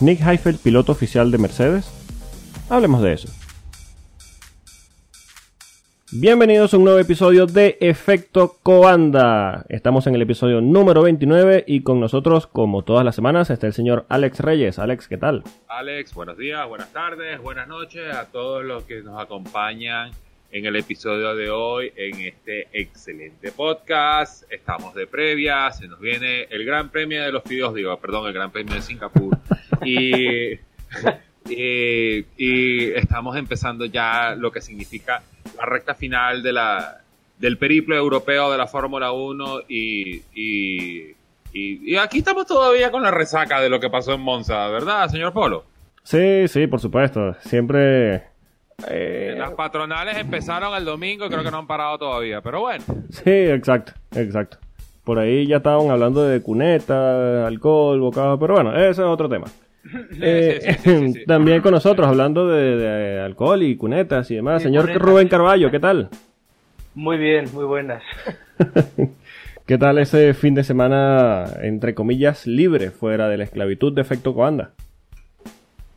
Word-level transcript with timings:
Nick 0.00 0.20
Heifel, 0.20 0.58
piloto 0.58 0.92
oficial 0.92 1.30
de 1.30 1.38
Mercedes. 1.38 1.90
Hablemos 2.68 3.02
de 3.02 3.12
eso. 3.12 3.28
Bienvenidos 6.14 6.74
a 6.74 6.76
un 6.76 6.84
nuevo 6.84 6.98
episodio 6.98 7.46
de 7.46 7.78
Efecto 7.80 8.58
Coanda. 8.62 9.64
Estamos 9.70 10.06
en 10.06 10.14
el 10.14 10.22
episodio 10.22 10.60
número 10.60 11.02
29 11.02 11.64
y 11.66 11.82
con 11.82 12.00
nosotros, 12.00 12.46
como 12.46 12.82
todas 12.82 13.04
las 13.04 13.14
semanas, 13.14 13.48
está 13.48 13.66
el 13.66 13.72
señor 13.72 14.04
Alex 14.10 14.40
Reyes. 14.40 14.78
Alex, 14.78 15.08
¿qué 15.08 15.16
tal? 15.16 15.42
Alex, 15.68 16.12
buenos 16.12 16.36
días, 16.36 16.68
buenas 16.68 16.92
tardes, 16.92 17.40
buenas 17.40 17.66
noches 17.66 18.14
a 18.14 18.26
todos 18.26 18.62
los 18.62 18.84
que 18.84 19.02
nos 19.02 19.18
acompañan 19.22 20.10
en 20.50 20.66
el 20.66 20.76
episodio 20.76 21.34
de 21.34 21.48
hoy 21.48 21.92
en 21.96 22.20
este 22.20 22.68
excelente 22.74 23.50
podcast. 23.52 24.44
Estamos 24.52 24.94
de 24.94 25.06
previa, 25.06 25.70
se 25.70 25.88
nos 25.88 25.98
viene 25.98 26.42
el 26.50 26.66
Gran 26.66 26.90
Premio 26.90 27.22
de 27.22 27.32
los 27.32 27.42
Videos, 27.44 27.74
digo, 27.74 27.96
perdón, 27.98 28.26
el 28.26 28.34
Gran 28.34 28.50
Premio 28.50 28.74
de 28.74 28.82
Singapur. 28.82 29.38
Y, 29.84 30.58
y, 31.48 32.92
estamos 32.94 33.36
empezando 33.36 33.84
ya 33.84 34.34
lo 34.36 34.50
que 34.50 34.60
significa 34.60 35.22
la 35.56 35.66
recta 35.66 35.94
final 35.94 36.42
de 36.42 36.52
la, 36.52 37.00
del 37.38 37.58
periplo 37.58 37.96
europeo 37.96 38.50
de 38.50 38.58
la 38.58 38.66
Fórmula 38.66 39.12
1 39.12 39.62
y, 39.68 40.22
y, 40.34 41.14
y, 41.52 41.96
aquí 41.96 42.18
estamos 42.18 42.46
todavía 42.46 42.90
con 42.90 43.02
la 43.02 43.10
resaca 43.10 43.60
de 43.60 43.68
lo 43.68 43.80
que 43.80 43.90
pasó 43.90 44.14
en 44.14 44.20
Monza, 44.20 44.68
¿verdad, 44.68 45.08
señor 45.08 45.32
Polo? 45.32 45.64
Sí, 46.02 46.48
sí, 46.48 46.66
por 46.66 46.80
supuesto. 46.80 47.34
Siempre 47.40 48.32
eh, 48.88 49.34
Las 49.38 49.52
patronales 49.52 50.16
empezaron 50.16 50.74
el 50.74 50.84
domingo 50.84 51.26
y 51.26 51.28
creo 51.28 51.42
que 51.42 51.50
no 51.50 51.58
han 51.58 51.66
parado 51.66 51.98
todavía, 51.98 52.40
pero 52.40 52.60
bueno. 52.60 52.84
Sí, 53.10 53.30
exacto, 53.30 53.92
exacto. 54.14 54.58
Por 55.04 55.18
ahí 55.18 55.46
ya 55.46 55.56
estaban 55.56 55.90
hablando 55.90 56.22
de 56.24 56.40
cuneta, 56.42 57.46
alcohol, 57.46 58.00
bocado, 58.00 58.38
pero 58.38 58.54
bueno, 58.54 58.76
ese 58.76 58.90
es 58.90 58.98
otro 59.00 59.28
tema. 59.28 59.46
Eh, 60.20 61.24
también 61.26 61.60
con 61.60 61.72
nosotros, 61.72 62.06
hablando 62.06 62.46
de, 62.46 63.20
alcohol 63.20 63.62
y 63.62 63.76
cunetas 63.76 64.30
y 64.30 64.36
demás. 64.36 64.62
Señor 64.62 64.92
Rubén 64.94 65.28
Carballo, 65.28 65.70
¿qué 65.70 65.80
tal? 65.80 66.08
Muy 66.94 67.16
bien, 67.16 67.46
muy 67.52 67.64
buenas. 67.64 68.02
¿Qué 69.66 69.78
tal 69.78 69.98
ese 69.98 70.34
fin 70.34 70.54
de 70.54 70.64
semana, 70.64 71.46
entre 71.62 71.94
comillas, 71.94 72.46
libre, 72.46 72.90
fuera 72.90 73.28
de 73.28 73.38
la 73.38 73.44
esclavitud 73.44 73.92
de 73.92 74.02
efecto 74.02 74.34
Coanda? 74.34 74.70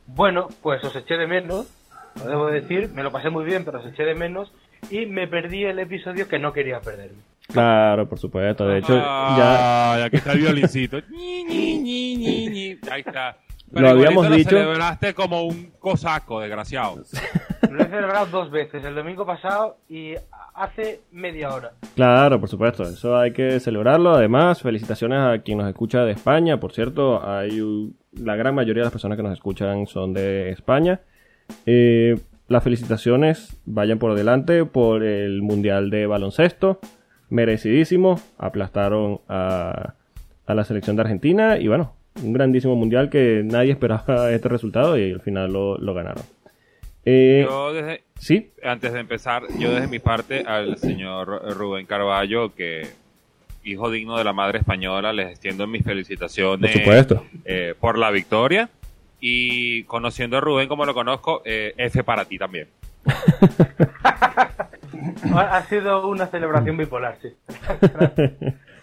Bueno, 0.06 0.48
pues 0.62 0.82
os 0.82 0.96
eché 0.96 1.16
de 1.16 1.26
menos 1.26 1.66
lo 2.18 2.30
debo 2.30 2.46
decir, 2.46 2.90
me 2.94 3.02
lo 3.02 3.12
pasé 3.12 3.30
muy 3.30 3.44
bien, 3.44 3.64
pero 3.64 3.82
se 3.82 3.90
eché 3.90 4.04
de 4.04 4.14
menos 4.14 4.52
y 4.90 5.06
me 5.06 5.26
perdí 5.26 5.64
el 5.64 5.78
episodio 5.78 6.28
que 6.28 6.38
no 6.38 6.52
quería 6.52 6.80
perderme. 6.80 7.18
Claro, 7.48 8.08
por 8.08 8.18
supuesto, 8.18 8.66
de 8.66 8.78
hecho 8.78 8.96
ya... 8.96 10.04
aquí 10.04 10.16
está 10.16 10.32
el 10.32 10.40
violincito. 10.40 10.98
Ahí 12.90 13.02
está. 13.06 13.36
Lo 13.72 13.88
habíamos 13.88 14.30
dicho. 14.30 14.52
Lo 14.52 14.62
celebraste 14.62 15.14
como 15.14 15.42
un 15.42 15.72
cosaco, 15.78 16.40
desgraciado. 16.40 17.02
Lo 17.70 17.82
he 17.82 17.86
celebrado 17.86 18.26
dos 18.26 18.50
veces, 18.50 18.84
el 18.84 18.94
domingo 18.94 19.26
pasado 19.26 19.78
y 19.88 20.14
hace 20.54 21.00
media 21.10 21.52
hora. 21.52 21.72
Claro, 21.94 22.38
por 22.38 22.48
supuesto, 22.48 22.84
eso 22.84 23.16
hay 23.18 23.32
que 23.32 23.58
celebrarlo. 23.60 24.14
Además, 24.14 24.62
felicitaciones 24.62 25.18
a 25.18 25.38
quien 25.42 25.58
nos 25.58 25.68
escucha 25.68 26.04
de 26.04 26.12
España. 26.12 26.58
Por 26.60 26.72
cierto, 26.72 27.26
hay 27.28 27.60
la 28.12 28.36
gran 28.36 28.54
mayoría 28.54 28.82
de 28.82 28.86
las 28.86 28.92
personas 28.92 29.16
que 29.16 29.22
nos 29.22 29.32
escuchan 29.32 29.86
son 29.86 30.12
de 30.12 30.50
España. 30.50 31.00
Eh, 31.66 32.18
las 32.48 32.62
felicitaciones 32.62 33.60
vayan 33.64 33.98
por 33.98 34.14
delante 34.14 34.64
por 34.64 35.02
el 35.02 35.42
Mundial 35.42 35.90
de 35.90 36.06
Baloncesto. 36.06 36.80
Merecidísimo. 37.28 38.20
Aplastaron 38.38 39.20
a, 39.28 39.94
la 40.46 40.64
selección 40.64 40.96
de 40.96 41.02
Argentina. 41.02 41.58
Y 41.58 41.68
bueno, 41.68 41.92
un 42.22 42.32
grandísimo 42.32 42.76
mundial 42.76 43.10
que 43.10 43.42
nadie 43.44 43.72
esperaba 43.72 44.04
este 44.32 44.48
resultado 44.48 44.98
y 44.98 45.12
al 45.12 45.20
final 45.20 45.52
lo, 45.52 45.94
ganaron. 45.94 46.24
Eh, 47.04 47.46
yo 47.48 47.72
desde, 47.72 48.02
¿Sí? 48.18 48.50
Antes 48.62 48.92
de 48.92 49.00
empezar, 49.00 49.44
yo 49.58 49.72
desde 49.72 49.86
mi 49.86 49.98
parte 49.98 50.40
al 50.40 50.76
señor 50.78 51.56
Rubén 51.56 51.86
Carballo, 51.86 52.54
que 52.54 52.86
hijo 53.66 53.90
digno 53.90 54.16
de 54.16 54.24
la 54.24 54.32
madre 54.32 54.60
española, 54.60 55.12
les 55.12 55.30
extiendo 55.30 55.66
mis 55.66 55.84
felicitaciones 55.84 56.72
por, 56.72 56.80
supuesto. 56.80 57.26
Eh, 57.44 57.74
por 57.78 57.98
la 57.98 58.10
victoria. 58.10 58.70
Y 59.20 59.84
conociendo 59.84 60.36
a 60.36 60.40
Rubén 60.40 60.68
como 60.68 60.84
lo 60.84 60.92
conozco, 60.94 61.42
eh, 61.44 61.74
F 61.76 62.04
para 62.04 62.24
ti 62.26 62.38
también. 62.38 62.68
ha 65.34 65.62
sido 65.68 66.08
una 66.08 66.26
celebración 66.26 66.76
bipolar, 66.76 67.16
sí. 67.20 67.32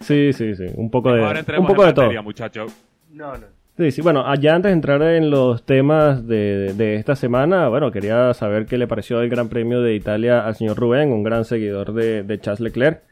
sí, 0.00 0.32
sí, 0.32 0.56
sí. 0.56 0.66
Un 0.74 0.90
poco 0.90 1.12
de, 1.12 1.22
un 1.58 1.66
poco 1.66 1.86
de 1.86 1.92
todo. 1.92 2.22
Muchacho. 2.22 2.66
No, 3.14 3.36
no. 3.38 3.46
Sí, 3.76 3.90
sí, 3.90 4.02
bueno, 4.02 4.26
allá 4.26 4.54
antes 4.54 4.70
de 4.70 4.74
entrar 4.74 5.02
en 5.02 5.30
los 5.30 5.64
temas 5.64 6.26
de, 6.26 6.74
de, 6.74 6.96
esta 6.96 7.16
semana, 7.16 7.68
bueno, 7.68 7.90
quería 7.90 8.32
saber 8.34 8.66
qué 8.66 8.76
le 8.76 8.86
pareció 8.86 9.20
el 9.20 9.28
Gran 9.28 9.48
Premio 9.48 9.82
de 9.82 9.94
Italia 9.94 10.44
al 10.46 10.54
señor 10.56 10.76
Rubén, 10.76 11.12
un 11.12 11.22
gran 11.22 11.44
seguidor 11.44 11.92
de, 11.92 12.22
de 12.22 12.40
Charles 12.40 12.60
Leclerc, 12.60 13.02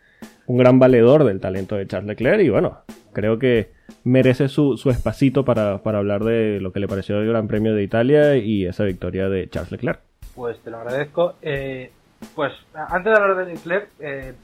un 0.47 0.59
gran 0.59 0.79
valedor 0.79 1.25
del 1.25 1.41
talento 1.41 1.77
de 1.77 1.87
Charles 1.87 2.09
Leclerc, 2.09 2.43
y 2.43 2.49
bueno, 2.49 2.79
creo 3.13 3.39
que 3.39 3.73
merece 4.05 4.49
su, 4.49 4.77
su 4.77 4.91
espacito 4.91 5.45
para, 5.45 5.81
hablar 5.85 6.25
de 6.25 6.61
lo 6.61 6.73
que 6.73 6.81
le 6.81 6.89
pareció 6.89 7.19
el 7.21 7.29
Gran 7.29 7.47
Premio 7.47 7.75
de 7.75 7.83
Italia 7.83 8.37
y 8.37 8.67
esa 8.67 8.85
victoria 8.85 9.29
de 9.29 9.49
Charles 9.49 9.73
Leclerc. 9.73 10.01
Pues 10.35 10.59
te 10.61 10.71
lo 10.71 10.79
agradezco. 10.79 11.35
Eh, 11.43 11.91
pues 12.35 12.53
antes 12.75 13.13
de 13.13 13.19
hablar 13.19 13.37
de 13.47 13.53
Leclerc, 13.53 13.89
eh, 14.01 14.35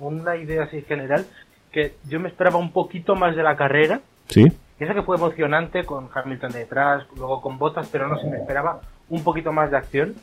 una 0.00 0.36
idea 0.36 0.64
así 0.64 0.82
general, 0.82 1.24
que 1.72 1.94
yo 2.08 2.20
me 2.20 2.28
esperaba 2.28 2.56
un 2.56 2.72
poquito 2.72 3.14
más 3.14 3.36
de 3.36 3.42
la 3.42 3.56
carrera. 3.56 4.00
Sí. 4.28 4.46
Pienso 4.78 4.94
que 4.94 5.02
fue 5.02 5.16
emocionante 5.16 5.84
con 5.84 6.08
Hamilton 6.12 6.52
detrás, 6.52 7.06
luego 7.16 7.40
con 7.40 7.58
botas, 7.58 7.88
pero 7.90 8.08
no 8.08 8.18
se 8.18 8.26
me 8.26 8.38
esperaba 8.38 8.80
un 9.08 9.24
poquito 9.24 9.52
más 9.52 9.70
de 9.70 9.76
acción. 9.76 10.14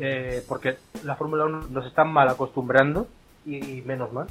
Eh, 0.00 0.44
porque 0.46 0.76
la 1.04 1.16
Fórmula 1.16 1.44
1 1.46 1.68
nos 1.70 1.86
están 1.86 2.12
mal 2.12 2.28
acostumbrando 2.28 3.08
y 3.44 3.82
menos 3.82 4.12
mal 4.12 4.28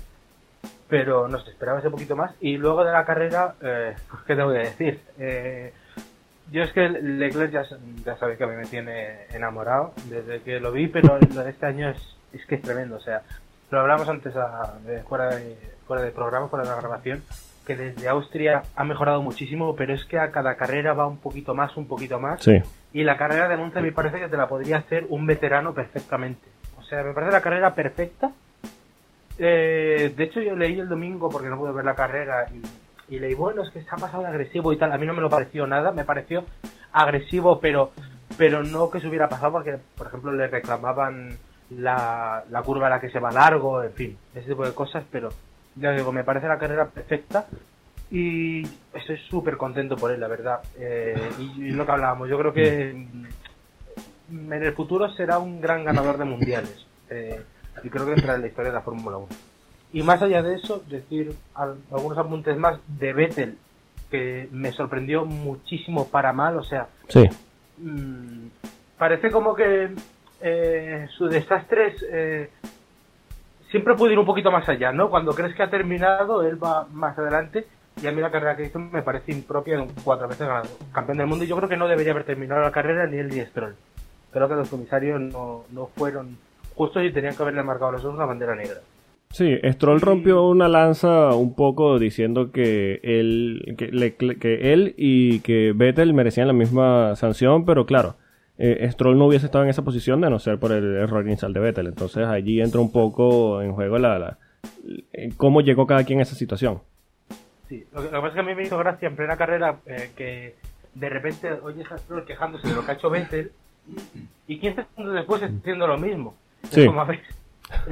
pero 0.90 1.28
no 1.28 1.40
sé, 1.40 1.52
esperaba 1.52 1.80
ese 1.80 1.90
poquito 1.90 2.16
más. 2.16 2.34
Y 2.40 2.58
luego 2.58 2.84
de 2.84 2.92
la 2.92 3.06
carrera, 3.06 3.56
eh, 3.62 3.96
¿qué 4.28 4.36
te 4.36 4.44
voy 4.44 4.58
a 4.58 4.60
decir? 4.60 5.00
Eh, 5.20 5.74
yo 6.52 6.64
es 6.64 6.72
que 6.72 6.88
Leclerc 6.88 7.52
ya, 7.52 7.64
ya 8.06 8.18
sabéis 8.18 8.38
que 8.38 8.46
a 8.46 8.48
mí 8.48 8.56
me 8.56 8.66
tiene 8.66 9.26
enamorado 9.32 9.94
desde 10.06 10.42
que 10.42 10.60
lo 10.60 10.72
vi, 10.72 10.88
pero 10.88 11.20
lo 11.20 11.44
de 11.44 11.50
este 11.50 11.66
año 11.66 11.90
es, 11.90 11.98
es 12.32 12.46
que 12.46 12.56
es 12.56 12.62
tremendo. 12.62 12.96
O 12.96 13.02
sea, 13.02 13.22
lo 13.70 13.82
hablamos 13.82 14.08
antes 14.08 14.34
a, 14.36 14.76
de, 14.86 15.02
fuera, 15.04 15.36
de, 15.36 15.58
fuera 15.86 16.02
de 16.04 16.12
programa, 16.12 16.48
fuera 16.48 16.64
de 16.64 16.72
la 16.72 16.78
grabación, 16.78 17.22
que 17.68 17.76
desde 17.76 18.08
Austria 18.08 18.64
ha 18.76 18.84
mejorado 18.84 19.22
muchísimo, 19.22 19.76
pero 19.76 19.94
es 19.94 20.06
que 20.06 20.18
a 20.18 20.32
cada 20.32 20.56
carrera 20.56 20.94
va 20.94 21.06
un 21.06 21.18
poquito 21.18 21.54
más, 21.54 21.78
un 21.78 21.86
poquito 21.86 22.20
más. 22.20 22.42
Sí. 22.42 22.64
Y 22.94 23.04
la 23.04 23.18
carrera 23.18 23.48
de 23.48 23.58
Monza 23.58 23.82
me 23.82 23.92
parece 23.92 24.20
que 24.20 24.30
te 24.30 24.38
la 24.38 24.48
podría 24.48 24.78
hacer 24.78 25.06
un 25.10 25.28
veterano 25.28 25.74
perfectamente. 25.74 26.48
O 26.80 26.84
sea, 26.84 27.04
me 27.04 27.14
parece 27.14 27.34
la 27.34 27.42
carrera 27.42 27.76
perfecta 27.76 28.32
eh, 29.38 30.14
de 30.16 30.24
hecho, 30.24 30.42
yo 30.42 30.56
leí 30.56 30.80
el 30.80 30.90
domingo 30.90 31.30
porque 31.30 31.50
no 31.50 31.58
pude 31.58 31.72
ver 31.72 31.86
la 31.86 31.96
carrera 31.96 32.48
y, 33.08 33.20
leí, 33.20 33.36
bueno, 33.36 33.64
es 33.64 33.70
que 33.70 33.82
se 33.82 33.90
ha 33.90 33.98
pasado 33.98 34.24
de 34.24 34.30
agresivo 34.30 34.74
y 34.74 34.78
tal. 34.78 34.92
A 34.92 34.98
mí 34.98 35.06
no 35.06 35.14
me 35.14 35.22
lo 35.22 35.30
pareció 35.30 35.68
nada, 35.68 35.92
me 35.92 36.04
pareció 36.04 36.46
agresivo, 36.92 37.60
pero, 37.60 37.92
pero 38.38 38.64
no 38.64 38.90
que 38.90 39.00
se 39.00 39.08
hubiera 39.08 39.30
pasado 39.30 39.54
porque, 39.54 39.78
por 39.98 40.08
ejemplo, 40.08 40.32
le 40.32 40.48
reclamaban 40.48 41.38
la, 41.70 42.44
la 42.50 42.62
curva 42.64 42.88
a 42.88 42.90
la 42.90 43.02
que 43.02 43.10
se 43.10 43.20
va 43.20 43.32
largo, 43.32 43.84
en 43.84 43.94
fin, 43.94 44.18
ese 44.34 44.50
tipo 44.50 44.66
de 44.66 44.74
cosas, 44.74 45.04
pero 45.12 45.30
ya 45.80 45.92
digo, 45.92 46.12
me 46.12 46.24
parece 46.24 46.48
la 46.48 46.58
carrera 46.58 46.88
perfecta 46.88 47.48
y 48.10 48.64
estoy 48.94 49.18
súper 49.30 49.58
contento 49.58 49.96
por 49.96 50.12
él, 50.12 50.20
la 50.20 50.28
verdad. 50.28 50.62
Eh, 50.78 51.30
y, 51.40 51.72
lo 51.72 51.86
que 51.86 51.92
hablábamos, 51.92 52.30
yo 52.30 52.38
creo 52.38 52.54
que 52.54 52.90
en 52.90 54.54
el 54.54 54.74
futuro 54.74 55.10
será 55.14 55.40
un 55.40 55.62
gran 55.62 55.84
ganador 55.84 56.18
de 56.18 56.26
mundiales. 56.26 56.86
Eh, 57.10 57.42
y 57.84 57.90
creo 57.90 58.06
que 58.06 58.14
entra 58.14 58.36
en 58.36 58.42
la 58.42 58.48
historia 58.48 58.72
de 58.72 58.78
la 58.78 58.82
Fórmula 58.82 59.18
1. 59.18 59.28
Y 59.94 60.04
más 60.04 60.22
allá 60.22 60.42
de 60.42 60.56
eso, 60.56 60.84
decir 60.90 61.34
algunos 61.54 62.18
apuntes 62.18 62.58
más 62.58 62.80
de 62.88 63.14
Vettel, 63.14 63.58
que 64.10 64.48
me 64.52 64.72
sorprendió 64.72 65.26
muchísimo 65.26 66.08
para 66.08 66.34
mal, 66.34 66.58
o 66.58 66.64
sea, 66.64 66.88
sí. 67.10 67.28
Mmm, 67.78 68.48
parece 68.98 69.32
como 69.32 69.54
que 69.54 69.90
eh, 70.42 71.08
su 71.18 71.28
desastre 71.28 71.96
eh, 72.12 72.50
siempre 73.70 73.96
puede 73.96 74.14
ir 74.14 74.20
un 74.20 74.26
poquito 74.26 74.52
más 74.52 74.68
allá, 74.70 74.92
¿no? 74.92 75.10
Cuando 75.10 75.34
crees 75.34 75.56
que 75.56 75.64
ha 75.64 75.70
terminado, 75.70 76.44
él 76.44 76.62
va 76.62 76.88
más 76.92 77.18
adelante. 77.18 77.66
Y 78.02 78.08
a 78.08 78.12
mí 78.12 78.22
la 78.22 78.30
carrera 78.30 78.56
que 78.56 78.66
hizo 78.66 78.78
me 78.78 79.02
parece 79.02 79.32
impropia 79.32 79.78
de 79.78 79.82
un 79.84 79.90
cuatro 80.04 80.28
veces 80.28 80.48
campeón 80.92 81.18
del 81.18 81.28
mundo. 81.28 81.44
Y 81.44 81.48
yo 81.48 81.58
creo 81.58 81.70
que 81.70 81.78
no 81.78 81.88
debería 81.88 82.12
haber 82.12 82.26
terminado 82.26 82.62
la 82.62 82.72
carrera 82.72 83.08
ni 83.08 83.18
él 83.18 83.30
ni 83.30 83.42
Stroll. 83.42 83.76
Creo 84.32 84.48
que 84.48 84.56
los 84.56 84.70
comisarios 84.70 85.20
no, 85.20 85.64
no 85.72 85.88
fueron 85.88 86.38
justo 86.76 87.02
si 87.02 87.12
tenían 87.12 87.36
que 87.36 87.42
haberle 87.42 87.64
marcado 87.64 87.94
los 87.94 88.06
ojos 88.06 88.16
una 88.16 88.26
bandera 88.26 88.56
negra. 88.56 88.78
Sí, 89.32 89.60
Stroll 89.64 90.00
rompió 90.00 90.48
una 90.48 90.70
lanza 90.70 91.34
un 91.36 91.54
poco 91.54 92.00
diciendo 92.00 92.52
que 92.52 93.00
él, 93.04 93.76
que, 93.78 94.74
él 94.74 94.94
y 94.96 95.40
que 95.42 95.74
Vettel 95.76 96.14
merecían 96.14 96.48
la 96.48 96.54
misma 96.54 97.16
sanción, 97.16 97.66
pero 97.66 97.86
claro, 97.86 98.16
eh, 98.58 98.90
Stroll 98.92 99.18
no 99.18 99.28
hubiese 99.28 99.46
estado 99.46 99.64
en 99.64 99.70
esa 99.70 99.84
posición 99.84 100.22
de 100.22 100.30
no 100.30 100.40
ser 100.40 100.58
por 100.60 100.72
el 100.72 100.96
error 100.96 101.26
inicial 101.26 101.54
de 101.54 101.60
Vettel. 101.60 101.88
Entonces 101.88 102.26
allí 102.26 102.62
entra 102.62 102.82
un 102.82 102.92
poco 102.92 103.62
en 103.62 103.74
juego 103.74 103.98
la, 103.98 104.38
cómo 105.38 105.62
llegó 105.62 105.86
cada 105.88 106.04
quien 106.04 106.20
a 106.20 106.24
esa 106.24 106.36
situación. 106.36 106.82
Sí, 107.70 107.86
lo 107.94 108.02
que, 108.02 108.10
pasa 108.10 108.28
es 108.28 108.34
que 108.34 108.40
a 108.40 108.44
mí 108.44 108.56
me 108.56 108.64
hizo 108.64 108.78
gracia 108.78 109.08
en 109.08 109.16
plena 109.16 109.36
carrera 109.36 109.78
eh, 109.86 110.12
que 110.16 110.56
de 110.96 111.10
repente 111.10 111.52
oyes 111.52 111.92
a 111.92 111.98
Stroll 111.98 112.26
quejándose 112.26 112.68
de 112.68 112.76
lo 112.76 112.86
que 112.86 112.92
ha 112.92 112.96
hecho 112.96 113.10
Vettel 113.10 113.52
y 114.48 114.60
15 114.60 114.86
segundos 114.90 115.16
después 115.16 115.42
está 115.42 115.58
haciendo 115.58 115.88
lo 115.88 115.98
mismo. 115.98 116.36
Es 116.64 116.70
Sí. 116.70 116.86
como, 116.86 117.02
a 117.02 117.06
ver, 117.06 117.22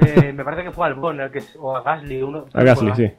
eh, 0.06 0.32
me 0.32 0.44
parece 0.44 0.64
que 0.64 0.72
fue 0.72 0.86
Albon 0.86 1.20
el 1.20 1.30
que, 1.30 1.42
o 1.58 1.76
a 1.76 1.82
Gasly, 1.82 2.22
uno. 2.22 2.46
A 2.52 2.62
Gasly, 2.62 2.94
sí. 2.94 3.12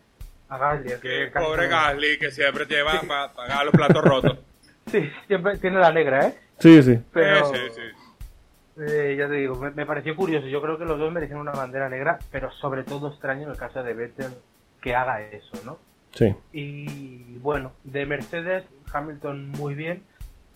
A 0.49 0.57
Gasly, 0.57 0.91
el 0.91 0.99
que 0.99 1.31
Pobre 1.33 1.67
Gasly, 1.67 2.17
que 2.19 2.31
siempre 2.31 2.65
lleva 2.65 2.99
para 3.07 3.31
pagar 3.33 3.65
los 3.65 3.73
platos 3.73 4.03
rotos. 4.03 4.37
Sí, 4.87 5.01
siempre 5.27 5.57
tiene 5.57 5.81
la 5.81 5.91
negra, 5.91 6.27
¿eh? 6.29 6.33
Sí, 6.59 6.81
sí. 6.83 6.99
Pero, 7.13 7.45
Sí, 7.53 7.59
sí, 7.75 7.81
sí. 7.81 8.81
eh, 8.81 9.15
ya 9.17 9.27
te 9.27 9.35
digo, 9.35 9.55
me, 9.55 9.71
me 9.71 9.85
pareció 9.85 10.15
curioso. 10.15 10.47
Yo 10.47 10.61
creo 10.61 10.77
que 10.77 10.85
los 10.85 10.99
dos 10.99 11.11
merecen 11.11 11.37
una 11.37 11.51
bandera 11.51 11.89
negra, 11.89 12.19
pero 12.31 12.51
sobre 12.51 12.83
todo 12.83 13.09
extraño 13.09 13.43
en 13.43 13.51
el 13.51 13.57
caso 13.57 13.83
de 13.83 13.93
Vettel 13.93 14.33
que 14.81 14.95
haga 14.95 15.21
eso, 15.21 15.57
¿no? 15.65 15.77
Sí. 16.13 16.33
Y 16.51 17.37
bueno, 17.39 17.71
de 17.83 18.05
Mercedes, 18.05 18.63
Hamilton 18.91 19.49
muy 19.51 19.75
bien, 19.75 20.01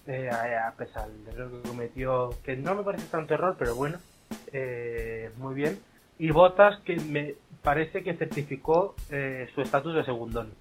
eh, 0.08 0.30
a, 0.32 0.70
a 0.70 0.72
pesar 0.74 1.08
del 1.10 1.36
error 1.36 1.62
que 1.62 1.70
cometió, 1.70 2.30
que 2.44 2.56
no 2.56 2.74
me 2.76 2.84
parece 2.84 3.06
tanto 3.08 3.34
error, 3.36 3.56
pero 3.60 3.76
bueno, 3.76 4.00
eh, 4.54 5.30
muy 5.38 5.54
bien. 5.54 5.80
Y 6.18 6.32
Bottas, 6.32 6.80
que 6.82 6.96
me 6.98 7.36
parece 7.64 8.02
que 8.04 8.14
certificó 8.16 8.96
eh, 9.12 9.50
su 9.54 9.62
estatus 9.62 9.94
de 9.96 10.04
segundón 10.04 10.52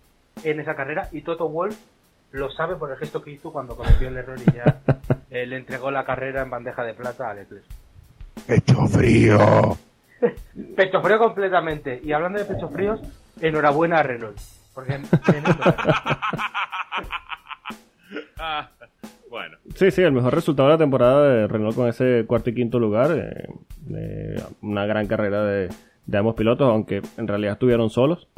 en 0.45 0.61
esa 0.61 0.75
carrera, 0.75 1.09
y 1.13 1.23
Toto 1.23 1.49
Wolf 1.49 1.77
lo 2.33 2.51
sabe 2.51 2.77
por 2.77 2.91
el 2.91 2.97
gesto 2.97 3.23
que 3.23 3.31
hizo 3.33 3.53
cuando 3.53 3.77
cometió 3.77 4.09
el 4.09 4.17
error 4.17 4.39
y 4.41 4.53
ya 4.53 4.81
eh, 5.31 5.47
le 5.47 5.57
entregó 5.57 5.91
la 5.91 6.05
carrera 6.05 6.43
en 6.43 6.51
bandeja 6.51 6.83
de 6.85 6.95
plata 6.95 7.31
a 7.31 7.35
Leclerc. 7.35 7.65
Pecho 8.47 8.87
frío. 8.87 9.77
Pecho 10.77 11.01
frío 11.03 11.19
completamente. 11.19 12.01
Y 12.03 12.13
hablando 12.13 12.39
de 12.39 12.45
pecho 12.45 12.69
fríos, 12.69 13.01
enhorabuena 13.41 13.99
a 13.99 14.03
Renault. 14.03 14.39
Porque 14.75 15.01
Ah, 18.39 18.69
bueno, 19.29 19.59
Sí, 19.75 19.91
sí, 19.91 20.03
el 20.03 20.13
mejor 20.13 20.35
resultado 20.35 20.69
de 20.69 20.75
la 20.75 20.79
temporada 20.79 21.29
de 21.29 21.47
Renault 21.47 21.77
con 21.77 21.89
ese 21.89 22.25
cuarto 22.27 22.51
y 22.51 22.55
quinto 22.55 22.79
lugar. 22.79 23.11
eh, 23.13 23.49
eh, 23.95 24.43
una 24.63 24.87
gran 24.87 25.07
carrera 25.07 25.45
de, 25.45 25.69
de 26.07 26.19
ambos 26.19 26.35
pilotos, 26.35 26.69
aunque 26.69 27.03
en 27.17 27.29
realidad 27.29 27.53
estuvieron 27.55 27.91
solos. 27.91 28.29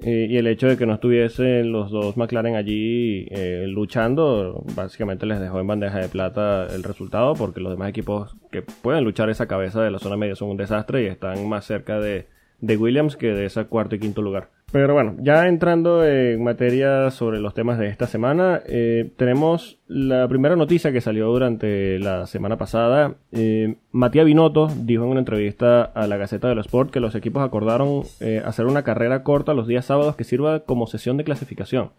Eh, 0.00 0.28
y 0.30 0.36
el 0.36 0.46
hecho 0.46 0.68
de 0.68 0.76
que 0.76 0.86
no 0.86 0.94
estuviesen 0.94 1.72
los 1.72 1.90
dos 1.90 2.16
McLaren 2.16 2.54
allí 2.54 3.26
eh, 3.30 3.64
luchando, 3.66 4.64
básicamente 4.76 5.26
les 5.26 5.40
dejó 5.40 5.58
en 5.58 5.66
bandeja 5.66 5.98
de 5.98 6.08
plata 6.08 6.66
el 6.72 6.84
resultado, 6.84 7.34
porque 7.34 7.60
los 7.60 7.72
demás 7.72 7.88
equipos 7.88 8.36
que 8.52 8.62
pueden 8.62 9.02
luchar 9.02 9.28
esa 9.28 9.48
cabeza 9.48 9.82
de 9.82 9.90
la 9.90 9.98
zona 9.98 10.16
media 10.16 10.36
son 10.36 10.50
un 10.50 10.56
desastre 10.56 11.02
y 11.02 11.06
están 11.06 11.48
más 11.48 11.64
cerca 11.64 11.98
de, 11.98 12.26
de 12.60 12.76
Williams 12.76 13.16
que 13.16 13.28
de 13.28 13.46
ese 13.46 13.64
cuarto 13.66 13.94
y 13.94 14.00
quinto 14.00 14.22
lugar. 14.22 14.48
Pero 14.70 14.92
bueno, 14.92 15.16
ya 15.20 15.48
entrando 15.48 16.04
en 16.04 16.44
materia 16.44 17.10
sobre 17.10 17.40
los 17.40 17.54
temas 17.54 17.78
de 17.78 17.88
esta 17.88 18.06
semana, 18.06 18.60
eh, 18.66 19.10
tenemos 19.16 19.78
la 19.86 20.28
primera 20.28 20.56
noticia 20.56 20.92
que 20.92 21.00
salió 21.00 21.28
durante 21.28 21.98
la 21.98 22.26
semana 22.26 22.58
pasada. 22.58 23.14
Eh, 23.32 23.76
Matías 23.92 24.26
Binotto 24.26 24.68
dijo 24.76 25.04
en 25.04 25.10
una 25.10 25.20
entrevista 25.20 25.84
a 25.84 26.06
la 26.06 26.18
Gaceta 26.18 26.48
de 26.48 26.54
los 26.54 26.66
Sport 26.66 26.90
que 26.90 27.00
los 27.00 27.14
equipos 27.14 27.42
acordaron 27.42 28.02
eh, 28.20 28.42
hacer 28.44 28.66
una 28.66 28.82
carrera 28.82 29.22
corta 29.22 29.54
los 29.54 29.66
días 29.66 29.86
sábados 29.86 30.16
que 30.16 30.24
sirva 30.24 30.60
como 30.60 30.86
sesión 30.86 31.16
de 31.16 31.24
clasificación. 31.24 31.92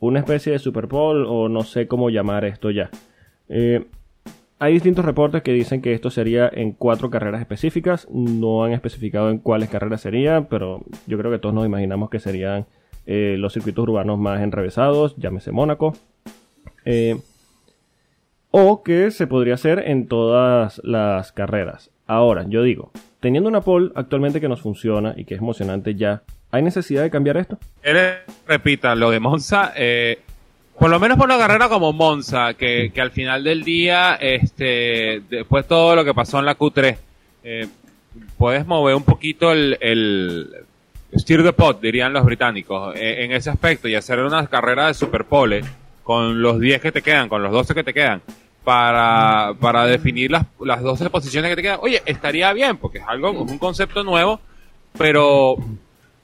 Una 0.00 0.18
especie 0.18 0.50
de 0.50 0.58
Super 0.58 0.86
Bowl 0.86 1.26
o 1.28 1.48
no 1.48 1.62
sé 1.62 1.86
cómo 1.86 2.10
llamar 2.10 2.44
esto 2.44 2.70
ya. 2.70 2.90
Hay 4.58 4.72
distintos 4.72 5.04
reportes 5.04 5.42
que 5.42 5.52
dicen 5.52 5.82
que 5.82 5.92
esto 5.92 6.10
sería 6.10 6.50
en 6.50 6.72
cuatro 6.72 7.10
carreras 7.10 7.40
específicas. 7.40 8.08
No 8.10 8.64
han 8.64 8.72
especificado 8.72 9.30
en 9.30 9.38
cuáles 9.38 9.68
carreras 9.68 10.00
serían, 10.00 10.46
pero 10.46 10.82
yo 11.06 11.18
creo 11.18 11.30
que 11.30 11.38
todos 11.38 11.54
nos 11.54 11.66
imaginamos 11.66 12.08
que 12.08 12.20
serían 12.20 12.66
eh, 13.06 13.36
los 13.38 13.52
circuitos 13.52 13.82
urbanos 13.82 14.18
más 14.18 14.40
enrevesados, 14.40 15.14
llámese 15.16 15.52
Mónaco. 15.52 15.94
Eh, 16.86 17.18
o 18.50 18.82
que 18.82 19.10
se 19.10 19.26
podría 19.26 19.54
hacer 19.54 19.84
en 19.86 20.08
todas 20.08 20.80
las 20.82 21.32
carreras. 21.32 21.90
Ahora, 22.06 22.46
yo 22.48 22.62
digo, 22.62 22.92
teniendo 23.20 23.50
una 23.50 23.60
pole 23.60 23.92
actualmente 23.94 24.40
que 24.40 24.48
nos 24.48 24.62
funciona 24.62 25.12
y 25.16 25.26
que 25.26 25.34
es 25.34 25.40
emocionante 25.40 25.94
ya, 25.96 26.22
¿hay 26.50 26.62
necesidad 26.62 27.02
de 27.02 27.10
cambiar 27.10 27.36
esto? 27.36 27.58
él 27.82 27.98
repita 28.48 28.94
lo 28.94 29.10
de 29.10 29.20
Monza, 29.20 29.72
eh, 29.76 30.20
por 30.78 30.90
lo 30.90 31.00
menos 31.00 31.16
por 31.16 31.26
una 31.26 31.38
carrera 31.38 31.68
como 31.68 31.92
Monza, 31.92 32.54
que, 32.54 32.90
que 32.92 33.00
al 33.00 33.10
final 33.10 33.42
del 33.42 33.64
día, 33.64 34.16
este, 34.16 35.22
después 35.28 35.66
todo 35.66 35.96
lo 35.96 36.04
que 36.04 36.12
pasó 36.12 36.38
en 36.38 36.44
la 36.44 36.56
Q3, 36.56 36.96
eh, 37.44 37.68
puedes 38.36 38.66
mover 38.66 38.94
un 38.94 39.02
poquito 39.02 39.52
el, 39.52 39.78
el 39.80 40.50
steer 41.16 41.42
the 41.42 41.52
pot, 41.52 41.80
dirían 41.80 42.12
los 42.12 42.24
británicos, 42.24 42.94
eh, 42.96 43.24
en 43.24 43.32
ese 43.32 43.50
aspecto 43.50 43.88
y 43.88 43.94
hacer 43.94 44.18
una 44.20 44.46
carrera 44.46 44.88
de 44.88 44.94
superpole 44.94 45.64
con 46.02 46.42
los 46.42 46.60
10 46.60 46.80
que 46.80 46.92
te 46.92 47.02
quedan, 47.02 47.28
con 47.28 47.42
los 47.42 47.52
12 47.52 47.74
que 47.74 47.84
te 47.84 47.94
quedan, 47.94 48.20
para, 48.62 49.54
para 49.58 49.86
definir 49.86 50.30
las, 50.30 50.44
las 50.60 50.82
12 50.82 51.08
posiciones 51.10 51.50
que 51.50 51.56
te 51.56 51.62
quedan. 51.62 51.78
Oye, 51.82 52.02
estaría 52.04 52.52
bien, 52.52 52.76
porque 52.76 52.98
es 52.98 53.04
algo, 53.06 53.30
es 53.30 53.50
un 53.50 53.58
concepto 53.58 54.04
nuevo, 54.04 54.40
pero 54.98 55.56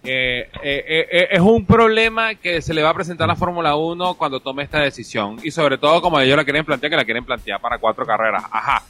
eh, 0.04 0.48
eh, 0.62 1.06
eh, 1.10 1.28
es 1.30 1.40
un 1.40 1.64
problema 1.64 2.34
que 2.34 2.60
se 2.60 2.74
le 2.74 2.82
va 2.82 2.90
a 2.90 2.94
presentar 2.94 3.24
a 3.24 3.32
la 3.32 3.36
Fórmula 3.36 3.76
1 3.76 4.14
cuando 4.14 4.40
tome 4.40 4.62
esta 4.64 4.80
decisión. 4.80 5.38
Y 5.42 5.50
sobre 5.50 5.78
todo, 5.78 6.02
como 6.02 6.18
ellos 6.20 6.36
la 6.36 6.44
quieren 6.44 6.64
plantear, 6.64 6.90
que 6.90 6.96
la 6.96 7.04
quieren 7.04 7.24
plantear 7.24 7.60
para 7.60 7.78
cuatro 7.78 8.04
carreras. 8.04 8.42
Ajá. 8.50 8.82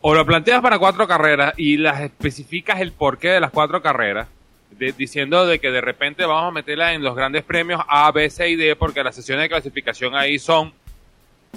O 0.00 0.14
lo 0.14 0.24
planteas 0.26 0.60
para 0.60 0.78
cuatro 0.78 1.06
carreras 1.06 1.54
y 1.56 1.76
las 1.76 2.00
especificas 2.00 2.80
el 2.80 2.92
porqué 2.92 3.28
de 3.28 3.40
las 3.40 3.50
cuatro 3.50 3.82
carreras, 3.82 4.28
de- 4.70 4.92
diciendo 4.92 5.46
de 5.46 5.58
que 5.58 5.70
de 5.70 5.80
repente 5.80 6.24
vamos 6.24 6.48
a 6.50 6.54
meterla 6.54 6.92
en 6.94 7.02
los 7.02 7.14
grandes 7.16 7.42
premios 7.44 7.80
A, 7.88 8.10
B, 8.12 8.28
C 8.30 8.48
y 8.48 8.56
D, 8.56 8.76
porque 8.76 9.02
las 9.02 9.14
sesiones 9.14 9.44
de 9.44 9.48
clasificación 9.48 10.14
ahí 10.14 10.38
son 10.38 10.72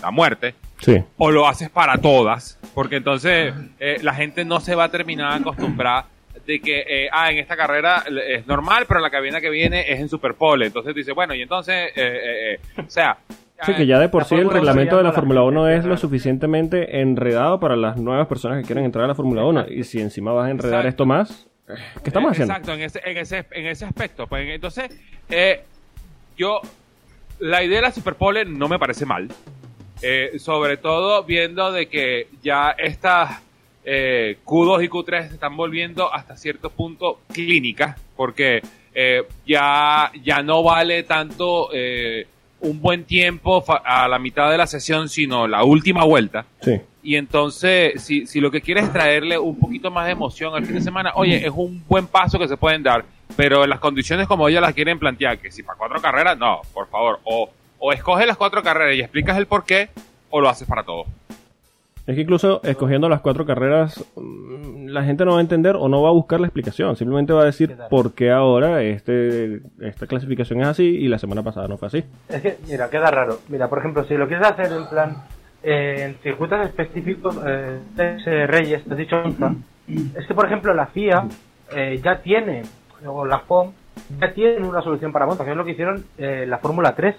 la 0.01 0.09
muerte 0.09 0.55
Sí. 0.79 1.03
o 1.17 1.29
lo 1.29 1.47
haces 1.47 1.69
para 1.69 1.97
todas, 1.97 2.57
porque 2.73 2.95
entonces 2.95 3.53
la 4.01 4.13
gente 4.15 4.43
no 4.45 4.59
se 4.59 4.73
va 4.73 4.85
a 4.85 4.89
terminar 4.89 5.33
a 5.33 5.35
acostumbrar 5.35 6.05
de 6.45 6.59
que, 6.59 6.83
eh, 6.87 7.09
ah, 7.11 7.31
en 7.31 7.37
esta 7.37 7.55
carrera 7.55 8.03
es 8.27 8.45
normal, 8.47 8.85
pero 8.87 8.99
la 8.99 9.09
cabina 9.09 9.39
que 9.39 9.49
viene 9.49 9.91
es 9.91 9.99
en 9.99 10.09
Superpole. 10.09 10.67
Entonces 10.67 10.95
dice, 10.95 11.11
bueno, 11.11 11.33
y 11.33 11.41
entonces, 11.41 11.91
eh, 11.95 12.57
eh, 12.75 12.81
o 12.85 12.89
sea... 12.89 13.17
Sí, 13.63 13.75
que 13.75 13.85
ya 13.85 13.99
de 13.99 14.09
por 14.09 14.25
sí 14.25 14.33
el 14.33 14.49
reglamento 14.49 14.97
de 14.97 15.03
la 15.03 15.11
Fórmula 15.11 15.43
1 15.43 15.67
gente 15.67 15.79
es 15.79 15.85
lo 15.85 15.95
suficientemente 15.95 16.99
enredado 16.99 17.59
para 17.59 17.75
las 17.75 17.95
nuevas 17.95 18.25
personas 18.25 18.59
que 18.59 18.65
quieren 18.65 18.85
entrar 18.85 19.05
a 19.05 19.09
la 19.09 19.13
Fórmula 19.13 19.45
1. 19.45 19.67
Y 19.69 19.83
si 19.83 20.01
encima 20.01 20.33
vas 20.33 20.47
a 20.47 20.49
enredar 20.49 20.79
Exacto. 20.79 20.89
esto 20.89 21.05
más, 21.05 21.47
¿qué 21.67 22.09
estamos 22.09 22.31
haciendo? 22.31 22.53
Exacto, 22.55 22.73
en 22.73 22.81
ese, 22.81 23.01
en 23.05 23.17
ese, 23.17 23.45
en 23.51 23.67
ese 23.67 23.85
aspecto. 23.85 24.25
Pues 24.25 24.49
entonces, 24.49 24.89
eh, 25.29 25.61
yo, 26.35 26.59
la 27.37 27.63
idea 27.63 27.75
de 27.77 27.81
la 27.83 27.91
Superpole 27.91 28.45
no 28.45 28.67
me 28.67 28.79
parece 28.79 29.05
mal. 29.05 29.27
Eh, 30.01 30.39
sobre 30.39 30.77
todo 30.77 31.23
viendo 31.23 31.71
de 31.71 31.85
que 31.85 32.29
ya 32.41 32.71
estas 32.71 33.43
eh, 33.83 34.37
Q2 34.45 34.85
y 34.85 34.89
Q3 34.89 35.27
se 35.29 35.33
están 35.35 35.57
volviendo 35.57 36.13
hasta 36.13 36.37
cierto 36.37 36.69
punto 36.69 37.21
clínicas, 37.33 37.99
porque 38.15 38.61
eh, 38.93 39.23
ya, 39.45 40.11
ya 40.23 40.41
no 40.41 40.63
vale 40.63 41.03
tanto 41.03 41.69
eh, 41.73 42.27
un 42.61 42.81
buen 42.81 43.05
tiempo 43.05 43.63
a 43.67 44.07
la 44.07 44.19
mitad 44.19 44.51
de 44.51 44.57
la 44.57 44.67
sesión, 44.67 45.09
sino 45.09 45.47
la 45.47 45.63
última 45.63 46.03
vuelta. 46.03 46.45
Sí. 46.61 46.79
Y 47.03 47.15
entonces, 47.15 48.01
si, 48.03 48.27
si 48.27 48.39
lo 48.39 48.51
que 48.51 48.61
quieres 48.61 48.83
es 48.83 48.93
traerle 48.93 49.37
un 49.39 49.57
poquito 49.57 49.89
más 49.89 50.05
de 50.05 50.11
emoción 50.11 50.53
al 50.53 50.65
fin 50.65 50.75
de 50.75 50.81
semana, 50.81 51.13
oye, 51.15 51.43
es 51.43 51.51
un 51.53 51.83
buen 51.87 52.05
paso 52.05 52.37
que 52.37 52.47
se 52.47 52.57
pueden 52.57 52.83
dar, 52.83 53.03
pero 53.35 53.63
en 53.63 53.71
las 53.71 53.79
condiciones 53.79 54.27
como 54.27 54.47
ellos 54.47 54.61
las 54.61 54.75
quieren 54.75 54.99
plantear, 54.99 55.39
que 55.39 55.51
si 55.51 55.63
para 55.63 55.79
cuatro 55.79 55.99
carreras, 55.99 56.37
no, 56.37 56.61
por 56.73 56.87
favor, 56.89 57.19
o, 57.23 57.49
o 57.79 57.91
escoge 57.91 58.27
las 58.27 58.37
cuatro 58.37 58.61
carreras 58.61 58.95
y 58.95 59.01
explicas 59.01 59.35
el 59.37 59.47
por 59.47 59.65
qué, 59.65 59.89
o 60.29 60.39
lo 60.39 60.49
haces 60.49 60.67
para 60.67 60.83
todo. 60.83 61.05
Es 62.11 62.15
que 62.15 62.21
incluso 62.23 62.61
escogiendo 62.63 63.07
las 63.07 63.21
cuatro 63.21 63.45
carreras, 63.45 64.03
mm, 64.15 64.87
la 64.87 65.03
gente 65.03 65.23
no 65.23 65.31
va 65.31 65.37
a 65.37 65.41
entender 65.41 65.77
o 65.77 65.87
no 65.87 66.01
va 66.01 66.09
a 66.09 66.11
buscar 66.11 66.41
la 66.41 66.47
explicación. 66.47 66.97
Simplemente 66.97 67.31
va 67.31 67.43
a 67.43 67.45
decir 67.45 67.69
Qué 67.69 67.83
por 67.89 68.13
qué 68.13 68.31
ahora 68.31 68.81
este, 68.83 69.61
esta 69.79 70.07
clasificación 70.07 70.59
es 70.59 70.67
así 70.67 70.83
y 70.83 71.07
la 71.07 71.17
semana 71.17 71.41
pasada 71.41 71.69
no 71.69 71.77
fue 71.77 71.87
así. 71.87 72.03
Es 72.27 72.41
que, 72.41 72.57
mira, 72.67 72.89
queda 72.89 73.09
raro. 73.11 73.39
Mira, 73.47 73.69
por 73.69 73.79
ejemplo, 73.79 74.03
si 74.03 74.15
lo 74.15 74.27
quieres 74.27 74.45
hacer 74.45 74.73
en 74.73 74.89
plan 74.89 75.23
eh, 75.63 76.03
en 76.05 76.15
circuitos 76.15 76.65
específicos, 76.65 77.37
eh, 77.47 77.79
eh, 77.97 78.47
Reyes, 78.47 78.83
te 78.83 78.91
has 78.91 78.97
dicho 78.97 79.15
es 79.87 80.27
que, 80.27 80.33
por 80.33 80.45
ejemplo, 80.45 80.73
la 80.73 80.87
FIA 80.87 81.27
eh, 81.75 81.99
ya 82.03 82.21
tiene, 82.21 82.63
o 83.05 83.25
la 83.25 83.39
FOM, 83.39 83.71
ya 84.19 84.33
tienen 84.33 84.65
una 84.65 84.81
solución 84.81 85.11
para 85.11 85.25
Monza, 85.25 85.43
que 85.43 85.51
es 85.51 85.57
lo 85.57 85.65
que 85.65 85.71
hicieron 85.71 86.05
eh, 86.17 86.45
la 86.47 86.57
Fórmula 86.57 86.93
3. 86.95 87.15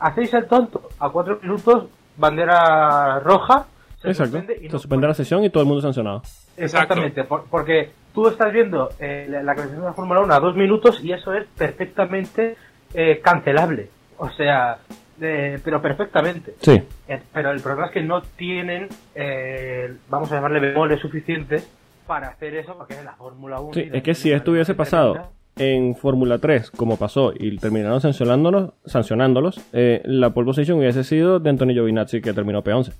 Hacéis 0.00 0.32
el 0.34 0.46
tonto, 0.46 0.88
a 0.98 1.10
cuatro 1.10 1.38
minutos, 1.42 1.88
bandera 2.16 3.20
roja, 3.20 3.66
se 4.00 4.08
Exacto. 4.08 4.36
suspende 4.38 4.54
y 4.62 4.66
Se 4.68 4.72
no 4.72 4.78
suspende 4.78 5.06
la 5.08 5.14
sesión 5.14 5.44
y 5.44 5.50
todo 5.50 5.62
el 5.62 5.68
mundo 5.68 5.82
sancionado. 5.82 6.22
Exactamente, 6.56 7.24
por- 7.24 7.44
porque 7.50 7.90
tú 8.14 8.28
estás 8.28 8.52
viendo 8.52 8.90
eh, 9.00 9.26
la, 9.28 9.42
la 9.42 9.54
clasificación 9.54 9.82
de 9.82 9.88
la 9.90 9.94
Fórmula 9.94 10.20
1 10.20 10.34
a 10.34 10.40
dos 10.40 10.56
minutos 10.56 11.02
y 11.02 11.12
eso 11.12 11.32
es 11.34 11.46
perfectamente 11.56 12.56
eh, 12.94 13.20
cancelable. 13.22 13.88
O 14.18 14.28
sea, 14.30 14.78
eh, 15.20 15.58
pero 15.64 15.80
perfectamente. 15.82 16.54
Sí. 16.60 16.80
Eh, 17.08 17.20
pero 17.32 17.50
el 17.50 17.60
problema 17.60 17.86
es 17.86 17.92
que 17.92 18.02
no 18.02 18.22
tienen, 18.22 18.88
eh, 19.14 19.92
vamos 20.08 20.30
a 20.32 20.36
llamarle 20.36 20.60
bemoles 20.60 21.00
suficientes 21.00 21.68
para 22.06 22.28
hacer 22.28 22.54
eso 22.54 22.74
porque 22.76 22.94
es 22.94 23.04
la 23.04 23.12
Fórmula 23.14 23.60
1. 23.60 23.74
Sí, 23.74 23.88
es 23.92 24.02
que 24.02 24.14
si 24.14 24.32
esto 24.32 24.52
hubiese 24.52 24.74
pasado 24.74 25.28
en 25.56 25.94
Fórmula 25.96 26.38
3, 26.38 26.70
como 26.70 26.96
pasó, 26.96 27.32
y 27.36 27.56
terminaron 27.58 28.00
sancionándolos, 28.00 28.72
sancionándolos 28.86 29.60
eh, 29.72 30.00
la 30.04 30.30
pole 30.30 30.46
position 30.46 30.78
hubiese 30.78 31.02
sido 31.04 31.38
de 31.40 31.50
Antonio 31.50 31.74
Giovinazzi, 31.74 32.20
que 32.20 32.32
terminó 32.32 32.62
P11. 32.62 32.92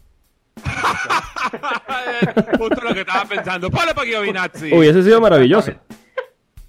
Justo 2.58 2.80
lo 2.82 2.94
que 2.94 3.00
estaba 3.00 3.24
pensando. 3.24 3.70
Ponle 3.70 3.94
para 3.94 4.06
Giovinazzi. 4.06 4.72
Hubiese 4.72 5.02
sido 5.02 5.20
maravilloso. 5.20 5.72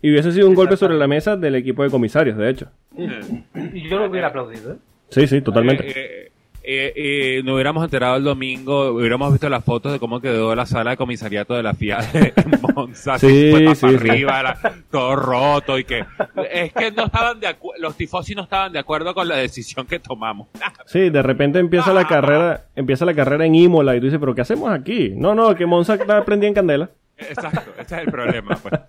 Y 0.01 0.11
hubiese 0.11 0.31
sido 0.31 0.47
un 0.47 0.55
golpe 0.55 0.77
sobre 0.77 0.97
la 0.97 1.07
mesa 1.07 1.35
del 1.35 1.55
equipo 1.55 1.83
de 1.83 1.89
comisarios, 1.89 2.37
de 2.37 2.49
hecho. 2.49 2.67
Y 2.95 3.89
yo 3.89 3.99
lo 3.99 4.09
hubiera 4.09 4.27
aplaudido, 4.27 4.73
¿eh? 4.73 4.77
Sí, 5.09 5.27
sí, 5.27 5.41
totalmente. 5.41 5.87
Eh, 5.87 5.93
eh, 5.95 6.31
eh, 6.71 6.93
eh, 6.95 7.41
nos 7.43 7.55
hubiéramos 7.55 7.83
enterado 7.83 8.17
el 8.17 8.23
domingo, 8.23 8.91
hubiéramos 8.91 9.31
visto 9.31 9.49
las 9.49 9.63
fotos 9.63 9.91
de 9.91 9.97
cómo 9.99 10.21
quedó 10.21 10.53
la 10.53 10.65
sala 10.67 10.91
de 10.91 10.97
comisariato 10.97 11.55
de 11.55 11.63
la 11.63 11.73
FIA 11.73 11.99
en 12.13 12.33
Monza, 12.75 13.17
Sí, 13.17 13.51
patas 13.51 13.77
sí, 13.79 13.87
sí. 13.89 13.95
arriba, 13.95 14.55
todo 14.91 15.15
roto 15.15 15.79
y 15.79 15.83
que 15.83 16.05
es 16.51 16.71
que 16.73 16.91
no 16.91 17.05
estaban 17.05 17.39
de 17.39 17.47
acu- 17.47 17.73
los 17.79 17.95
tifosi 17.97 18.35
no 18.35 18.43
estaban 18.43 18.71
de 18.71 18.79
acuerdo 18.79 19.13
con 19.15 19.27
la 19.27 19.37
decisión 19.37 19.87
que 19.87 19.99
tomamos. 19.99 20.47
Sí, 20.85 21.09
de 21.09 21.21
repente 21.23 21.57
empieza 21.59 21.91
la 21.93 22.05
carrera, 22.07 22.65
empieza 22.75 23.03
la 23.05 23.13
carrera 23.15 23.45
en 23.45 23.55
Imola 23.55 23.95
y 23.95 23.99
tú 23.99 24.05
dices, 24.05 24.19
pero 24.19 24.35
¿qué 24.35 24.41
hacemos 24.41 24.69
aquí? 24.71 25.13
No, 25.15 25.33
no, 25.33 25.55
que 25.55 25.65
Monza 25.65 25.95
está 25.95 26.23
prendida 26.23 26.49
en 26.49 26.53
candela. 26.53 26.89
Exacto, 27.17 27.71
ese 27.79 27.95
es 27.95 28.01
el 28.03 28.11
problema. 28.11 28.55
Pues. 28.57 28.79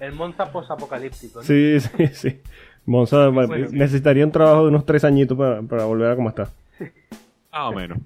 El 0.00 0.12
Monza 0.12 0.50
post-apocalíptico. 0.52 1.40
¿no? 1.40 1.44
Sí, 1.44 1.78
sí, 1.80 2.06
sí. 2.12 2.40
Monza 2.86 3.28
Bueno. 3.28 3.66
necesitaría 3.72 4.24
un 4.24 4.30
trabajo 4.30 4.62
de 4.62 4.68
unos 4.68 4.86
tres 4.86 5.02
añitos 5.04 5.36
para, 5.36 5.60
para 5.62 5.84
volver 5.86 6.10
a 6.12 6.16
como 6.16 6.28
está. 6.28 6.48
Más 6.80 6.90
o 7.68 7.72
menos. 7.72 7.98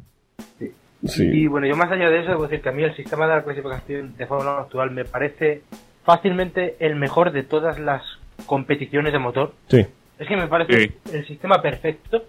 Y 1.35 1.47
bueno, 1.47 1.67
yo 1.67 1.77
más 1.77 1.91
allá 1.91 2.11
de 2.11 2.21
eso, 2.21 2.31
debo 2.31 2.43
decir 2.43 2.61
que 2.61 2.69
a 2.69 2.73
mí 2.73 2.83
el 2.83 2.95
sistema 2.95 3.27
de 3.27 3.37
la 3.37 3.43
clasificación 3.43 4.17
de 4.17 4.27
Fórmula 4.27 4.53
1 4.53 4.61
actual 4.61 4.91
me 4.91 5.05
parece 5.05 5.63
fácilmente 6.05 6.77
el 6.79 6.97
mejor 6.97 7.33
de 7.33 7.43
todas 7.43 7.79
las 7.79 8.03
competiciones 8.47 9.13
de 9.13 9.19
motor. 9.19 9.55
Sí, 9.69 9.87
Es 10.19 10.29
que 10.29 10.37
me 10.37 10.47
parece 10.47 10.73
el 11.13 11.27
sistema 11.27 11.63
perfecto. 11.63 12.25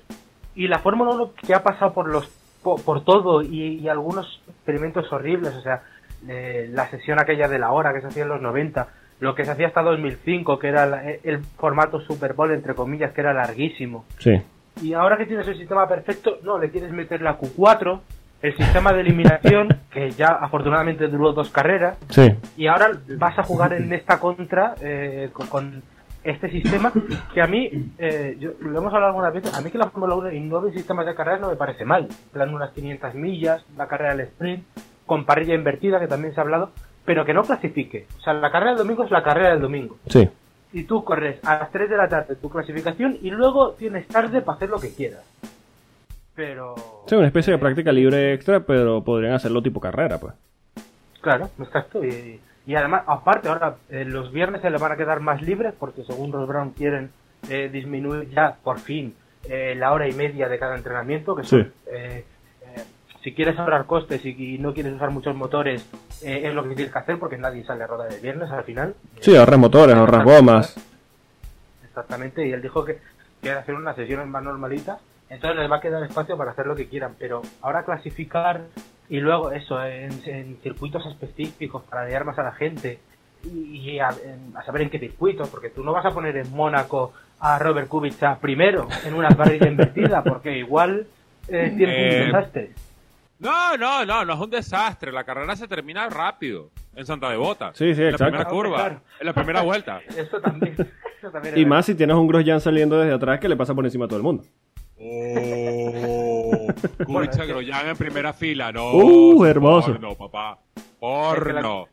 Y 0.56 0.68
la 0.68 0.80
Fórmula 0.80 1.12
1 1.12 1.34
que 1.46 1.54
ha 1.54 1.64
pasado 1.64 1.94
por 1.94 2.08
los 2.10 2.28
po- 2.64 2.78
por, 2.78 3.04
todo 3.04 3.42
y, 3.42 3.80
y 3.80 3.90
algunos 3.90 4.42
experimentos 4.48 5.12
horribles, 5.12 5.54
o 5.56 5.62
sea, 5.62 5.84
eh, 6.30 6.70
la 6.72 6.90
sesión 6.90 7.20
aquella 7.20 7.48
de 7.48 7.60
la 7.60 7.72
hora 7.72 7.94
que 7.94 8.02
se 8.02 8.08
hacía 8.08 8.24
en 8.24 8.30
los 8.30 8.42
90, 8.42 8.88
lo 9.20 9.36
que 9.36 9.44
se 9.46 9.52
hacía 9.52 9.68
hasta 9.68 9.82
2005, 9.82 10.60
que 10.60 10.68
era 10.68 10.86
la- 10.86 11.10
el 11.12 11.40
formato 11.58 12.00
Super 12.02 12.34
Bowl, 12.34 12.52
entre 12.52 12.74
comillas, 12.76 13.12
que 13.14 13.22
era 13.22 13.34
larguísimo. 13.34 14.06
sí. 14.20 14.42
Y 14.82 14.94
ahora 14.94 15.18
que 15.18 15.26
tienes 15.26 15.48
el 15.48 15.58
sistema 15.58 15.88
perfecto, 15.88 16.40
no, 16.44 16.58
le 16.58 16.70
quieres 16.70 16.92
meter 16.92 17.22
la 17.22 17.38
Q4, 17.40 18.00
el 18.42 18.58
sistema 18.58 18.94
de 18.94 19.02
eliminación, 19.02 19.68
que 19.92 20.12
ya 20.12 20.28
afortunadamente 20.28 21.08
duró 21.08 21.34
dos 21.34 21.50
carreras, 21.50 21.98
Sí, 22.10 22.34
y 22.58 22.68
ahora 22.68 22.92
vas 23.18 23.38
a 23.38 23.44
jugar 23.44 23.74
en 23.74 23.92
esta 23.94 24.20
contra 24.20 24.76
eh, 24.82 25.30
con, 25.34 25.48
con 25.48 25.84
este 26.24 26.50
sistema 26.50 26.92
que 27.34 27.42
a 27.42 27.48
mí, 27.48 27.70
eh, 27.98 28.38
yo, 28.40 28.52
lo 28.60 28.78
hemos 28.78 28.94
hablado 28.94 29.08
algunas 29.08 29.34
veces, 29.34 29.54
a 29.54 29.62
mí 29.62 29.72
que 29.72 29.78
la 29.78 29.90
Fórmula 29.90 30.16
1 30.16 30.32
innove 30.34 30.72
sistemas 30.72 31.06
de 31.06 31.16
carreras 31.16 31.42
no 31.42 31.50
me 31.50 31.56
parece 31.56 31.86
mal. 31.86 32.04
En 32.04 32.30
plan 32.32 32.54
unas 32.54 32.72
500 32.72 33.16
millas, 33.16 33.64
la 33.76 33.88
carrera 33.88 34.16
del 34.16 34.28
sprint, 34.28 34.64
con 35.06 35.26
parrilla 35.26 35.56
invertida, 35.56 36.00
que 36.00 36.08
también 36.08 36.34
se 36.34 36.40
ha 36.40 36.44
hablado, 36.44 36.72
pero 37.06 37.26
que 37.26 37.34
no 37.34 37.44
clasifique. 37.44 38.06
O 38.20 38.22
sea, 38.22 38.34
la 38.34 38.52
carrera 38.52 38.72
del 38.72 38.80
domingo 38.80 39.04
es 39.04 39.12
la 39.12 39.24
carrera 39.24 39.50
del 39.52 39.62
domingo. 39.62 39.98
sí. 40.08 40.30
Y 40.74 40.84
tú 40.84 41.04
corres 41.04 41.40
a 41.44 41.60
las 41.60 41.72
3 41.72 41.90
de 41.90 41.98
la 41.98 42.08
tarde 42.08 42.36
tu 42.36 42.50
clasificación 42.50 43.18
y 43.22 43.30
luego 43.30 43.72
tienes 43.72 44.08
tarde 44.08 44.42
para 44.42 44.56
hacer 44.56 44.70
lo 44.70 44.80
que 44.80 44.94
quieras. 44.94 45.22
Pero... 46.36 46.76
Sí, 47.08 47.16
una 47.16 47.28
especie 47.28 47.54
de 47.54 47.60
práctica 47.60 47.92
libre 47.92 48.34
extra, 48.34 48.62
pero 48.62 49.04
podrían 49.04 49.34
hacerlo 49.34 49.62
tipo 49.62 49.82
carrera, 49.82 50.18
pues. 50.18 50.34
Claro, 51.20 51.50
exacto. 51.60 52.04
Y, 52.04 52.40
y 52.66 52.76
además, 52.76 53.04
aparte, 53.06 53.50
ahora 53.50 53.76
eh, 53.90 54.06
los 54.06 54.32
viernes 54.32 54.62
se 54.62 54.70
le 54.70 54.78
van 54.78 54.94
a 54.94 54.98
quedar 54.98 55.20
más 55.20 55.42
libres 55.42 55.74
porque 55.78 56.04
según 56.04 56.32
Ross 56.32 56.48
Brown 56.48 56.72
quieren 56.72 57.12
eh, 57.50 57.70
disminuir 57.72 58.30
ya 58.30 58.56
por 58.64 58.80
fin 58.80 59.14
eh, 59.44 59.76
la 59.78 59.92
hora 59.92 60.08
y 60.08 60.14
media 60.14 60.48
de 60.48 60.58
cada 60.58 60.76
entrenamiento. 60.76 61.36
Que 61.36 61.44
son, 61.44 61.64
Sí. 61.64 61.70
Si 63.24 63.34
quieres 63.34 63.58
ahorrar 63.60 63.86
costes 63.86 64.26
y, 64.26 64.56
y 64.56 64.58
no 64.58 64.74
quieres 64.74 64.94
usar 64.94 65.12
muchos 65.12 65.36
motores, 65.36 65.86
eh, 66.24 66.42
es 66.46 66.54
lo 66.54 66.64
que 66.68 66.76
tienes 66.76 66.92
que 66.92 67.00
hacer 67.00 67.20
porque 67.20 67.38
nadie 67.38 67.64
sale 67.64 67.84
a 67.84 67.88
rodar 67.88 68.12
el 68.12 68.20
viernes 68.20 68.50
al 68.52 68.64
final. 68.64 68.96
Sí, 69.20 69.36
ahorras 69.36 69.60
motores, 69.60 69.96
ahorras 69.96 70.24
gomas. 70.24 70.76
Exactamente, 71.86 72.48
y 72.48 72.52
él 72.52 72.62
dijo 72.62 72.86
que 72.86 73.00
quiere 73.42 73.58
hacer 73.60 73.76
unas 73.76 73.96
sesiones 73.96 74.28
más 74.28 74.44
normalitas, 74.44 75.00
entonces 75.30 75.60
les 75.60 75.72
va 75.72 75.78
a 75.78 75.82
quedar 75.82 76.04
espacio 76.04 76.38
para 76.38 76.52
hacer 76.52 76.66
lo 76.68 76.76
que 76.76 76.88
quieran, 76.88 77.16
pero 77.20 77.42
ahora 77.62 77.84
clasificar 77.84 78.62
y 79.10 79.20
luego 79.20 79.52
eso, 79.52 79.84
en, 79.84 80.12
en 80.26 80.58
circuitos 80.64 81.06
específicos 81.06 81.84
para 81.84 82.06
liar 82.08 82.24
más 82.24 82.40
a 82.40 82.44
la 82.44 82.54
gente 82.54 83.00
y, 83.44 83.78
y 83.92 84.00
a, 84.00 84.10
en- 84.10 84.56
a 84.56 84.64
saber 84.64 84.84
en 84.84 84.90
qué 84.90 85.00
circuito, 85.00 85.46
porque 85.48 85.70
tú 85.70 85.84
no 85.84 85.92
vas 85.92 86.06
a 86.06 86.12
poner 86.12 86.38
en 86.38 86.52
Mónaco 86.52 87.14
a 87.40 87.58
Robert 87.60 87.88
Kubica 87.88 88.38
primero 88.40 88.88
en 89.06 89.14
una 89.16 89.30
parrilla 89.30 89.68
invertida, 89.68 90.24
porque 90.24 90.58
igual 90.58 91.08
eh, 91.48 91.74
tienes 91.76 91.96
Eh, 91.98 92.20
un 92.22 92.26
desastre. 92.32 92.72
No, 93.42 93.76
no, 93.76 94.06
no, 94.06 94.24
no 94.24 94.34
es 94.34 94.40
un 94.40 94.50
desastre. 94.52 95.12
La 95.12 95.24
carrera 95.24 95.56
se 95.56 95.68
termina 95.68 96.08
rápido 96.10 96.70
en 96.96 97.06
Santa 97.06 97.30
Devota. 97.30 97.72
Sí, 97.74 97.96
sí, 97.96 98.02
en 98.02 98.10
exacto. 98.10 98.26
La 98.26 98.30
primera 98.46 98.50
curva, 98.50 98.76
Claro. 98.78 99.02
en 99.20 99.26
la 99.26 99.34
primera 99.34 99.62
vuelta. 99.64 100.00
Eso 100.16 100.40
también. 100.40 100.76
eso 101.20 101.32
también 101.32 101.58
Y 101.58 101.66
más 101.66 101.86
si 101.88 101.96
tienes 101.96 102.16
un 102.16 102.28
Grosjean 102.28 102.62
saliendo 102.62 103.00
desde 103.00 103.14
atrás 103.16 103.40
que 103.40 103.50
le 103.50 103.56
pasa 103.58 103.74
por 103.74 103.84
encima 103.86 104.06
a 104.06 104.08
todo 104.08 104.18
el 104.18 104.24
mundo. 104.24 104.44
Oh, 105.00 106.68
Kubica 107.06 107.32
es 107.32 107.38
que- 107.38 107.46
Grosjean 107.48 107.88
en 107.88 107.98
primera 107.98 108.34
fila, 108.34 108.72
no. 108.72 108.92
Uh, 108.94 109.46
hermoso. 109.46 109.92
Porno, 109.94 110.16
papá. 110.16 110.60
Porno. 111.00 111.88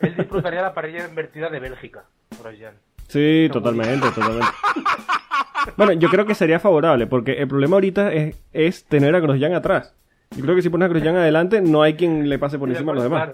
Él 0.00 0.14
disfrutaría 0.16 0.62
la 0.62 0.72
parrilla 0.74 1.06
invertida 1.06 1.48
de 1.50 1.60
Bélgica, 1.60 2.04
Grosjean. 2.40 2.74
Sí, 3.08 3.48
totalmente, 3.52 4.08
totalmente. 4.10 4.46
Bueno, 5.76 5.92
yo 5.92 6.08
creo 6.08 6.26
que 6.26 6.34
sería 6.34 6.58
favorable, 6.60 7.06
porque 7.06 7.32
el 7.34 7.48
problema 7.48 7.76
ahorita 7.76 8.12
es, 8.12 8.36
es 8.52 8.84
tener 8.86 9.14
a 9.14 9.20
Grosjean 9.20 9.54
atrás. 9.54 9.94
Yo 10.34 10.42
creo 10.42 10.56
que 10.56 10.62
si 10.62 10.68
pones 10.68 10.86
a 10.86 10.88
Grosjean 10.88 11.16
adelante, 11.16 11.60
no 11.60 11.82
hay 11.82 11.94
quien 11.94 12.28
le 12.28 12.38
pase 12.38 12.58
por 12.58 12.68
encima 12.68 12.92
a 12.92 12.94
los 12.94 13.04
demás. 13.04 13.30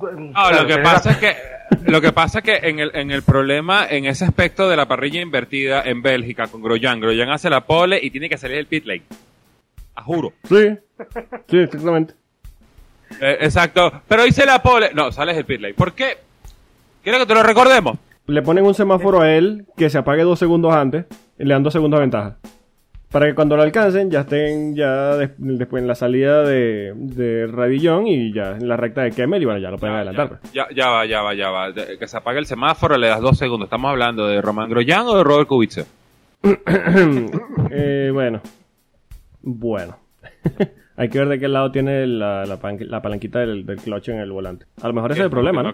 No, 0.00 0.50
lo 0.50 0.66
que 0.66 0.78
pasa 0.78 1.12
es 1.12 1.16
que 1.18 1.36
lo 1.86 2.00
que 2.00 2.12
pasa 2.12 2.40
es 2.40 2.44
que 2.44 2.68
en 2.68 2.78
el, 2.78 2.90
en 2.94 3.10
el 3.10 3.22
problema, 3.22 3.86
en 3.88 4.04
ese 4.04 4.24
aspecto 4.24 4.68
de 4.68 4.76
la 4.76 4.86
parrilla 4.86 5.20
invertida 5.20 5.82
en 5.82 6.02
Bélgica 6.02 6.46
con 6.48 6.62
Grosjean, 6.62 7.00
Grosjean 7.00 7.30
hace 7.30 7.48
la 7.48 7.62
pole 7.62 7.98
y 8.02 8.10
tiene 8.10 8.28
que 8.28 8.36
salir 8.36 8.56
del 8.56 8.66
pit 8.66 8.84
lane. 8.84 9.02
A 9.94 10.02
juro. 10.02 10.32
Sí, 10.44 10.76
sí, 11.48 11.58
exactamente. 11.58 12.14
Eh, 13.20 13.38
exacto. 13.40 14.02
Pero 14.08 14.26
hice 14.26 14.46
la 14.46 14.62
pole. 14.62 14.90
No, 14.94 15.12
sales 15.12 15.36
del 15.36 15.44
pit 15.44 15.60
lane. 15.60 15.74
¿Por 15.74 15.92
qué? 15.92 16.18
¿Quieres 17.02 17.20
que 17.20 17.26
te 17.26 17.34
lo 17.34 17.42
recordemos? 17.42 17.98
Le 18.26 18.42
ponen 18.42 18.64
un 18.64 18.74
semáforo 18.74 19.20
a 19.20 19.30
él 19.32 19.66
que 19.76 19.90
se 19.90 19.98
apague 19.98 20.22
dos 20.22 20.38
segundos 20.38 20.74
antes 20.74 21.06
y 21.38 21.44
le 21.44 21.54
dan 21.54 21.62
dos 21.62 21.72
segundos 21.72 21.98
de 21.98 22.02
ventaja. 22.02 22.36
Para 23.12 23.26
que 23.26 23.34
cuando 23.34 23.56
lo 23.56 23.62
alcancen 23.62 24.10
ya 24.10 24.20
estén 24.20 24.74
ya 24.74 25.16
des- 25.16 25.32
después 25.36 25.82
en 25.82 25.86
la 25.86 25.94
salida 25.94 26.42
de, 26.44 26.92
de 26.96 27.46
Radillón 27.46 28.06
y 28.06 28.32
ya 28.32 28.52
en 28.52 28.66
la 28.66 28.76
recta 28.78 29.02
de 29.02 29.10
Kemmel 29.10 29.42
y 29.42 29.44
bueno, 29.44 29.60
ya 29.60 29.70
lo 29.70 29.76
pueden 29.76 29.96
adelantar. 29.96 30.28
pues. 30.40 30.52
Ya, 30.54 30.66
ya 30.74 30.88
va, 30.88 31.04
ya 31.04 31.20
va, 31.20 31.34
ya 31.34 31.50
va. 31.50 31.70
De- 31.72 31.98
que 31.98 32.08
se 32.08 32.16
apague 32.16 32.38
el 32.38 32.46
semáforo, 32.46 32.96
le 32.96 33.08
das 33.08 33.20
dos 33.20 33.36
segundos. 33.36 33.66
¿Estamos 33.66 33.90
hablando 33.90 34.26
de 34.26 34.40
Román 34.40 34.70
Grosjean 34.70 35.06
o 35.06 35.16
de 35.18 35.24
Robert 35.24 35.46
Kubica? 35.48 35.82
Eh, 37.70 38.10
bueno. 38.12 38.40
Bueno. 39.42 39.96
Hay 40.96 41.08
que 41.08 41.18
ver 41.18 41.28
de 41.28 41.38
qué 41.38 41.48
lado 41.48 41.70
tiene 41.70 42.06
la, 42.06 42.44
la, 42.44 42.58
la 42.62 43.02
palanquita 43.02 43.40
del, 43.40 43.64
del 43.66 43.76
clutch 43.78 44.08
en 44.10 44.18
el 44.20 44.30
volante. 44.30 44.66
A 44.82 44.88
lo 44.88 44.94
mejor 44.94 45.12
ese 45.12 45.20
es 45.20 45.24
el 45.24 45.30
problema, 45.30 45.62
¿no? 45.62 45.72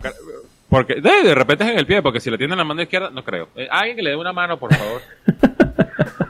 Porque 0.68 0.96
de, 0.96 1.22
de 1.24 1.34
repente 1.34 1.64
es 1.64 1.70
en 1.70 1.78
el 1.78 1.86
pie, 1.86 2.02
porque 2.02 2.20
si 2.20 2.30
lo 2.30 2.38
tiene 2.38 2.54
en 2.54 2.58
la 2.58 2.64
mano 2.64 2.82
izquierda, 2.82 3.10
no 3.10 3.24
creo. 3.24 3.48
Eh, 3.56 3.66
alguien 3.70 3.96
que 3.96 4.02
le 4.02 4.10
dé 4.10 4.16
una 4.16 4.32
mano, 4.32 4.58
por 4.58 4.72
favor. 4.74 5.00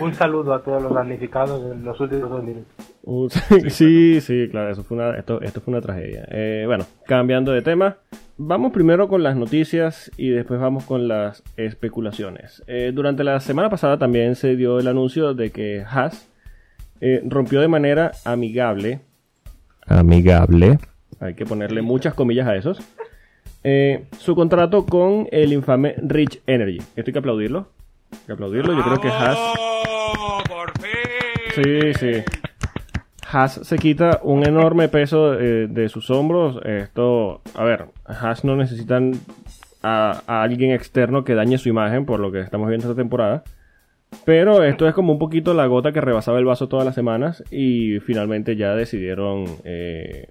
Un 0.00 0.14
saludo 0.14 0.54
a 0.54 0.62
todos 0.62 0.82
los 0.82 0.94
damnificados 0.94 1.72
en 1.72 1.84
los 1.84 1.98
últimos 2.00 2.30
dos 2.30 2.42
minutos. 2.44 2.72
Uh, 3.02 3.28
sí, 3.68 4.20
sí, 4.20 4.48
claro, 4.50 4.70
eso 4.70 4.84
fue 4.84 4.96
una, 4.96 5.16
esto, 5.16 5.40
esto 5.40 5.60
fue 5.60 5.72
una 5.72 5.80
tragedia. 5.80 6.26
Eh, 6.30 6.64
bueno, 6.66 6.84
cambiando 7.06 7.52
de 7.52 7.62
tema, 7.62 7.96
vamos 8.36 8.72
primero 8.72 9.08
con 9.08 9.22
las 9.22 9.34
noticias 9.36 10.10
y 10.16 10.28
después 10.28 10.60
vamos 10.60 10.84
con 10.84 11.08
las 11.08 11.42
especulaciones. 11.56 12.62
Eh, 12.66 12.92
durante 12.94 13.24
la 13.24 13.40
semana 13.40 13.70
pasada 13.70 13.98
también 13.98 14.36
se 14.36 14.56
dio 14.56 14.78
el 14.78 14.88
anuncio 14.88 15.34
de 15.34 15.50
que 15.50 15.84
Haas 15.88 16.28
eh, 17.00 17.22
rompió 17.24 17.60
de 17.60 17.68
manera 17.68 18.12
amigable. 18.24 19.00
Amigable. 19.86 20.78
Hay 21.20 21.34
que 21.34 21.46
ponerle 21.46 21.82
muchas 21.82 22.14
comillas 22.14 22.46
a 22.46 22.56
esos. 22.56 22.80
eh, 23.64 24.04
su 24.18 24.34
contrato 24.34 24.86
con 24.86 25.26
el 25.32 25.52
infame 25.52 25.94
Rich 25.98 26.40
Energy. 26.46 26.78
Esto 26.94 27.04
hay 27.06 27.12
que 27.12 27.18
aplaudirlo. 27.18 27.68
Que 28.26 28.32
aplaudirlo. 28.32 28.74
Yo 28.74 28.82
creo 28.82 29.00
que 29.00 29.08
Haas. 29.08 29.38
¡Por 30.48 30.72
fin! 30.80 31.62
Sí, 31.62 31.94
sí. 31.94 32.22
Haas 33.30 33.54
se 33.54 33.78
quita 33.78 34.20
un 34.22 34.46
enorme 34.46 34.88
peso 34.88 35.34
eh, 35.34 35.66
de 35.68 35.88
sus 35.88 36.10
hombros. 36.10 36.60
Esto, 36.64 37.42
a 37.54 37.64
ver, 37.64 37.86
Haas 38.06 38.44
no 38.44 38.56
necesitan 38.56 39.12
a, 39.82 40.22
a 40.26 40.42
alguien 40.42 40.72
externo 40.72 41.24
que 41.24 41.34
dañe 41.34 41.58
su 41.58 41.68
imagen 41.68 42.06
por 42.06 42.20
lo 42.20 42.32
que 42.32 42.40
estamos 42.40 42.68
viendo 42.68 42.86
esta 42.88 43.00
temporada. 43.00 43.44
Pero 44.24 44.64
esto 44.64 44.88
es 44.88 44.94
como 44.94 45.12
un 45.12 45.18
poquito 45.18 45.54
la 45.54 45.66
gota 45.66 45.92
que 45.92 46.00
rebasaba 46.00 46.38
el 46.38 46.44
vaso 46.44 46.68
todas 46.68 46.86
las 46.86 46.94
semanas 46.94 47.44
y 47.50 48.00
finalmente 48.00 48.56
ya 48.56 48.74
decidieron 48.74 49.44
eh, 49.64 50.30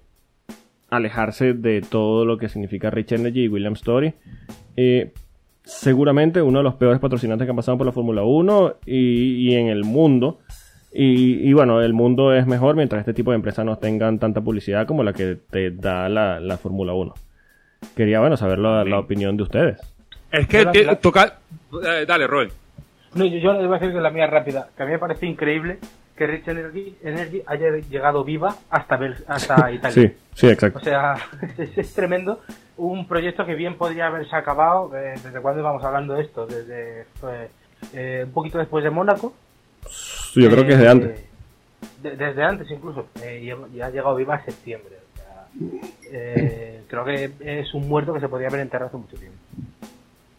alejarse 0.90 1.54
de 1.54 1.80
todo 1.82 2.24
lo 2.24 2.38
que 2.38 2.48
significa 2.48 2.90
Rich 2.90 3.12
Energy 3.12 3.44
y 3.44 3.48
Williams 3.48 3.78
Story. 3.80 4.14
Eh, 4.76 5.12
seguramente 5.68 6.40
uno 6.40 6.58
de 6.60 6.64
los 6.64 6.74
peores 6.74 6.98
patrocinantes 6.98 7.44
que 7.46 7.50
han 7.50 7.56
pasado 7.56 7.76
por 7.76 7.86
la 7.86 7.92
Fórmula 7.92 8.22
1 8.22 8.74
y, 8.86 9.50
y 9.50 9.54
en 9.54 9.68
el 9.68 9.84
mundo. 9.84 10.38
Y, 10.92 11.46
y 11.48 11.52
bueno, 11.52 11.82
el 11.82 11.92
mundo 11.92 12.32
es 12.32 12.46
mejor 12.46 12.74
mientras 12.74 13.00
este 13.00 13.12
tipo 13.12 13.30
de 13.30 13.36
empresas 13.36 13.64
no 13.64 13.76
tengan 13.76 14.18
tanta 14.18 14.40
publicidad 14.40 14.86
como 14.86 15.04
la 15.04 15.12
que 15.12 15.36
te 15.50 15.70
da 15.70 16.08
la, 16.08 16.40
la 16.40 16.56
Fórmula 16.56 16.94
1. 16.94 17.14
Quería, 17.94 18.20
bueno, 18.20 18.36
saber 18.38 18.58
la, 18.58 18.82
la 18.84 18.98
opinión 18.98 19.36
de 19.36 19.42
ustedes. 19.42 19.78
Es 20.32 20.48
que 20.48 20.64
La- 20.64 20.72
ti- 20.72 20.84
la- 20.84 20.96
toca... 20.96 21.38
eh, 21.84 22.04
dale, 22.08 22.26
Roy. 22.26 22.48
No, 23.14 23.24
yo, 23.26 23.38
yo 23.38 23.52
le 23.52 23.66
voy 23.66 23.76
a 23.76 23.78
decir 23.80 23.94
que 23.94 24.00
la 24.00 24.10
mía 24.10 24.26
rápida. 24.26 24.68
Que 24.76 24.82
a 24.82 24.86
mí 24.86 24.92
me 24.92 24.98
parece 24.98 25.26
increíble 25.26 25.78
que 26.16 26.26
Rich 26.26 26.48
Energy, 26.48 26.96
Energy 27.02 27.42
haya 27.46 27.68
llegado 27.88 28.24
viva 28.24 28.56
hasta, 28.70 28.98
Bel- 28.98 29.22
hasta 29.28 29.70
Italia. 29.72 29.92
Sí, 30.08 30.12
sí, 30.34 30.48
exacto. 30.48 30.78
O 30.78 30.82
sea, 30.82 31.14
es, 31.58 31.76
es 31.76 31.94
tremendo. 31.94 32.40
Un 32.78 33.06
proyecto 33.06 33.44
que 33.44 33.54
bien 33.54 33.74
podría 33.76 34.06
haberse 34.06 34.34
acabado. 34.34 34.90
eh, 34.96 35.14
¿Desde 35.22 35.40
cuándo 35.40 35.62
vamos 35.62 35.82
hablando 35.84 36.14
de 36.14 36.22
esto? 36.22 36.46
Desde 36.46 37.04
pues, 37.20 37.50
eh, 37.92 38.22
un 38.24 38.32
poquito 38.32 38.58
después 38.58 38.82
de 38.84 38.90
Mónaco. 38.90 39.34
Sí, 39.88 40.42
yo 40.42 40.50
creo 40.50 40.64
que 40.66 40.72
es 40.72 40.78
de 40.78 40.84
Eh, 40.84 40.88
antes. 40.88 41.20
de- 42.02 42.16
desde 42.16 42.42
antes 42.44 42.70
incluso. 42.70 43.06
Eh, 43.22 43.40
y, 43.72 43.76
y 43.76 43.80
ha 43.80 43.90
llegado 43.90 44.14
viva 44.16 44.36
en 44.36 44.44
septiembre. 44.44 44.96
O 45.14 45.16
sea, 45.16 45.46
eh, 46.12 46.82
creo 46.88 47.04
que 47.04 47.30
es 47.40 47.74
un 47.74 47.88
muerto 47.88 48.14
que 48.14 48.20
se 48.20 48.28
podría 48.28 48.48
haber 48.48 48.60
enterrado 48.60 48.88
hace 48.88 48.96
mucho 48.96 49.16
tiempo. 49.16 49.38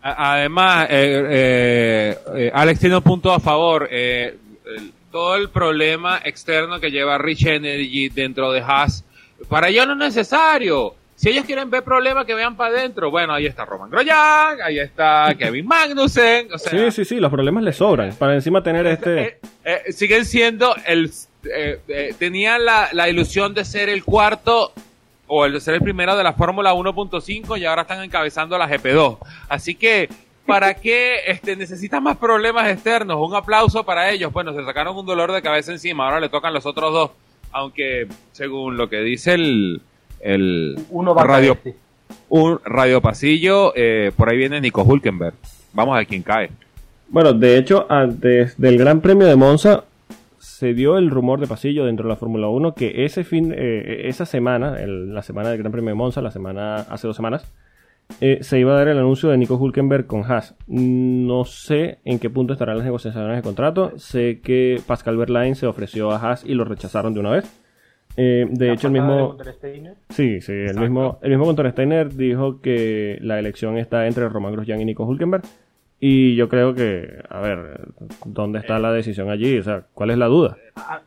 A- 0.01 0.34
Además, 0.36 0.88
eh, 0.89 1.25
eh, 1.29 2.17
eh, 2.36 2.51
Alex 2.53 2.79
tiene 2.79 2.96
un 2.96 3.03
punto 3.03 3.34
a 3.34 3.39
favor. 3.39 3.88
eh, 3.91 4.38
el- 4.65 4.93
todo 5.12 5.36
el 5.36 5.50
problema 5.50 6.19
externo 6.24 6.79
que 6.79 6.91
lleva 6.91 7.17
Rich 7.17 7.48
Energy 7.48 8.10
dentro 8.10 8.51
de 8.51 8.62
Haas, 8.62 9.03
para 9.50 9.67
ellos 9.69 9.88
no 9.88 9.93
es 9.93 10.00
necesario. 10.15 10.93
Si 11.20 11.28
ellos 11.28 11.44
quieren 11.44 11.70
ver 11.70 11.84
problemas, 11.84 12.26
que 12.26 12.34
vean 12.34 12.56
para 12.56 12.74
adentro. 12.78 13.12
Bueno, 13.12 13.34
ahí 13.34 13.46
está 13.46 13.66
Roman 13.66 13.90
Grosjean, 13.90 14.62
ahí 14.64 14.80
está 14.80 15.36
Kevin 15.38 15.68
Magnussen. 15.68 16.54
O 16.54 16.58
sea, 16.58 16.72
Sí, 16.72 16.92
sí, 16.92 17.04
sí, 17.04 17.20
los 17.20 17.30
problemas 17.30 17.62
le 17.62 17.74
sobran. 17.74 18.14
Para 18.16 18.36
encima 18.36 18.64
tener 18.64 18.88
este... 18.88 19.22
eh, 19.22 19.40
eh, 19.66 19.92
siguen 19.92 20.24
siendo 20.24 20.74
el 20.86 21.12
eh, 21.44 21.82
eh, 21.90 22.16
tenían 22.18 22.64
la, 22.64 22.88
la 22.94 23.10
ilusión 23.10 23.54
de 23.54 23.66
ser 23.66 23.90
el 23.90 24.06
cuarto 24.06 24.72
o 25.28 25.46
el 25.46 25.52
de 25.52 25.60
ser 25.60 25.74
el 25.74 25.82
primero 25.82 26.16
de 26.16 26.24
la 26.24 26.32
Fórmula 26.32 26.74
1.5 26.74 27.60
y 27.60 27.66
ahora 27.66 27.82
están 27.82 28.02
encabezando 28.02 28.58
la 28.58 28.70
GP2 28.70 29.18
así 29.50 29.76
que 29.76 30.08
¿para 30.46 30.74
qué 30.74 31.20
este, 31.28 31.56
necesitan 31.58 32.02
más 32.04 32.16
problemas 32.18 32.70
externos? 32.70 33.18
un 33.20 33.36
aplauso 33.36 33.84
para 33.86 34.10
ellos 34.10 34.32
bueno 34.34 34.54
se 34.54 34.66
sacaron 34.66 34.96
un 34.98 35.06
dolor 35.06 35.32
de 35.34 35.42
cabeza 35.42 35.72
encima 35.74 36.06
ahora 36.06 36.20
le 36.22 36.30
tocan 36.30 36.54
los 36.54 36.66
otros 36.66 36.92
dos 36.94 37.12
aunque 37.52 38.08
según 38.32 38.76
lo 38.78 38.90
que 38.90 39.02
dice 39.02 39.34
el 39.36 39.82
el 40.22 40.76
Uno 40.90 41.14
va 41.16 41.24
radio 41.24 41.58
sí. 41.64 41.74
un 42.30 42.60
radio 42.66 43.02
pasillo 43.02 43.74
eh, 43.76 44.12
por 44.16 44.30
ahí 44.30 44.38
viene 44.38 44.60
Nico 44.62 44.84
Hulkenberg 44.84 45.36
vamos 45.74 45.94
a 45.96 45.98
ver 46.00 46.08
quién 46.08 46.24
cae 46.24 46.50
Bueno, 47.10 47.34
de 47.34 47.58
hecho, 47.58 47.86
antes 47.90 48.56
del 48.58 48.78
Gran 48.78 49.02
Premio 49.02 49.28
de 49.28 49.36
Monza 49.36 49.84
se 50.38 50.74
dio 50.74 50.98
el 50.98 51.10
rumor 51.10 51.40
de 51.40 51.48
pasillo 51.48 51.86
dentro 51.86 52.04
de 52.08 52.10
la 52.10 52.16
Fórmula 52.18 52.48
1 52.50 52.74
que 52.76 53.06
ese 53.06 53.24
fin, 53.24 53.54
eh, 53.56 54.04
esa 54.06 54.26
semana, 54.26 54.80
el- 54.82 55.14
la 55.14 55.22
semana 55.22 55.50
del 55.50 55.58
Gran 55.60 55.72
Premio 55.72 55.90
de 55.90 55.96
Monza, 55.96 56.22
la 56.22 56.32
semana 56.32 56.76
hace 56.90 57.08
dos 57.08 57.16
semanas, 57.16 57.46
eh, 58.22 58.40
se 58.42 58.60
iba 58.60 58.74
a 58.74 58.78
dar 58.78 58.88
el 58.90 58.98
anuncio 58.98 59.30
de 59.30 59.38
Nico 59.38 59.56
Hulkenberg 59.56 60.06
con 60.08 60.24
Haas. 60.24 60.56
No 60.68 61.46
sé 61.46 62.00
en 62.06 62.20
qué 62.20 62.30
punto 62.30 62.54
estarán 62.54 62.78
las 62.78 62.86
negociaciones 62.86 63.36
de 63.38 63.42
contrato. 63.44 63.94
Sé 63.98 64.40
que 64.44 64.82
Pascal 64.86 65.16
Verlaine 65.18 65.56
se 65.56 65.68
ofreció 65.68 66.12
a 66.12 66.18
Haas 66.18 66.44
y 66.46 66.54
lo 66.56 66.64
rechazaron 66.66 67.14
de 67.14 67.20
una 67.20 67.32
vez. 67.32 67.59
Eh, 68.22 68.46
de 68.50 68.74
hecho, 68.74 68.88
el 68.88 68.94
mismo... 68.94 69.38
Sí, 70.10 70.42
sí, 70.42 70.52
el 70.52 70.62
Exacto. 70.64 70.82
mismo, 70.82 71.20
el 71.22 71.30
mismo 71.30 71.46
Gunter 71.46 71.72
Steiner 71.72 72.10
dijo 72.14 72.60
que 72.60 73.18
la 73.22 73.40
elección 73.40 73.78
está 73.78 74.08
entre 74.08 74.28
Román 74.28 74.52
Grosjean 74.52 74.82
y 74.82 74.86
Nico 74.86 75.06
Hulkenberg. 75.06 75.44
Y 76.02 76.36
yo 76.36 76.50
creo 76.50 76.74
que, 76.74 77.22
a 77.30 77.40
ver, 77.40 77.82
¿dónde 78.26 78.60
está 78.60 78.78
la 78.80 78.92
decisión 78.92 79.30
allí? 79.30 79.58
O 79.58 79.64
sea, 79.64 79.84
¿cuál 79.94 80.10
es 80.12 80.18
la 80.18 80.26
duda? 80.28 80.58
A- 80.76 81.02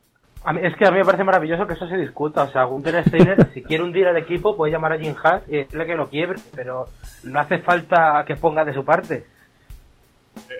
a 0.44 0.52
mí- 0.52 0.60
es 0.62 0.74
que 0.76 0.86
a 0.86 0.90
mí 0.90 0.98
me 0.98 1.04
parece 1.04 1.24
maravilloso 1.24 1.66
que 1.66 1.74
eso 1.74 1.86
se 1.86 1.96
discuta. 1.98 2.44
O 2.44 2.50
sea, 2.50 2.64
Gunter 2.64 3.04
Steiner, 3.06 3.48
si 3.54 3.62
quiere 3.62 3.84
hundir 3.84 4.06
al 4.06 4.16
equipo, 4.16 4.56
puede 4.56 4.72
llamar 4.72 4.92
a 4.94 4.98
Jim 4.98 5.14
Haas 5.22 5.42
y 5.48 5.56
decirle 5.58 5.86
que 5.86 5.94
lo 5.96 6.08
quiebre, 6.08 6.38
pero 6.54 6.86
no 7.24 7.38
hace 7.40 7.58
falta 7.58 8.24
que 8.26 8.36
ponga 8.36 8.64
de 8.64 8.72
su 8.74 8.84
parte. 8.84 9.24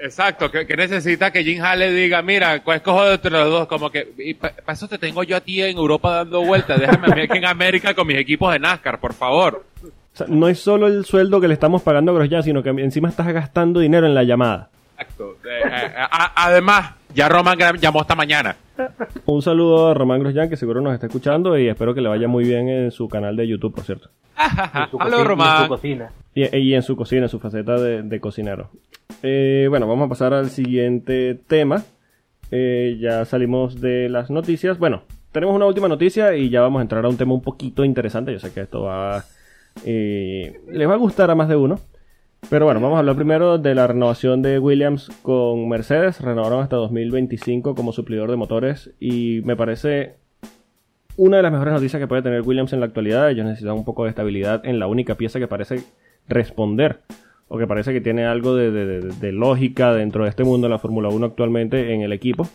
Exacto, 0.03 0.51
que, 0.51 0.67
que 0.67 0.77
necesita 0.77 1.31
que 1.31 1.45
Jim 1.45 1.63
Hall 1.63 1.79
le 1.79 1.91
diga, 1.93 2.21
mira, 2.23 2.63
¿cuál 2.63 2.79
escojo 2.79 3.05
de 3.05 3.15
entre 3.15 3.31
los 3.31 3.49
dos? 3.51 3.69
Como 3.69 3.91
que, 3.91 4.37
para 4.41 4.73
eso 4.73 4.89
te 4.89 4.99
tengo 4.99 5.23
yo 5.23 5.37
a 5.37 5.41
ti 5.41 5.63
en 5.63 5.77
Europa 5.77 6.11
dando 6.17 6.43
vueltas, 6.45 6.79
déjame 6.81 7.07
a 7.13 7.15
mí 7.15 7.21
aquí 7.23 7.39
en 7.39 7.47
América 7.47 7.95
con 7.95 8.07
mis 8.07 8.17
equipos 8.19 8.53
de 8.53 8.59
NASCAR, 8.59 8.99
por 9.01 9.15
favor. 9.15 9.65
O 9.85 9.89
sea, 10.17 10.27
no 10.29 10.49
es 10.49 10.59
solo 10.59 10.89
el 10.89 11.05
sueldo 11.07 11.41
que 11.41 11.49
le 11.49 11.55
estamos 11.55 11.83
pagando 11.83 12.13
a 12.13 12.15
Grosjean, 12.17 12.43
sino 12.43 12.63
que 12.63 12.69
encima 12.71 13.09
estás 13.09 13.27
gastando 13.33 13.81
dinero 13.81 14.07
en 14.07 14.15
la 14.15 14.25
llamada. 14.25 14.69
Exacto. 14.99 15.37
Eh, 15.45 15.63
eh, 15.65 15.93
a- 15.97 16.33
además, 16.45 16.95
ya 17.15 17.29
Roman 17.29 17.57
Graham 17.57 17.77
llamó 17.79 18.03
esta 18.03 18.15
mañana. 18.15 18.57
Un 19.27 19.41
saludo 19.43 19.89
a 19.89 19.95
Román 19.95 20.21
Grosjean, 20.21 20.51
que 20.51 20.57
seguro 20.57 20.81
nos 20.81 20.93
está 20.95 21.07
escuchando 21.07 21.57
y 21.59 21.69
espero 21.69 21.95
que 21.95 22.01
le 22.01 22.09
vaya 22.09 22.29
muy 22.29 22.45
bien 22.45 22.69
en 22.69 22.91
su 22.91 23.09
canal 23.09 23.37
de 23.37 23.47
YouTube, 23.49 23.75
por 23.75 23.85
cierto. 23.85 24.11
En 24.39 24.91
su, 24.91 25.01
Aló, 25.01 25.19
cocina, 25.19 25.19
en 25.23 25.25
Román. 25.29 25.63
su 25.63 25.69
cocina. 25.69 26.11
Y, 26.35 26.57
y 26.59 26.75
en 26.75 26.83
su 26.83 26.97
cocina, 26.97 27.23
en 27.23 27.29
su 27.29 27.39
faceta 27.39 27.79
de, 27.79 28.03
de 28.03 28.21
cocinero. 28.21 28.71
Eh, 29.23 29.67
bueno, 29.71 29.87
vamos 29.87 30.07
a 30.07 30.09
pasar 30.09 30.35
al 30.35 30.51
siguiente 30.51 31.39
tema. 31.47 31.85
Eh, 32.51 32.99
ya 33.01 33.25
salimos 33.25 33.81
de 33.81 34.09
las 34.09 34.31
noticias. 34.31 34.79
Bueno, 34.79 35.03
tenemos 35.31 35.55
una 35.55 35.67
última 35.67 35.89
noticia 35.89 36.37
y 36.37 36.51
ya 36.51 36.61
vamos 36.61 36.81
a 36.81 36.83
entrar 36.83 37.05
a 37.05 37.09
un 37.09 37.17
tema 37.17 37.35
un 37.35 37.43
poquito 37.43 37.85
interesante. 37.85 38.33
Yo 38.33 38.39
sé 38.39 38.53
que 38.53 38.61
esto 38.61 38.83
va... 38.83 39.25
eh, 39.85 40.61
les 40.69 40.89
va 40.89 40.95
a 40.95 40.99
gustar 40.99 41.31
a 41.31 41.35
más 41.35 41.49
de 41.49 41.57
uno. 41.57 41.79
Pero 42.51 42.65
bueno, 42.65 42.81
vamos 42.81 42.97
a 42.97 42.99
hablar 42.99 43.15
primero 43.15 43.57
de 43.59 43.75
la 43.75 43.87
renovación 43.87 44.43
de 44.43 44.59
Williams 44.59 45.09
con 45.23 45.69
Mercedes. 45.69 46.21
Renovaron 46.21 46.61
hasta 46.61 46.77
2025 46.77 47.77
como 47.77 47.93
suplidor 47.93 48.31
de 48.31 48.37
motores 48.37 48.91
y 48.99 49.43
me 49.45 49.55
parece 49.55 50.17
una 51.17 51.37
de 51.37 51.45
las 51.45 51.53
mejores 51.53 51.73
noticias 51.73 52.01
que 52.01 52.09
puede 52.09 52.23
tener 52.23 52.43
Williams 52.43 52.73
en 52.73 52.81
la 52.81 52.87
actualidad. 52.87 53.31
Ellos 53.31 53.47
necesitan 53.47 53.75
un 53.75 53.85
poco 53.85 54.05
de 54.05 54.11
estabilidad 54.11 54.67
en 54.67 54.81
la 54.81 54.89
única 54.89 55.15
pieza 55.15 55.39
que 55.39 55.47
parece 55.47 55.85
responder 56.29 57.01
o 57.55 57.59
que 57.59 57.67
parece 57.67 57.93
que 57.93 58.01
tiene 58.01 58.25
algo 58.25 58.57
de, 58.57 59.31
lógica 59.31 59.93
dentro 59.93 60.25
de 60.25 60.31
este 60.31 60.43
mundo 60.43 60.69
de 60.69 60.71
la 60.71 60.79
Fórmula 60.79 61.11
1 61.11 61.27
actualmente 61.27 61.93
en 61.93 62.01
el 62.01 62.15
equipo. 62.15 62.49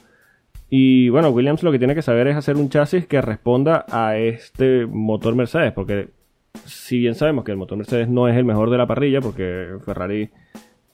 Y 0.72 1.10
bueno, 1.10 1.30
Williams 1.30 1.62
lo 1.62 1.72
que 1.72 1.78
tiene 1.78 1.94
que 1.94 2.02
saber 2.02 2.26
es 2.26 2.36
hacer 2.36 2.56
un 2.56 2.70
chasis 2.70 3.06
que 3.06 3.22
responda 3.22 3.86
a 3.92 4.18
este 4.18 4.88
motor 4.88 5.36
Mercedes, 5.36 5.72
porque 5.74 6.08
si 6.66 6.98
bien 6.98 7.14
sabemos 7.14 7.44
que 7.44 7.52
el 7.52 7.58
motor 7.58 7.78
Mercedes 7.78 8.10
no 8.10 8.28
es 8.28 8.36
el 8.36 8.44
mejor 8.44 8.72
de 8.72 8.78
la 8.80 8.88
parrilla, 8.88 9.22
porque 9.22 9.68
Ferrari 9.86 10.32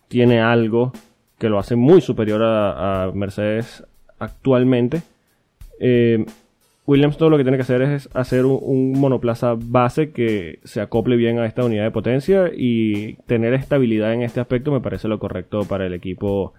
tiene 0.10 0.42
algo 0.42 0.92
que 1.40 1.48
lo 1.48 1.58
hace 1.58 1.78
muy 1.78 2.02
superior 2.02 2.44
a, 2.44 3.06
a 3.06 3.12
Mercedes 3.14 3.86
actualmente, 4.20 5.02
eh, 5.80 6.26
Williams 6.86 7.18
todo 7.18 7.30
lo 7.30 7.38
que 7.38 7.44
tiene 7.44 7.58
que 7.58 7.64
hacer 7.64 7.82
es 7.82 8.10
hacer 8.14 8.46
un, 8.46 8.92
monoplaza 9.00 9.56
base 9.58 10.12
que 10.12 10.60
se 10.66 10.82
acople 10.82 11.16
bien 11.16 11.40
a 11.40 11.46
esta 11.46 11.64
unidad 11.64 11.86
de 11.86 11.92
potencia 11.92 12.52
y 12.54 13.14
tener 13.26 13.54
estabilidad 13.54 14.14
en 14.14 14.22
este 14.22 14.42
aspecto 14.42 14.72
me 14.72 14.82
parece 14.82 15.08
lo 15.08 15.18
correcto 15.18 15.62
para 15.64 15.86
el 15.86 15.94
equipo 15.94 16.54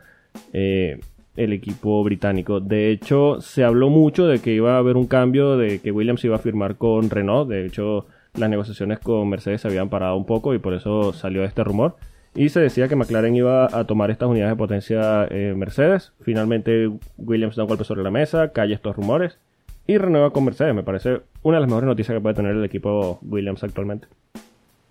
eh, 0.52 0.98
el 1.36 1.52
equipo 1.52 2.02
británico. 2.04 2.60
De 2.60 2.90
hecho, 2.90 3.40
se 3.40 3.64
habló 3.64 3.90
mucho 3.90 4.26
de 4.26 4.38
que 4.38 4.54
iba 4.54 4.76
a 4.76 4.78
haber 4.78 4.96
un 4.96 5.06
cambio, 5.06 5.56
de 5.56 5.80
que 5.80 5.90
Williams 5.90 6.24
iba 6.24 6.36
a 6.36 6.38
firmar 6.38 6.76
con 6.76 7.10
Renault. 7.10 7.50
De 7.50 7.66
hecho, 7.66 8.06
las 8.34 8.48
negociaciones 8.48 9.00
con 9.00 9.28
Mercedes 9.28 9.60
se 9.60 9.68
habían 9.68 9.88
parado 9.88 10.16
un 10.16 10.26
poco 10.26 10.54
y 10.54 10.58
por 10.58 10.74
eso 10.74 11.12
salió 11.12 11.44
este 11.44 11.64
rumor. 11.64 11.96
Y 12.36 12.48
se 12.48 12.60
decía 12.60 12.88
que 12.88 12.96
McLaren 12.96 13.34
iba 13.36 13.66
a 13.66 13.84
tomar 13.84 14.10
estas 14.10 14.28
unidades 14.28 14.52
de 14.52 14.58
potencia 14.58 15.26
eh, 15.30 15.54
Mercedes. 15.56 16.12
Finalmente 16.20 16.90
Williams 17.18 17.56
da 17.56 17.64
un 17.64 17.68
golpe 17.68 17.84
sobre 17.84 18.02
la 18.02 18.10
mesa, 18.10 18.52
calla 18.52 18.74
estos 18.74 18.96
rumores 18.96 19.38
y 19.86 19.98
renueva 19.98 20.30
con 20.30 20.44
Mercedes. 20.44 20.74
Me 20.74 20.82
parece 20.82 21.20
una 21.42 21.56
de 21.56 21.60
las 21.62 21.68
mejores 21.68 21.86
noticias 21.88 22.16
que 22.16 22.20
puede 22.20 22.34
tener 22.34 22.52
el 22.56 22.64
equipo 22.64 23.18
Williams 23.22 23.62
actualmente. 23.62 24.06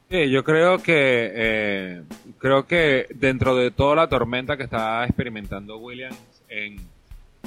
Sí, 0.10 0.30
yo 0.30 0.44
creo 0.44 0.78
que 0.84 1.32
eh, 1.34 2.02
creo 2.38 2.68
que 2.68 3.08
dentro 3.16 3.56
de 3.56 3.72
toda 3.72 3.96
la 3.96 4.08
tormenta 4.10 4.58
que 4.58 4.64
está 4.64 5.04
experimentando 5.06 5.78
Williams 5.78 6.18
en, 6.50 6.78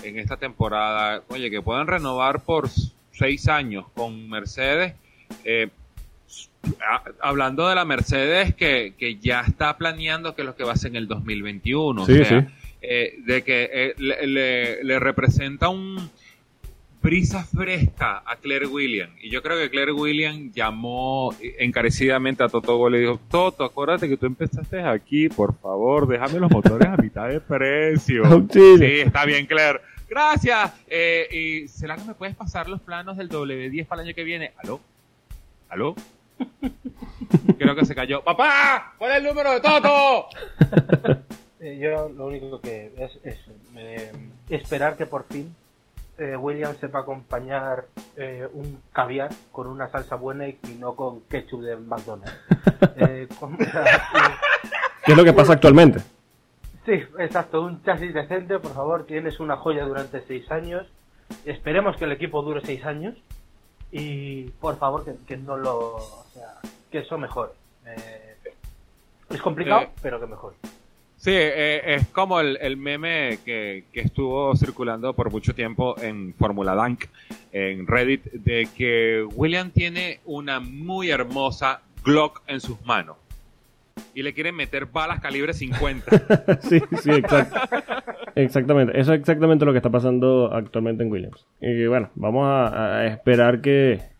en 0.03 0.19
esta 0.19 0.37
temporada, 0.37 1.23
oye, 1.29 1.49
que 1.51 1.63
puedan 1.63 1.87
renovar 1.87 2.41
por 2.41 2.69
seis 3.13 3.47
años 3.49 3.85
con 3.95 4.29
Mercedes, 4.29 4.95
eh, 5.45 5.69
hablando 7.21 7.69
de 7.69 7.75
la 7.75 7.85
Mercedes 7.85 8.55
que, 8.55 8.95
que 8.99 9.17
ya 9.17 9.43
está 9.43 9.77
planeando 9.77 10.35
que 10.35 10.43
es 10.43 10.47
lo 10.47 10.57
que 10.57 10.65
va 10.65 10.71
a 10.71 10.75
hacer 10.75 10.91
en 10.91 10.97
el 10.97 11.07
2021, 11.09 12.07
Sí, 12.07 12.13
o 12.21 12.25
sea, 12.25 12.41
sí. 12.41 12.47
eh, 12.83 13.15
de 13.25 13.43
que 13.43 13.71
eh, 13.73 13.95
le, 13.99 14.27
le- 14.27 14.85
le 14.85 14.99
representa 14.99 15.69
un 15.69 16.11
brisa 17.07 17.45
fresca 17.45 18.25
a 18.27 18.35
Claire 18.35 18.67
Williams. 18.67 19.13
Y 19.23 19.31
yo 19.31 19.41
creo 19.41 19.57
que 19.57 19.71
Claire 19.71 19.93
Williams 19.93 20.53
llamó 20.53 21.33
encarecidamente 21.41 22.43
a 22.43 22.49
Toto 22.49 22.77
Wolff 22.77 22.95
y 22.95 22.97
le 22.97 23.01
dijo, 23.03 23.21
Toto, 23.31 23.63
acuérdate 23.63 24.09
que 24.09 24.17
tú 24.17 24.27
empezaste 24.27 24.83
aquí, 24.83 25.29
por 25.29 25.57
favor, 25.57 26.09
déjame 26.09 26.41
los 26.41 26.51
motores 26.51 26.89
a 26.89 26.97
mitad 26.97 27.29
de 27.29 27.41
precio. 27.41 28.25
Sí, 28.53 29.01
está 29.05 29.25
bien, 29.25 29.47
Claire. 29.47 29.81
Gracias. 30.09 30.73
Eh, 30.89 31.29
¿Y 31.31 31.69
será 31.69 31.95
que 31.95 32.03
me 32.03 32.15
puedes 32.15 32.35
pasar 32.35 32.69
los 32.69 32.81
planos 32.81 33.17
del 33.17 33.29
W10 33.29 33.87
para 33.87 34.03
el 34.03 34.09
año 34.09 34.15
que 34.15 34.25
viene? 34.25 34.53
¿Aló? 34.57 34.81
¿Aló? 35.69 35.95
Creo 37.59 37.77
que 37.77 37.85
se 37.85 37.95
cayó. 37.95 38.23
¡Papá! 38.25 38.95
¿Cuál 38.99 39.13
es 39.13 39.19
el 39.19 39.25
número 39.25 39.53
de 39.53 39.61
Toto? 39.61 40.27
Eh, 41.59 41.79
yo 41.81 42.11
lo 42.11 42.27
único 42.27 42.61
que 42.61 42.93
es, 42.99 43.19
es 43.25 43.39
eh, 43.77 44.13
esperar 44.51 44.95
que 44.99 45.07
por 45.07 45.25
fin 45.25 45.55
eh, 46.19 46.37
William 46.37 46.75
sepa 46.77 47.01
acompañar 47.01 47.87
eh, 48.17 48.49
un 48.53 48.81
caviar 48.93 49.31
con 49.53 49.67
una 49.67 49.89
salsa 49.89 50.17
buena 50.17 50.49
y, 50.49 50.59
no 50.79 50.95
con 50.95 51.21
ketchup 51.23 51.63
de 51.63 51.77
McDonald's. 51.77 52.33
Eh, 52.97 53.27
con- 53.39 53.57
¿Qué 55.05 55.13
es 55.13 55.17
lo 55.17 55.25
que 55.25 55.33
pasa 55.33 55.55
actualmente? 55.55 56.01
sí, 56.85 56.93
exacto, 57.19 57.63
un 57.63 57.83
chasis 57.83 58.13
decente, 58.15 58.59
por 58.59 58.73
favor, 58.75 59.05
tienes 59.07 59.41
una 59.41 59.57
joya 59.57 59.85
durante 59.85 60.21
seis 60.23 60.51
años. 60.51 60.87
Esperemos 61.45 61.97
que 61.97 62.05
el 62.05 62.13
equipo 62.13 62.43
dure 62.43 62.61
seis 62.65 62.85
años 62.85 63.17
y 63.91 64.45
por 64.61 64.77
favor 64.79 65.05
que, 65.05 65.15
que 65.27 65.37
no 65.37 65.57
lo, 65.57 65.97
o 65.97 66.25
sea, 66.33 66.55
que 66.91 66.99
eso 66.99 67.19
mejore. 67.19 67.53
Eh, 67.87 68.37
es 69.31 69.43
complicado, 69.43 69.89
pero 70.03 70.21
que 70.21 70.27
mejore. 70.27 70.57
Sí, 71.17 71.33
eh, 71.33 71.95
es 71.95 72.07
como 72.09 72.41
el, 72.41 72.59
el 72.61 72.77
meme 72.77 73.39
que, 73.45 73.85
que 73.93 74.01
estuvo 74.01 74.55
circulando 74.55 75.15
por 75.15 75.31
mucho 75.31 75.55
tiempo 75.55 75.97
en 76.01 76.35
Fórmula 76.35 76.75
Dunk, 76.75 77.07
en 77.53 77.87
Reddit, 77.87 78.25
de 78.33 78.69
que 78.77 79.27
William 79.35 79.71
tiene 79.71 80.21
una 80.25 80.61
muy 80.61 81.11
hermosa 81.11 81.81
Glock 82.05 82.43
en 82.47 82.61
sus 82.61 82.81
manos 82.85 83.17
y 84.15 84.23
le 84.23 84.33
quieren 84.35 84.55
meter 84.55 84.87
balas 84.87 85.21
calibre 85.21 85.53
50. 85.53 86.61
sí, 86.61 86.81
sí, 87.03 87.11
exacto. 87.11 87.61
Exactamente. 88.35 88.99
Eso 89.01 89.13
es 89.15 89.21
exactamente 89.21 89.65
lo 89.65 89.73
que 89.73 89.79
está 89.79 89.91
pasando 89.91 90.53
actualmente 90.53 91.03
en 91.03 91.11
Williams. 91.11 91.47
Y 91.61 91.87
bueno, 91.87 92.11
vamos 92.15 92.47
a 92.47 93.07
esperar 93.07 93.61
que 93.61 94.16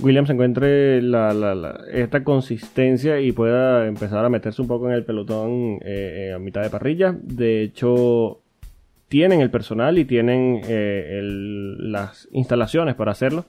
Williams 0.00 0.30
encuentre 0.30 1.00
la, 1.02 1.32
la- 1.32 1.54
la- 1.54 1.80
esta 1.92 2.22
consistencia 2.24 3.20
y 3.20 3.32
pueda 3.32 3.86
empezar 3.86 4.24
a 4.24 4.28
meterse 4.28 4.60
un 4.62 4.68
poco 4.68 4.88
en 4.88 4.94
el 4.94 5.04
pelotón 5.04 5.78
eh, 5.82 6.28
eh, 6.28 6.32
a 6.34 6.38
mitad 6.38 6.62
de 6.62 6.70
parrilla. 6.70 7.14
De 7.20 7.62
hecho, 7.62 8.40
tienen 9.08 9.40
el 9.40 9.50
personal 9.50 9.98
y 9.98 10.04
tienen 10.04 10.60
eh, 10.68 11.20
las 11.22 12.28
instalaciones 12.32 12.94
para 12.94 13.12
hacerlo. 13.12 13.46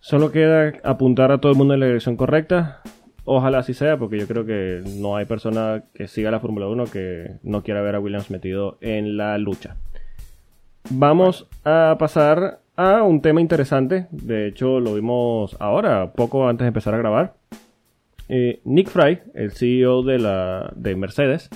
Solo 0.00 0.32
queda 0.32 0.72
apuntar 0.84 1.30
a 1.32 1.38
todo 1.38 1.52
el 1.52 1.58
mundo 1.58 1.74
en 1.74 1.80
la 1.80 1.86
dirección 1.86 2.16
correcta. 2.16 2.80
Ojalá 3.24 3.58
así 3.58 3.72
sea, 3.74 3.98
porque 3.98 4.18
yo 4.18 4.26
creo 4.26 4.44
que 4.44 4.80
no 4.96 5.16
hay 5.16 5.26
persona 5.26 5.84
que 5.94 6.08
siga 6.08 6.30
la 6.32 6.40
Fórmula 6.40 6.66
1 6.66 6.86
que 6.86 7.34
no 7.44 7.62
quiera 7.62 7.80
ver 7.82 7.94
a 7.94 8.00
Williams 8.00 8.30
metido 8.30 8.78
en 8.80 9.16
la 9.16 9.38
lucha. 9.38 9.76
Vamos 10.90 11.46
a 11.64 11.94
pasar 12.00 12.58
a 12.76 13.02
un 13.02 13.20
tema 13.20 13.40
interesante. 13.40 14.06
De 14.10 14.46
hecho, 14.48 14.80
lo 14.80 14.94
vimos 14.94 15.56
ahora, 15.60 16.12
poco 16.12 16.48
antes 16.48 16.64
de 16.64 16.68
empezar 16.68 16.94
a 16.94 16.98
grabar. 16.98 17.34
Eh, 18.28 18.60
Nick 18.64 18.88
Fry, 18.88 19.20
el 19.34 19.52
CEO 19.52 20.02
de, 20.02 20.18
la, 20.18 20.72
de 20.74 20.96
Mercedes, 20.96 21.50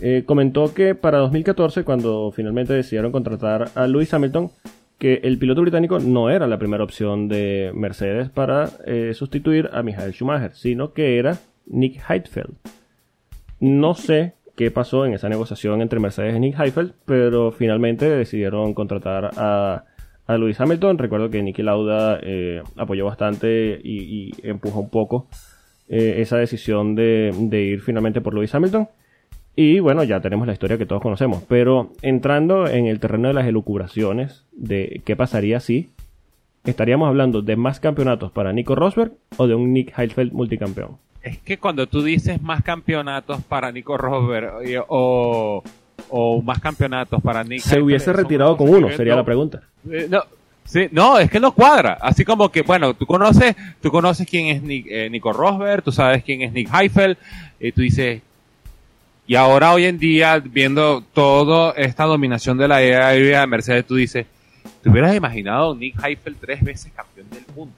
eh, 0.00 0.24
comentó 0.26 0.74
que 0.74 0.94
para 0.94 1.18
2014, 1.18 1.84
cuando 1.84 2.32
finalmente 2.32 2.72
decidieron 2.72 3.12
contratar 3.12 3.70
a 3.74 3.86
Lewis 3.86 4.12
Hamilton, 4.12 4.50
que 4.98 5.20
el 5.24 5.38
piloto 5.38 5.62
británico 5.62 5.98
no 5.98 6.30
era 6.30 6.46
la 6.46 6.58
primera 6.58 6.84
opción 6.84 7.28
de 7.28 7.72
Mercedes 7.74 8.28
para 8.30 8.70
eh, 8.86 9.12
sustituir 9.14 9.70
a 9.72 9.82
Michael 9.82 10.12
Schumacher, 10.12 10.54
sino 10.54 10.92
que 10.92 11.18
era 11.18 11.38
Nick 11.66 12.00
Heidfeld. 12.08 12.54
No 13.58 13.94
sé 13.94 14.34
qué 14.54 14.70
pasó 14.70 15.06
en 15.06 15.14
esa 15.14 15.28
negociación 15.28 15.82
entre 15.82 15.98
Mercedes 15.98 16.36
y 16.36 16.40
Nick 16.40 16.58
Heidfeld, 16.58 16.92
pero 17.04 17.52
finalmente 17.52 18.08
decidieron 18.08 18.74
contratar 18.74 19.30
a, 19.36 19.84
a 20.32 20.38
Lewis 20.38 20.60
Hamilton. 20.60 20.98
Recuerdo 20.98 21.30
que 21.30 21.42
Nicky 21.42 21.62
Lauda 21.62 22.18
eh, 22.22 22.62
apoyó 22.76 23.04
bastante 23.04 23.80
y, 23.82 24.32
empujó 24.42 24.80
un 24.80 24.90
poco 24.90 25.26
eh, 25.88 26.16
esa 26.18 26.36
decisión 26.36 26.94
de, 26.94 27.32
de 27.36 27.62
ir 27.62 27.80
finalmente 27.80 28.20
por 28.20 28.34
Lewis 28.34 28.54
Hamilton. 28.54 28.88
Y 29.54 29.80
bueno, 29.80 30.02
ya 30.02 30.20
tenemos 30.20 30.46
la 30.46 30.54
historia 30.54 30.78
que 30.78 30.86
todos 30.86 31.02
conocemos. 31.02 31.42
Pero 31.48 31.90
entrando 32.00 32.66
en 32.66 32.86
el 32.86 33.00
terreno 33.00 33.28
de 33.28 33.34
las 33.34 33.46
elucubraciones 33.46 34.46
de 34.52 35.02
qué 35.04 35.14
pasaría 35.14 35.60
si 35.60 35.90
estaríamos 36.64 37.08
hablando 37.08 37.42
de 37.42 37.56
más 37.56 37.80
campeonatos 37.80 38.30
para 38.32 38.52
Nico 38.52 38.74
Rosberg 38.74 39.12
o 39.36 39.46
de 39.46 39.54
un 39.54 39.72
Nick 39.72 39.96
Heidfeld 39.98 40.32
multicampeón. 40.32 40.98
es 41.22 41.38
que 41.38 41.58
cuando 41.58 41.86
tú 41.86 42.02
dices 42.02 42.40
más 42.42 42.62
campeonatos 42.62 43.42
para 43.42 43.72
Nico 43.72 43.96
Rosberg 43.96 44.62
eh, 44.64 44.80
o, 44.88 45.62
o 46.14 46.42
más 46.42 46.60
campeonatos 46.60 47.20
para 47.22 47.42
Nick 47.42 47.62
Se 47.62 47.80
hubiese 47.80 48.12
retirado 48.12 48.56
con 48.56 48.68
uno, 48.68 48.88
sería 48.94 49.16
la 49.16 49.24
pregunta. 49.24 49.62
Eh, 49.90 50.06
no, 50.10 50.22
sí, 50.64 50.88
no, 50.92 51.18
es 51.18 51.30
que 51.30 51.40
no 51.40 51.52
cuadra. 51.52 51.96
Así 52.00 52.24
como 52.24 52.50
que, 52.50 52.62
bueno, 52.62 52.92
tú 52.94 53.06
conoces, 53.06 53.56
tú 53.80 53.90
conoces 53.90 54.28
quién 54.28 54.46
es 54.46 54.62
Nick- 54.62 54.86
eh, 54.90 55.08
Nico 55.10 55.32
Rosberg, 55.32 55.82
tú 55.82 55.90
sabes 55.90 56.22
quién 56.22 56.42
es 56.42 56.52
Nick 56.52 56.68
Heifel, 56.72 57.16
y 57.58 57.72
tú 57.72 57.80
dices, 57.80 58.20
y 59.26 59.34
ahora 59.36 59.72
hoy 59.72 59.86
en 59.86 59.98
día, 59.98 60.38
viendo 60.44 61.02
toda 61.14 61.72
esta 61.76 62.04
dominación 62.04 62.58
de 62.58 62.68
la 62.68 62.76
aérea 62.76 63.40
de 63.40 63.46
Mercedes, 63.46 63.86
tú 63.86 63.94
dices, 63.96 64.26
¿te 64.82 64.90
hubieras 64.90 65.14
imaginado 65.16 65.74
Nick 65.74 65.96
Heifel 66.04 66.36
tres 66.36 66.62
veces 66.62 66.92
campeón 66.94 67.28
del 67.30 67.44
mundo? 67.56 67.74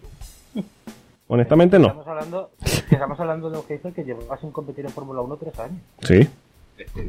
Honestamente 1.26 1.78
no. 1.78 1.86
Estamos 1.86 2.06
hablando, 2.08 2.50
que 2.88 2.94
estamos 2.94 3.18
hablando 3.20 3.50
de 3.50 3.58
un 3.58 3.64
jefe 3.64 3.92
que 3.92 4.04
llevaba 4.04 4.36
sin 4.38 4.50
competir 4.50 4.84
en 4.84 4.90
Fórmula 4.92 5.20
1 5.22 5.36
tres 5.36 5.58
años. 5.58 5.78
Sí. 6.02 6.28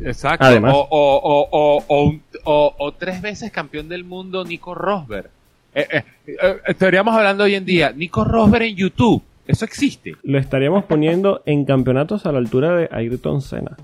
Exacto. 0.03 0.45
Además. 0.45 0.73
O, 0.75 0.87
o, 0.89 1.15
o, 1.17 1.47
o, 1.51 1.83
o, 1.87 2.03
un- 2.05 2.21
o- 2.43 2.75
o 2.77 2.91
tres 2.93 3.21
veces 3.21 3.51
campeón 3.51 3.89
del 3.89 4.03
mundo 4.03 4.43
Nico 4.43 4.75
Rosberg. 4.75 5.29
Eh, 5.73 5.87
eh, 5.91 6.03
eh, 6.27 6.57
estaríamos 6.67 7.15
hablando 7.15 7.43
hoy 7.43 7.55
en 7.55 7.65
día, 7.65 7.91
Nico 7.91 8.23
Rosberg 8.23 8.63
en 8.65 8.75
YouTube. 8.75 9.23
Eso 9.47 9.65
existe. 9.65 10.15
Lo 10.23 10.37
estaríamos 10.39 10.85
poniendo 10.85 11.41
en 11.45 11.65
campeonatos 11.65 12.25
a 12.25 12.31
la 12.31 12.37
altura 12.39 12.75
de 12.75 12.89
Ayrton 12.91 13.41
Senna. 13.41 13.75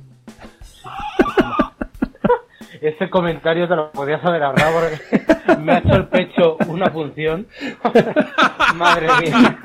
Ese 2.82 3.10
comentario 3.12 3.68
te 3.68 3.76
lo 3.76 3.92
podías 3.92 4.24
haber 4.26 4.42
ahorrado 4.42 4.80
porque 4.80 5.58
me 5.62 5.74
ha 5.74 5.78
hecho 5.80 5.96
el 5.96 6.06
pecho 6.08 6.58
una 6.68 6.90
función. 6.90 7.46
Madre 8.76 9.08
mía. 9.22 9.60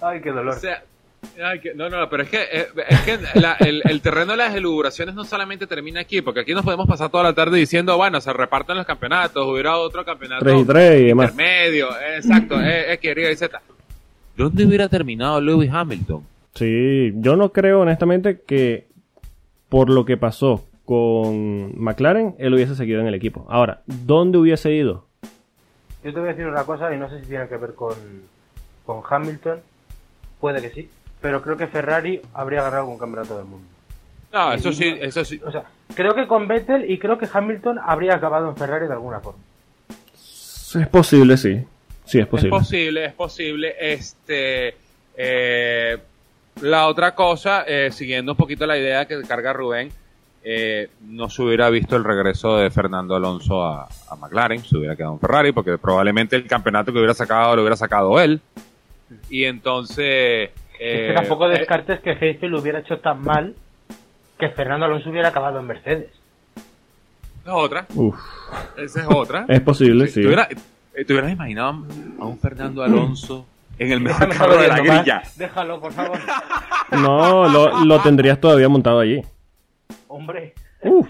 Ay, 0.00 0.20
qué 0.20 0.30
dolor. 0.30 0.56
O 0.56 0.58
sea, 0.58 0.82
ay, 1.42 1.60
que- 1.60 1.74
no, 1.74 1.88
no, 1.88 2.08
pero 2.08 2.22
es 2.22 2.28
que, 2.30 2.42
eh, 2.42 2.66
es 2.88 3.00
que 3.02 3.18
la- 3.40 3.54
el, 3.60 3.82
el 3.88 4.00
terreno 4.00 4.32
de 4.32 4.38
las 4.38 4.54
elucubraciones 4.54 5.14
no 5.14 5.24
solamente 5.24 5.66
termina 5.66 6.00
aquí, 6.00 6.20
porque 6.22 6.40
aquí 6.40 6.54
nos 6.54 6.64
podemos 6.64 6.86
pasar 6.86 7.10
toda 7.10 7.24
la 7.24 7.32
tarde 7.34 7.58
diciendo, 7.58 7.96
bueno, 7.96 8.20
se 8.20 8.32
reparten 8.32 8.76
los 8.76 8.86
campeonatos, 8.86 9.46
hubiera 9.46 9.76
otro 9.76 10.04
campeonato 10.04 10.44
3 10.44 10.60
y 10.60 10.64
3 10.64 11.00
y 11.00 11.04
demás. 11.06 11.30
intermedio, 11.30 11.88
exacto, 12.16 12.60
eh, 12.62 12.92
X, 12.94 13.12
Y, 13.32 13.36
Z. 13.36 13.60
¿Dónde 14.36 14.64
hubiera 14.66 14.88
terminado 14.88 15.40
Lewis 15.40 15.70
Hamilton? 15.72 16.24
Sí, 16.54 17.12
yo 17.16 17.36
no 17.36 17.50
creo 17.52 17.80
honestamente 17.80 18.40
que 18.46 18.86
por 19.68 19.88
lo 19.90 20.04
que 20.04 20.16
pasó 20.16 20.64
con 20.84 21.78
McLaren, 21.80 22.34
él 22.38 22.54
hubiese 22.54 22.74
seguido 22.74 23.00
en 23.00 23.06
el 23.06 23.14
equipo. 23.14 23.46
Ahora, 23.48 23.82
¿dónde 23.86 24.38
hubiese 24.38 24.72
ido? 24.72 25.06
Yo 26.02 26.12
te 26.12 26.18
voy 26.18 26.30
a 26.30 26.32
decir 26.32 26.46
una 26.46 26.64
cosa 26.64 26.92
y 26.92 26.98
no 26.98 27.08
sé 27.10 27.20
si 27.20 27.26
tiene 27.26 27.46
que 27.46 27.56
ver 27.56 27.74
con, 27.74 27.94
con 28.84 29.00
Hamilton. 29.08 29.58
Puede 30.40 30.60
que 30.62 30.70
sí. 30.70 30.88
Pero 31.20 31.42
creo 31.42 31.56
que 31.56 31.66
Ferrari 31.66 32.20
habría 32.34 32.62
ganado 32.62 32.82
algún 32.82 32.98
campeonato 32.98 33.36
del 33.36 33.46
mundo. 33.46 33.66
No, 34.32 34.52
eso 34.52 34.72
sí, 34.72 34.94
eso 35.00 35.24
sí. 35.24 35.40
O 35.44 35.50
sea, 35.50 35.64
creo 35.94 36.14
que 36.14 36.26
con 36.26 36.46
Vettel 36.46 36.90
y 36.90 36.98
creo 36.98 37.18
que 37.18 37.28
Hamilton 37.32 37.78
habría 37.84 38.14
acabado 38.14 38.48
en 38.48 38.56
Ferrari 38.56 38.86
de 38.86 38.92
alguna 38.92 39.20
forma. 39.20 39.40
Es 40.14 40.88
posible, 40.88 41.36
sí. 41.36 41.64
Sí, 42.04 42.18
es 42.18 42.24
Es 42.24 42.28
posible. 42.28 42.50
posible, 42.50 43.04
es 43.06 43.12
posible. 43.14 43.74
Este, 43.78 44.74
eh, 45.16 45.98
la 46.62 46.86
otra 46.86 47.14
cosa, 47.14 47.64
eh, 47.66 47.90
siguiendo 47.92 48.32
un 48.32 48.38
poquito 48.38 48.66
la 48.66 48.78
idea 48.78 49.04
que 49.06 49.20
carga 49.22 49.52
Rubén, 49.52 49.90
eh, 50.42 50.88
no 51.02 51.28
se 51.28 51.42
hubiera 51.42 51.68
visto 51.68 51.96
el 51.96 52.04
regreso 52.04 52.56
de 52.56 52.70
Fernando 52.70 53.14
Alonso 53.16 53.62
a, 53.64 53.88
a 54.08 54.16
McLaren, 54.16 54.62
se 54.64 54.76
hubiera 54.76 54.96
quedado 54.96 55.14
en 55.14 55.20
Ferrari, 55.20 55.52
porque 55.52 55.76
probablemente 55.76 56.36
el 56.36 56.46
campeonato 56.46 56.92
que 56.92 56.98
hubiera 56.98 57.14
sacado 57.14 57.56
lo 57.56 57.62
hubiera 57.62 57.76
sacado 57.76 58.18
él. 58.20 58.40
Y 59.28 59.44
entonces... 59.44 60.50
es 60.80 61.00
eh, 61.00 61.06
que 61.08 61.14
tampoco 61.14 61.46
eh, 61.50 61.58
descartes 61.58 62.00
que 62.00 62.12
Heifel 62.12 62.50
lo 62.50 62.60
hubiera 62.60 62.78
hecho 62.80 62.98
tan 62.98 63.22
mal 63.22 63.54
que 64.38 64.48
Fernando 64.50 64.86
Alonso 64.86 65.10
hubiera 65.10 65.28
acabado 65.28 65.60
en 65.60 65.66
Mercedes. 65.66 66.08
es 67.44 67.52
otra, 67.52 67.86
Uf, 67.94 68.16
esa 68.78 69.00
es 69.02 69.06
otra. 69.08 69.44
es 69.48 69.60
posible, 69.60 70.06
sí. 70.08 70.20
¿Te, 70.22 70.26
hubiera- 70.26 70.48
eh, 70.94 71.04
te 71.04 71.12
hubieras 71.12 71.32
imaginado 71.32 71.86
a 72.18 72.24
un 72.24 72.38
Fernando 72.38 72.82
Alonso 72.82 73.46
en 73.78 73.92
el 73.92 74.00
mejor 74.00 74.28
carro 74.36 74.56
de 74.56 74.68
la 74.68 74.80
grilla? 74.80 75.22
Déjalo, 75.36 75.80
por 75.80 75.92
favor. 75.92 76.18
No, 76.90 77.48
lo, 77.48 77.84
lo 77.84 78.00
tendrías 78.02 78.40
todavía 78.40 78.68
montado 78.68 78.98
allí. 78.98 79.22
Hombre, 80.08 80.54
Uf, 80.82 81.06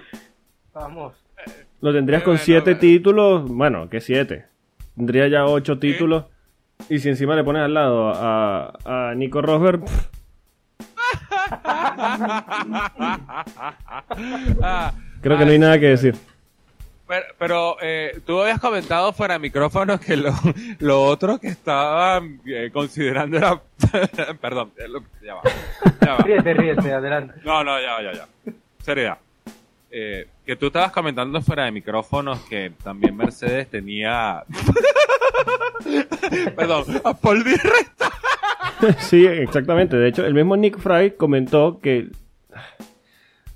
vamos. 0.75 1.15
lo 1.81 1.91
tendrías 1.95 2.23
con 2.23 2.33
Bueno, 2.35 2.45
siete 2.45 2.63
bueno. 2.73 2.81
títulos. 2.81 3.49
Bueno, 3.49 3.89
¿qué 3.89 4.03
siete? 4.03 4.45
Tendría 4.95 5.27
ya 5.29 5.47
ocho 5.47 5.79
títulos. 5.79 6.27
Y 6.89 6.99
si 6.99 7.09
encima 7.09 7.35
le 7.37 7.45
pones 7.45 7.63
al 7.63 7.75
lado 7.75 8.13
a, 8.15 8.73
a 9.11 9.15
Nico 9.15 9.41
Rosberg, 9.43 9.83
creo 15.23 15.39
que 15.39 15.45
no 15.45 15.51
hay 15.53 15.59
nada 15.59 15.79
que 15.79 15.87
decir. 15.87 16.15
pero, 17.07 17.25
pero, 17.39 17.77
eh, 17.83 18.21
tú 18.27 18.41
habías 18.41 18.61
comentado 18.61 19.13
fuera 19.13 19.35
de 19.35 19.41
micrófono 19.41 19.99
que 19.99 20.17
lo, 20.17 20.33
lo 20.79 21.03
otro 21.05 21.39
que 21.39 21.49
estaban 21.49 22.41
eh, 22.47 22.71
considerando 22.73 23.37
era... 23.37 23.61
Perdón, 24.41 24.73
lo- 24.89 25.03
ya 25.25 25.35
va. 25.35 25.43
Ya 26.01 26.13
va. 26.15 26.19
Ríete, 26.19 26.55
ríete, 26.55 26.93
adelante. 26.93 27.35
No, 27.45 27.63
no, 27.65 27.81
ya, 27.81 28.03
ya, 28.03 28.13
ya. 28.13 28.27
Seriedad. 28.83 29.19
Eh, 29.93 30.29
que 30.47 30.55
tú 30.57 30.69
estabas 30.69 30.93
comentando 30.93 31.41
fuera 31.43 31.65
de 31.65 31.73
micrófonos 31.73 32.39
que 32.49 32.73
también 32.83 33.17
Mercedes 33.17 33.69
tenía... 33.69 34.45
Perdón, 36.57 36.85
a 37.05 37.15
Paul 37.15 37.45
Di 37.45 37.55
Resta. 37.55 38.11
sí, 39.01 39.27
exactamente. 39.27 39.97
De 39.97 40.09
hecho, 40.09 40.25
el 40.25 40.35
mismo 40.35 40.57
Nick 40.57 40.79
Fry 40.79 41.13
comentó 41.13 41.81
que 41.81 42.09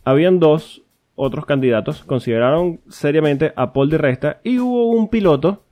habían 0.04 0.38
dos 0.38 0.82
otros 1.16 1.46
candidatos, 1.46 2.02
consideraron 2.04 2.80
seriamente 2.88 3.52
a 3.56 3.72
Paul 3.72 3.90
Di 3.90 3.96
Resta 3.96 4.40
y 4.42 4.58
hubo 4.58 4.90
un 4.90 5.08
piloto 5.08 5.62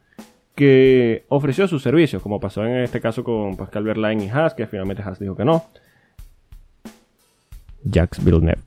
que 0.55 1.25
ofreció 1.29 1.67
sus 1.67 1.83
servicios, 1.83 2.23
como 2.23 2.39
pasó 2.39 2.65
en 2.65 2.77
este 2.77 3.01
caso 3.01 3.25
con 3.25 3.57
Pascal 3.57 3.85
Verlaine 3.85 4.25
y 4.25 4.29
Haas, 4.29 4.55
que 4.55 4.67
finalmente 4.67 5.03
Haas 5.03 5.19
dijo 5.19 5.35
que 5.35 5.45
no. 5.45 5.65
Jacques 7.85 8.23
Villeneuve. 8.25 8.61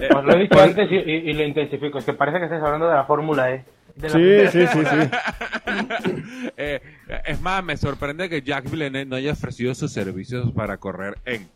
Eh, 0.00 0.08
Os 0.14 0.24
lo 0.24 0.32
he 0.34 0.38
dicho 0.40 0.60
antes 0.60 0.90
y, 0.90 0.94
y- 0.96 1.30
y 1.30 1.32
lo 1.32 1.42
intensifico. 1.44 1.98
Es 1.98 2.04
que 2.04 2.12
parece 2.14 2.38
que 2.38 2.44
estáis 2.44 2.62
hablando 2.62 2.88
de 2.88 2.94
la 2.94 3.04
Fórmula 3.04 3.50
E. 3.52 3.64
De 3.94 4.08
la 4.10 4.50
Sí, 4.50 4.58
sí, 4.58 4.66
sí, 4.66 4.84
sí. 4.84 5.10
Eh, 6.56 6.80
es 7.26 7.40
más, 7.40 7.62
me 7.64 7.76
sorprende 7.76 8.28
que 8.28 8.40
Jack 8.42 8.70
Villeneuve 8.70 9.04
no 9.06 9.16
haya 9.16 9.32
ofrecido 9.32 9.74
sus 9.74 9.92
servicios 9.92 10.52
para 10.52 10.76
correr 10.78 11.16
en 11.24 11.48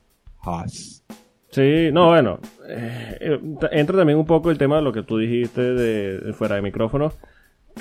Haas. 0.43 1.03
Sí, 1.51 1.91
no, 1.93 2.09
bueno, 2.09 2.39
eh, 2.69 3.17
eh, 3.21 3.41
entra 3.73 3.97
también 3.97 4.19
un 4.19 4.27
poco 4.27 4.51
el 4.51 4.59
tema 4.59 4.77
de 4.77 4.83
lo 4.83 4.93
que 4.93 5.03
tú 5.03 5.19
dijiste 5.19 5.61
de, 5.61 6.19
de 6.19 6.33
fuera 6.33 6.55
de 6.57 6.63
micrófono, 6.63 7.13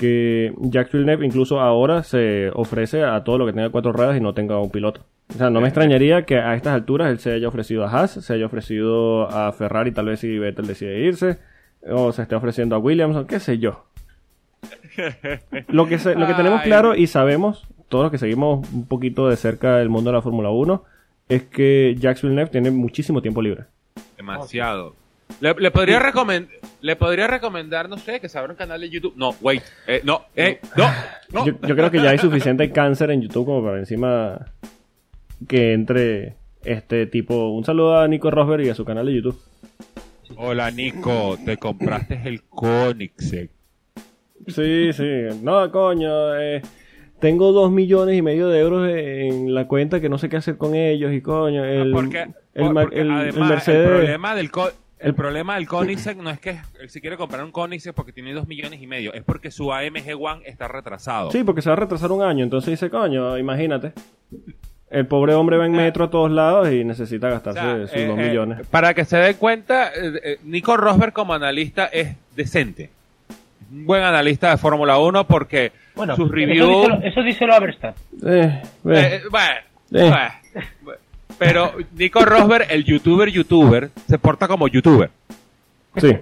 que 0.00 0.54
Jacques 0.62 0.92
Villeneuve 0.94 1.26
incluso 1.26 1.60
ahora 1.60 2.02
se 2.02 2.50
ofrece 2.54 3.04
a 3.04 3.22
todo 3.22 3.36
lo 3.36 3.44
que 3.44 3.52
tenga 3.52 3.68
cuatro 3.68 3.92
ruedas 3.92 4.16
y 4.16 4.20
no 4.20 4.32
tenga 4.32 4.58
un 4.58 4.70
piloto. 4.70 5.02
O 5.28 5.34
sea, 5.34 5.50
no 5.50 5.60
me 5.60 5.68
extrañaría 5.68 6.24
que 6.24 6.38
a 6.38 6.54
estas 6.54 6.72
alturas 6.74 7.10
él 7.10 7.18
se 7.18 7.32
haya 7.32 7.48
ofrecido 7.48 7.84
a 7.84 7.90
Haas, 7.90 8.12
se 8.12 8.32
haya 8.32 8.46
ofrecido 8.46 9.28
a 9.30 9.52
Ferrari, 9.52 9.92
tal 9.92 10.06
vez 10.06 10.20
si 10.20 10.38
Vettel 10.38 10.66
decide 10.66 10.98
irse, 11.00 11.36
o 11.86 12.12
se 12.12 12.22
esté 12.22 12.34
ofreciendo 12.34 12.74
a 12.74 12.78
Williams, 12.78 13.14
o 13.16 13.26
qué 13.26 13.38
sé 13.40 13.58
yo. 13.58 13.84
Lo 15.68 15.86
que, 15.86 15.98
se- 15.98 16.14
lo 16.14 16.26
que 16.26 16.34
tenemos 16.34 16.62
claro 16.62 16.94
y 16.96 17.06
sabemos, 17.06 17.66
todos 17.88 18.04
los 18.04 18.10
que 18.10 18.18
seguimos 18.18 18.66
un 18.72 18.86
poquito 18.86 19.28
de 19.28 19.36
cerca 19.36 19.80
el 19.80 19.88
mundo 19.88 20.10
de 20.10 20.16
la 20.16 20.22
Fórmula 20.22 20.50
1, 20.50 20.82
es 21.28 21.42
que 21.44 21.94
Jacques 21.98 22.22
Villeneuve 22.22 22.50
tiene 22.50 22.70
muchísimo 22.70 23.22
tiempo 23.22 23.40
libre. 23.42 23.64
Demasiado. 24.16 24.94
Le, 25.40 25.54
le 25.58 25.70
podría 25.70 26.00
recomend- 26.00 26.48
le 26.82 26.96
podría 26.96 27.26
recomendar, 27.26 27.88
no 27.88 27.96
sé, 27.96 28.20
que 28.20 28.28
se 28.28 28.38
abra 28.38 28.52
un 28.52 28.56
canal 28.58 28.80
de 28.80 28.90
YouTube. 28.90 29.14
No, 29.16 29.34
wait. 29.40 29.62
Eh, 29.86 30.00
no, 30.04 30.26
eh, 30.36 30.60
no, 30.76 30.84
no. 31.32 31.46
Yo, 31.46 31.52
yo 31.66 31.74
creo 31.76 31.90
que 31.90 32.00
ya 32.02 32.10
hay 32.10 32.18
suficiente 32.18 32.70
cáncer 32.70 33.10
en 33.10 33.22
YouTube 33.22 33.46
como 33.46 33.64
para 33.64 33.78
encima 33.78 34.46
que 35.48 35.72
entre 35.72 36.34
este 36.64 37.06
tipo. 37.06 37.50
Un 37.50 37.64
saludo 37.64 37.98
a 37.98 38.06
Nico 38.08 38.30
Rosberg 38.30 38.64
y 38.66 38.68
a 38.68 38.74
su 38.74 38.84
canal 38.84 39.06
de 39.06 39.14
YouTube. 39.14 39.40
Hola, 40.36 40.70
Nico. 40.70 41.36
Te 41.44 41.56
compraste 41.56 42.20
el 42.24 42.42
Koenigsegg. 42.44 43.50
Sí, 44.46 44.92
sí. 44.92 45.12
No, 45.42 45.70
coño. 45.70 46.36
eh, 46.38 46.62
tengo 47.18 47.52
dos 47.52 47.70
millones 47.70 48.16
y 48.16 48.22
medio 48.22 48.48
de 48.48 48.60
euros 48.60 48.88
en 48.90 49.54
la 49.54 49.66
cuenta 49.66 50.00
que 50.00 50.08
no 50.08 50.18
sé 50.18 50.28
qué 50.28 50.36
hacer 50.36 50.56
con 50.56 50.74
ellos 50.74 51.12
y 51.12 51.20
coño. 51.20 51.64
El, 51.64 51.92
porque, 51.92 52.26
el, 52.54 52.70
ma- 52.72 52.82
porque 52.82 53.00
el- 53.00 53.06
el 53.08 53.12
además, 53.12 53.50
Mercedes. 53.50 53.86
el 53.86 53.96
problema 53.96 54.34
del 54.34 54.50
co- 54.50 54.70
el 55.00 55.14
problema 55.14 55.54
del 55.56 55.66
Koenigsegg 55.66 56.18
no 56.18 56.30
es 56.30 56.38
que 56.40 56.58
él 56.80 56.90
si 56.90 57.00
quiere 57.00 57.16
comprar 57.16 57.42
un 57.44 57.50
Koenigsegg 57.52 57.94
porque 57.94 58.12
tiene 58.12 58.32
dos 58.34 58.46
millones 58.46 58.80
y 58.82 58.86
medio, 58.86 59.12
es 59.14 59.22
porque 59.24 59.50
su 59.50 59.72
AMG 59.72 60.14
One 60.20 60.42
está 60.44 60.68
retrasado. 60.68 61.30
Sí, 61.30 61.42
porque 61.44 61.62
se 61.62 61.70
va 61.70 61.74
a 61.74 61.76
retrasar 61.80 62.12
un 62.12 62.22
año. 62.22 62.44
Entonces 62.44 62.70
dice, 62.72 62.90
coño, 62.90 63.36
imagínate. 63.38 63.92
El 64.90 65.06
pobre 65.06 65.34
hombre 65.34 65.56
va 65.56 65.66
en 65.66 65.72
metro 65.72 66.04
a 66.04 66.10
todos 66.10 66.30
lados 66.32 66.70
y 66.72 66.82
necesita 66.84 67.28
O 67.28 67.30
gastarse 67.30 67.60
sea, 67.60 67.86
sus 67.86 67.92
eh, 67.96 68.06
dos 68.08 68.18
eh, 68.18 68.28
millones. 68.28 68.66
para 68.68 68.92
que 68.92 69.04
se 69.04 69.16
den 69.18 69.34
cuenta, 69.36 69.88
eh, 69.94 70.20
eh, 70.22 70.38
Nico 70.42 70.76
Rosberg 70.76 71.12
como 71.12 71.32
analista 71.32 71.86
es 71.86 72.16
decente. 72.34 72.90
Un 73.70 73.86
buen 73.86 74.02
analista 74.02 74.50
de 74.50 74.56
Fórmula 74.56 74.98
1 74.98 75.28
porque 75.28 75.70
Bueno, 75.94 76.16
sus 76.16 76.26
eso 76.26 76.34
reviews... 76.34 76.68
díselo, 76.88 77.02
eso 77.04 77.22
díselo 77.22 77.54
a 77.54 77.60
Verstappen. 77.60 78.02
Eh, 78.26 78.62
ve. 78.82 79.00
Eh, 79.00 79.14
eh, 79.14 79.20
bueno, 79.30 79.54
Eh. 79.92 80.28
bueno. 80.82 80.99
Pero 81.40 81.72
Nico 81.96 82.22
Rosberg, 82.22 82.66
el 82.70 82.84
youtuber 82.84 83.30
youtuber, 83.30 83.90
se 84.06 84.18
porta 84.18 84.46
como 84.46 84.68
youtuber. 84.68 85.08
Sí, 85.96 86.14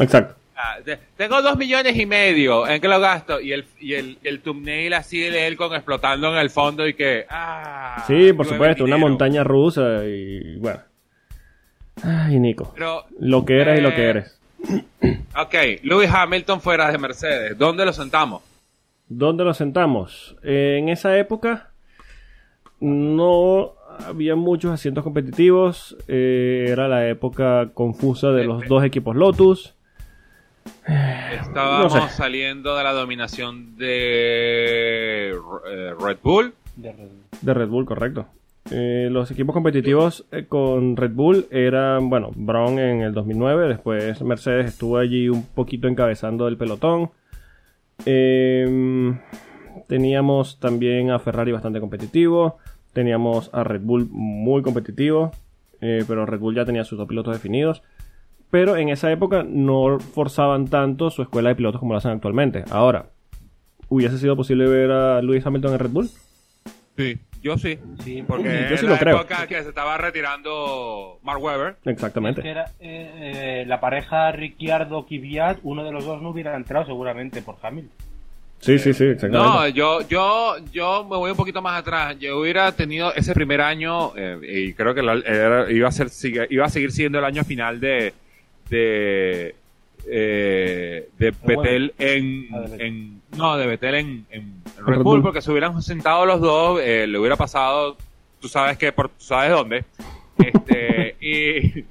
exacto. 0.00 0.34
Ah, 0.56 0.78
de- 0.84 0.98
tengo 1.16 1.40
dos 1.42 1.56
millones 1.56 1.96
y 1.96 2.06
medio, 2.06 2.66
¿en 2.66 2.80
qué 2.80 2.88
lo 2.88 2.98
gasto? 2.98 3.40
Y 3.40 3.52
el, 3.52 3.64
y 3.78 3.94
el, 3.94 4.18
el 4.24 4.40
thumbnail 4.40 4.92
así 4.94 5.20
de 5.20 5.46
él 5.46 5.56
con 5.56 5.72
explotando 5.74 6.28
en 6.32 6.38
el 6.38 6.50
fondo 6.50 6.86
y 6.88 6.94
que... 6.94 7.24
Ah, 7.30 8.02
Sí, 8.08 8.32
por 8.32 8.46
supuesto, 8.46 8.82
una 8.82 8.96
montaña 8.96 9.44
rusa 9.44 10.04
y 10.04 10.56
bueno. 10.56 10.80
Ay, 12.02 12.40
Nico. 12.40 12.72
Pero, 12.74 13.04
Lo 13.20 13.44
que 13.44 13.60
eras 13.60 13.78
y 13.78 13.80
lo 13.80 13.94
que 13.94 14.02
Eh, 14.06 14.10
eres. 14.10 14.40
ok, 15.36 15.54
Lewis 15.84 16.10
Hamilton 16.12 16.60
fuera 16.60 16.90
de 16.90 16.98
Mercedes, 16.98 17.56
¿dónde 17.56 17.84
lo 17.84 17.92
sentamos? 17.92 18.42
¿Dónde 19.08 19.44
lo 19.44 19.54
sentamos? 19.54 20.34
Eh, 20.42 20.78
en 20.80 20.88
esa 20.88 21.16
época 21.16 21.70
no 22.80 23.74
había 24.06 24.36
muchos 24.36 24.72
asientos 24.72 25.04
competitivos. 25.04 25.96
eh, 26.08 26.66
era 26.68 26.88
la 26.88 27.08
época 27.08 27.70
confusa 27.74 28.30
de 28.30 28.44
los 28.44 28.66
dos 28.68 28.84
equipos 28.84 29.16
Lotus. 29.16 29.74
Estábamos 30.86 31.94
no 31.94 32.08
sé. 32.08 32.14
saliendo 32.14 32.76
de 32.76 32.84
la 32.84 32.92
dominación 32.92 33.76
de 33.76 35.30
eh, 35.30 35.94
Red 36.00 36.18
Bull. 36.22 36.54
De 36.76 36.92
Red 36.92 37.08
Bull. 37.08 37.24
De 37.42 37.54
Red 37.54 37.68
Bull, 37.68 37.84
correcto. 37.84 38.26
Eh, 38.70 39.08
los 39.10 39.30
equipos 39.30 39.52
competitivos 39.52 40.24
eh, 40.32 40.46
con 40.46 40.96
Red 40.96 41.12
Bull 41.12 41.46
eran, 41.50 42.08
bueno, 42.08 42.30
Brown 42.34 42.78
en 42.78 43.02
el 43.02 43.12
2009, 43.12 43.68
después 43.68 44.22
Mercedes 44.22 44.66
estuvo 44.66 44.96
allí 44.96 45.28
un 45.28 45.44
poquito 45.44 45.86
encabezando 45.86 46.48
el 46.48 46.56
pelotón. 46.56 47.10
Eh, 48.06 49.14
teníamos 49.86 50.58
también 50.60 51.10
a 51.10 51.18
Ferrari 51.18 51.52
bastante 51.52 51.78
competitivo, 51.78 52.58
teníamos 52.94 53.50
a 53.52 53.62
Red 53.64 53.82
Bull 53.82 54.08
muy 54.10 54.62
competitivo, 54.62 55.32
eh, 55.82 56.02
pero 56.08 56.24
Red 56.24 56.38
Bull 56.38 56.54
ya 56.54 56.64
tenía 56.64 56.84
sus 56.84 56.96
dos 56.96 57.06
pilotos 57.08 57.34
definidos. 57.34 57.82
Pero 58.50 58.76
en 58.76 58.88
esa 58.88 59.10
época 59.10 59.44
no 59.46 59.98
forzaban 59.98 60.68
tanto 60.68 61.10
su 61.10 61.22
escuela 61.22 61.48
de 61.50 61.56
pilotos 61.56 61.80
como 61.80 61.92
lo 61.92 61.98
hacen 61.98 62.12
actualmente. 62.12 62.64
Ahora, 62.70 63.06
¿hubiese 63.88 64.16
sido 64.18 64.36
posible 64.36 64.66
ver 64.68 64.90
a 64.92 65.20
Lewis 65.20 65.44
Hamilton 65.44 65.72
en 65.72 65.78
Red 65.80 65.90
Bull? 65.90 66.08
Sí, 66.96 67.18
yo 67.42 67.58
sí. 67.58 67.78
Sí, 68.04 68.22
Porque 68.26 68.44
Yo 68.44 68.50
en 68.76 68.78
sí 68.78 68.86
la 68.86 68.92
lo 68.92 68.98
creo. 68.98 69.16
época 69.16 69.46
que 69.48 69.60
se 69.62 69.68
estaba 69.70 69.98
retirando 69.98 71.18
Mark 71.24 71.42
Webber. 71.42 71.76
Exactamente. 71.84 72.40
Es 72.40 72.44
que 72.44 72.50
era, 72.50 72.64
eh, 72.78 73.62
eh, 73.62 73.64
la 73.66 73.80
pareja 73.80 74.30
Ricciardo-Kvyat, 74.30 75.58
uno 75.64 75.82
de 75.84 75.90
los 75.92 76.04
dos 76.04 76.22
no 76.22 76.30
hubiera 76.30 76.54
entrado 76.56 76.86
seguramente 76.86 77.42
por 77.42 77.56
Hamilton. 77.60 77.90
Sí, 78.64 78.78
sí, 78.78 78.94
sí, 78.94 79.04
exactamente. 79.04 79.38
No, 79.38 79.68
yo, 79.68 80.00
yo, 80.08 80.56
yo 80.72 81.04
me 81.04 81.16
voy 81.16 81.30
un 81.32 81.36
poquito 81.36 81.60
más 81.60 81.78
atrás. 81.80 82.16
Yo 82.18 82.38
hubiera 82.40 82.72
tenido 82.72 83.12
ese 83.14 83.34
primer 83.34 83.60
año, 83.60 84.12
eh, 84.16 84.38
y 84.42 84.72
creo 84.72 84.94
que 84.94 85.02
la- 85.02 85.14
era- 85.24 85.70
iba, 85.70 85.88
a 85.88 85.92
ser, 85.92 86.08
sigue- 86.08 86.46
iba 86.48 86.64
a 86.64 86.68
seguir 86.70 86.90
siendo 86.90 87.18
el 87.18 87.24
año 87.26 87.44
final 87.44 87.78
de, 87.78 88.14
de, 88.70 89.54
eh, 90.06 91.08
de 91.18 91.34
Betel 91.44 91.92
en, 91.98 92.48
Ah, 92.54 92.64
en, 92.78 93.20
no, 93.36 93.56
de 93.58 93.66
Betel 93.66 93.94
en, 93.96 94.26
en 94.30 94.62
Red 94.86 95.00
Bull. 95.02 95.20
porque 95.22 95.42
se 95.42 95.50
hubieran 95.50 95.82
sentado 95.82 96.24
los 96.24 96.40
dos, 96.40 96.80
eh, 96.82 97.06
le 97.06 97.18
hubiera 97.18 97.36
pasado, 97.36 97.96
tú 98.40 98.48
sabes 98.48 98.78
que, 98.78 98.92
por, 98.92 99.08
tú 99.10 99.24
sabes 99.24 99.50
dónde, 99.50 99.84
este, 100.38 101.16
y, 101.20 101.84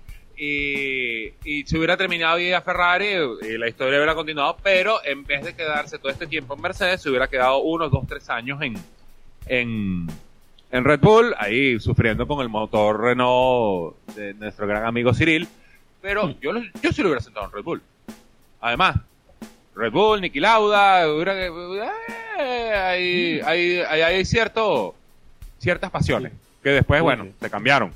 y, 0.45 1.33
y 1.45 1.63
se 1.65 1.77
hubiera 1.77 1.95
terminado 1.95 2.37
y 2.37 2.51
a 2.51 2.61
Ferrari 2.61 3.07
y 3.41 3.57
la 3.57 3.69
historia 3.69 3.97
hubiera 3.97 4.13
continuado, 4.13 4.57
pero 4.61 4.99
en 5.05 5.23
vez 5.23 5.45
de 5.45 5.55
quedarse 5.55 5.97
todo 5.97 6.11
este 6.11 6.27
tiempo 6.27 6.53
en 6.53 6.61
Mercedes, 6.61 7.01
se 7.01 7.09
hubiera 7.09 7.29
quedado 7.29 7.59
unos 7.59 7.89
dos, 7.89 8.05
tres 8.07 8.29
años 8.29 8.61
en, 8.61 8.75
en, 9.45 10.07
en 10.69 10.83
Red 10.83 10.99
Bull, 10.99 11.33
ahí 11.37 11.79
sufriendo 11.79 12.27
con 12.27 12.41
el 12.41 12.49
motor 12.49 12.99
Renault 12.99 13.95
de 14.15 14.33
nuestro 14.33 14.67
gran 14.67 14.85
amigo 14.85 15.13
Cyril, 15.13 15.47
pero 16.01 16.37
yo, 16.41 16.51
yo 16.81 16.91
sí 16.91 17.01
lo 17.01 17.07
hubiera 17.07 17.21
sentado 17.21 17.45
en 17.45 17.51
Red 17.53 17.63
Bull. 17.63 17.81
Además, 18.59 18.97
Red 19.75 19.93
Bull, 19.93 20.19
Niki 20.19 20.41
Lauda, 20.41 21.09
hubiera, 21.09 21.35
eh, 22.37 22.73
hay, 22.73 23.39
hay, 23.45 23.77
hay, 23.77 24.01
hay 24.01 24.25
cierto, 24.25 24.93
ciertas 25.59 25.89
pasiones 25.89 26.33
que 26.61 26.69
después, 26.69 27.01
bueno, 27.01 27.27
se 27.39 27.49
cambiaron. 27.49 27.93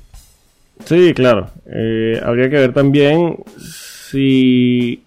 Sí, 0.84 1.12
claro. 1.14 1.50
Eh, 1.66 2.20
habría 2.24 2.48
que 2.50 2.56
ver 2.56 2.72
también 2.72 3.36
si 3.58 5.02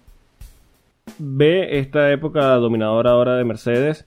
ve 1.18 1.78
esta 1.78 2.10
época 2.12 2.54
dominadora 2.56 3.10
ahora 3.10 3.36
de 3.36 3.44
Mercedes 3.44 4.04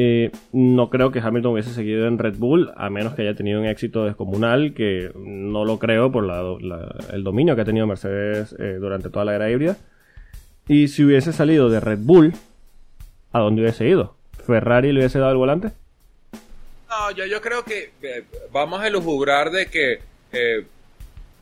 Eh, 0.00 0.30
no 0.52 0.90
creo 0.90 1.10
que 1.10 1.18
Hamilton 1.18 1.54
hubiese 1.54 1.74
seguido 1.74 2.06
en 2.06 2.18
Red 2.18 2.36
Bull, 2.36 2.70
a 2.76 2.88
menos 2.88 3.14
que 3.14 3.22
haya 3.22 3.34
tenido 3.34 3.58
un 3.58 3.66
éxito 3.66 4.04
descomunal, 4.04 4.72
que 4.72 5.10
no 5.16 5.64
lo 5.64 5.80
creo 5.80 6.12
por 6.12 6.22
la- 6.22 6.94
el 7.12 7.24
dominio 7.24 7.56
que 7.56 7.62
ha 7.62 7.64
tenido 7.64 7.84
Mercedes 7.84 8.54
eh, 8.60 8.76
durante 8.78 9.10
toda 9.10 9.24
la 9.24 9.34
era 9.34 9.50
híbrida. 9.50 9.76
Y 10.68 10.86
si 10.86 11.02
hubiese 11.02 11.32
salido 11.32 11.68
de 11.68 11.80
Red 11.80 11.98
Bull, 12.02 12.32
¿a 13.32 13.40
dónde 13.40 13.62
hubiese 13.62 13.88
ido? 13.88 14.14
¿Ferrari 14.46 14.92
le 14.92 15.00
hubiese 15.00 15.18
dado 15.18 15.32
el 15.32 15.38
volante? 15.38 15.72
No, 16.88 17.10
yo, 17.10 17.40
creo 17.40 17.64
que 17.64 17.90
vamos 18.52 18.80
a 18.80 18.86
elujubrar 18.86 19.50
de 19.50 19.66
que 19.66 19.98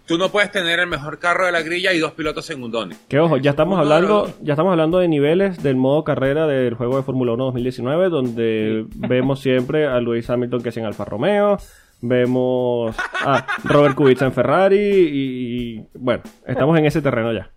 tú 0.06 0.18
no 0.18 0.28
puedes 0.30 0.50
tener 0.52 0.78
el 0.80 0.86
mejor 0.86 1.18
carro 1.18 1.46
de 1.46 1.52
la 1.52 1.62
grilla 1.62 1.92
y 1.92 1.98
dos 1.98 2.12
pilotos 2.12 2.44
segundones. 2.46 2.96
Que 3.08 3.18
ojo, 3.18 3.36
ya 3.38 3.50
estamos 3.50 3.78
hablando, 3.78 4.32
ya 4.42 4.52
estamos 4.54 4.70
hablando 4.70 4.98
de 4.98 5.08
niveles 5.08 5.62
del 5.62 5.76
modo 5.76 6.04
carrera 6.04 6.46
del 6.46 6.74
juego 6.74 6.96
de 6.96 7.02
Fórmula 7.02 7.32
1 7.32 7.44
2019, 7.46 8.08
donde 8.08 8.86
vemos 8.94 9.40
siempre 9.40 9.86
a 9.86 10.00
Lewis 10.00 10.28
Hamilton 10.30 10.62
que 10.62 10.68
es 10.70 10.76
en 10.76 10.84
Alfa 10.84 11.04
Romeo, 11.04 11.58
vemos 12.00 12.94
a 13.24 13.46
Robert 13.64 13.94
Kubica 13.94 14.24
en 14.26 14.32
Ferrari 14.32 14.76
y, 14.78 15.76
y, 15.78 15.86
bueno, 15.94 16.22
estamos 16.46 16.78
en 16.78 16.86
ese 16.86 17.02
terreno 17.02 17.32
ya. 17.32 17.50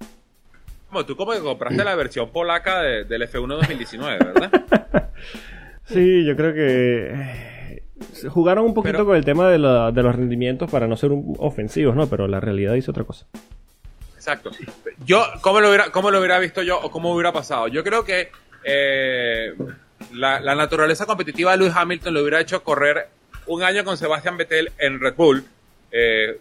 Como 0.90 1.06
tú 1.06 1.16
como 1.16 1.34
que 1.34 1.40
compraste 1.40 1.84
la 1.84 1.94
versión 1.96 2.30
polaca 2.32 2.82
de- 2.82 3.04
del 3.06 3.22
F1 3.30 3.48
2019, 3.48 4.18
¿verdad? 4.26 5.10
Sí, 5.86 6.24
yo 6.24 6.36
creo 6.36 6.54
que 6.54 7.12
jugaron 8.30 8.66
un 8.66 8.74
poquito 8.74 8.94
Pero- 8.94 9.06
con 9.06 9.16
el 9.16 9.26
tema 9.26 9.50
de, 9.50 9.58
la- 9.60 9.92
de 9.92 10.04
los 10.04 10.16
rendimientos 10.16 10.70
para 10.70 10.88
no 10.88 10.96
ser 10.98 11.12
un- 11.12 11.36
ofensivos, 11.40 11.96
¿no? 11.96 12.08
Pero 12.08 12.28
la 12.28 12.40
realidad 12.40 12.74
dice 12.74 12.92
otra 12.92 13.04
cosa. 13.04 13.26
Exacto. 14.16 14.52
Yo, 15.06 15.24
¿cómo 15.42 15.60
lo 15.62 15.70
hubiera, 15.70 15.92
cómo 15.92 16.12
lo 16.12 16.20
hubiera 16.20 16.40
visto 16.40 16.62
yo 16.62 16.80
o 16.80 16.92
cómo 16.92 17.14
hubiera 17.14 17.32
pasado? 17.32 17.68
Yo 17.68 17.84
creo 17.84 18.04
que 18.04 18.30
eh, 18.64 19.54
la, 20.14 20.40
la 20.42 20.56
naturaleza 20.56 21.06
competitiva 21.06 21.52
de 21.52 21.58
Lewis 21.58 21.74
Hamilton 21.76 22.14
lo 22.14 22.22
hubiera 22.22 22.42
hecho 22.42 22.62
correr 22.64 23.08
un 23.48 23.64
año 23.64 23.84
con 23.84 23.98
Sebastian 23.98 24.38
Vettel 24.38 24.72
en 24.78 25.00
Red 25.00 25.16
Bull 25.16 25.44
eh, 25.92 26.38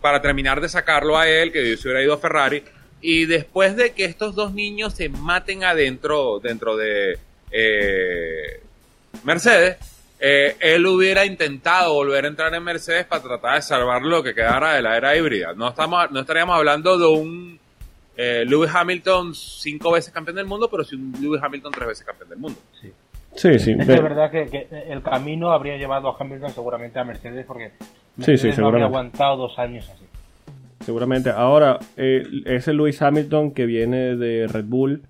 para 0.00 0.20
terminar 0.22 0.60
de 0.60 0.68
sacarlo 0.68 1.16
a 1.18 1.26
él, 1.28 1.50
que 1.52 1.76
se 1.76 1.88
hubiera 1.88 2.02
ido 2.02 2.12
a 2.14 2.18
Ferrari. 2.18 2.62
Y 3.00 3.24
después 3.26 3.74
de 3.76 3.92
que 3.92 4.04
estos 4.04 4.34
dos 4.36 4.52
niños 4.54 4.94
se 4.94 5.08
maten 5.08 5.64
adentro, 5.64 6.38
dentro 6.38 6.76
de 6.76 7.18
eh, 7.50 8.60
Mercedes, 9.24 9.76
eh, 10.24 10.54
él 10.60 10.86
hubiera 10.86 11.26
intentado 11.26 11.94
volver 11.94 12.24
a 12.24 12.28
entrar 12.28 12.54
en 12.54 12.62
Mercedes 12.62 13.04
para 13.06 13.22
tratar 13.22 13.56
de 13.56 13.62
salvar 13.62 14.02
lo 14.02 14.22
que 14.22 14.32
quedara 14.34 14.74
de 14.74 14.82
la 14.82 14.96
era 14.96 15.16
híbrida. 15.16 15.52
No, 15.54 15.68
estamos, 15.70 16.10
no 16.12 16.20
estaríamos 16.20 16.56
hablando 16.56 16.96
de 16.96 17.06
un 17.06 17.58
eh, 18.16 18.44
Lewis 18.46 18.70
Hamilton 18.72 19.34
cinco 19.34 19.90
veces 19.90 20.12
campeón 20.12 20.36
del 20.36 20.46
mundo, 20.46 20.68
pero 20.70 20.84
sí 20.84 20.94
un 20.94 21.12
Lewis 21.20 21.42
Hamilton 21.42 21.72
tres 21.72 21.88
veces 21.88 22.06
campeón 22.06 22.28
del 22.30 22.38
mundo. 22.38 22.58
Sí, 23.34 23.58
sí. 23.58 23.72
Es 23.72 23.78
ve- 23.78 23.86
que 23.86 23.92
es 23.94 24.02
verdad 24.02 24.30
que, 24.30 24.46
que 24.46 24.68
el 24.88 25.02
camino 25.02 25.50
habría 25.50 25.76
llevado 25.76 26.08
a 26.08 26.16
Hamilton 26.20 26.50
seguramente 26.52 26.98
a 27.00 27.04
Mercedes 27.04 27.44
porque 27.46 27.72
Sí, 27.78 27.82
sí, 28.18 28.30
Mercedes 28.30 28.58
no 28.58 28.68
habría 28.68 28.84
aguantado 28.84 29.36
dos 29.38 29.58
años 29.58 29.88
así. 29.88 30.04
Seguramente. 30.84 31.30
Ahora, 31.30 31.78
eh, 31.96 32.22
ese 32.44 32.72
Lewis 32.74 33.00
Hamilton 33.00 33.52
que 33.52 33.66
viene 33.66 34.16
de 34.16 34.46
Red 34.48 34.64
Bull 34.66 35.02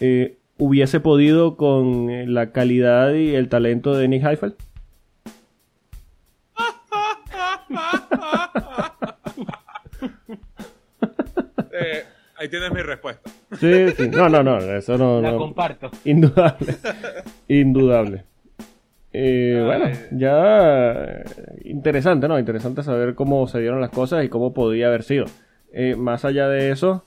eh, 0.00 0.38
hubiese 0.58 1.00
podido 1.00 1.56
con 1.56 2.10
eh, 2.10 2.26
la 2.26 2.52
calidad 2.52 3.12
y 3.12 3.34
el 3.34 3.48
talento 3.48 3.94
de 3.94 4.08
Nick 4.08 4.24
Heifel. 4.24 4.54
Eh, 11.76 12.04
ahí 12.36 12.48
tienes 12.48 12.72
mi 12.72 12.82
respuesta. 12.82 13.28
Sí, 13.58 13.90
sí. 13.96 14.08
No, 14.08 14.28
no, 14.28 14.42
no. 14.42 14.58
Eso 14.58 14.96
no. 14.96 15.20
La 15.20 15.32
no. 15.32 15.38
comparto. 15.38 15.90
Indudable. 16.04 16.76
Indudable. 17.48 18.24
Eh, 19.16 19.62
bueno, 19.64 19.86
ya 20.10 21.22
interesante, 21.62 22.26
¿no? 22.26 22.36
Interesante 22.36 22.82
saber 22.82 23.14
cómo 23.14 23.46
se 23.46 23.60
dieron 23.60 23.80
las 23.80 23.90
cosas 23.90 24.24
y 24.24 24.28
cómo 24.28 24.52
podía 24.52 24.88
haber 24.88 25.04
sido. 25.04 25.26
Eh, 25.72 25.94
más 25.96 26.24
allá 26.24 26.48
de 26.48 26.72
eso, 26.72 27.04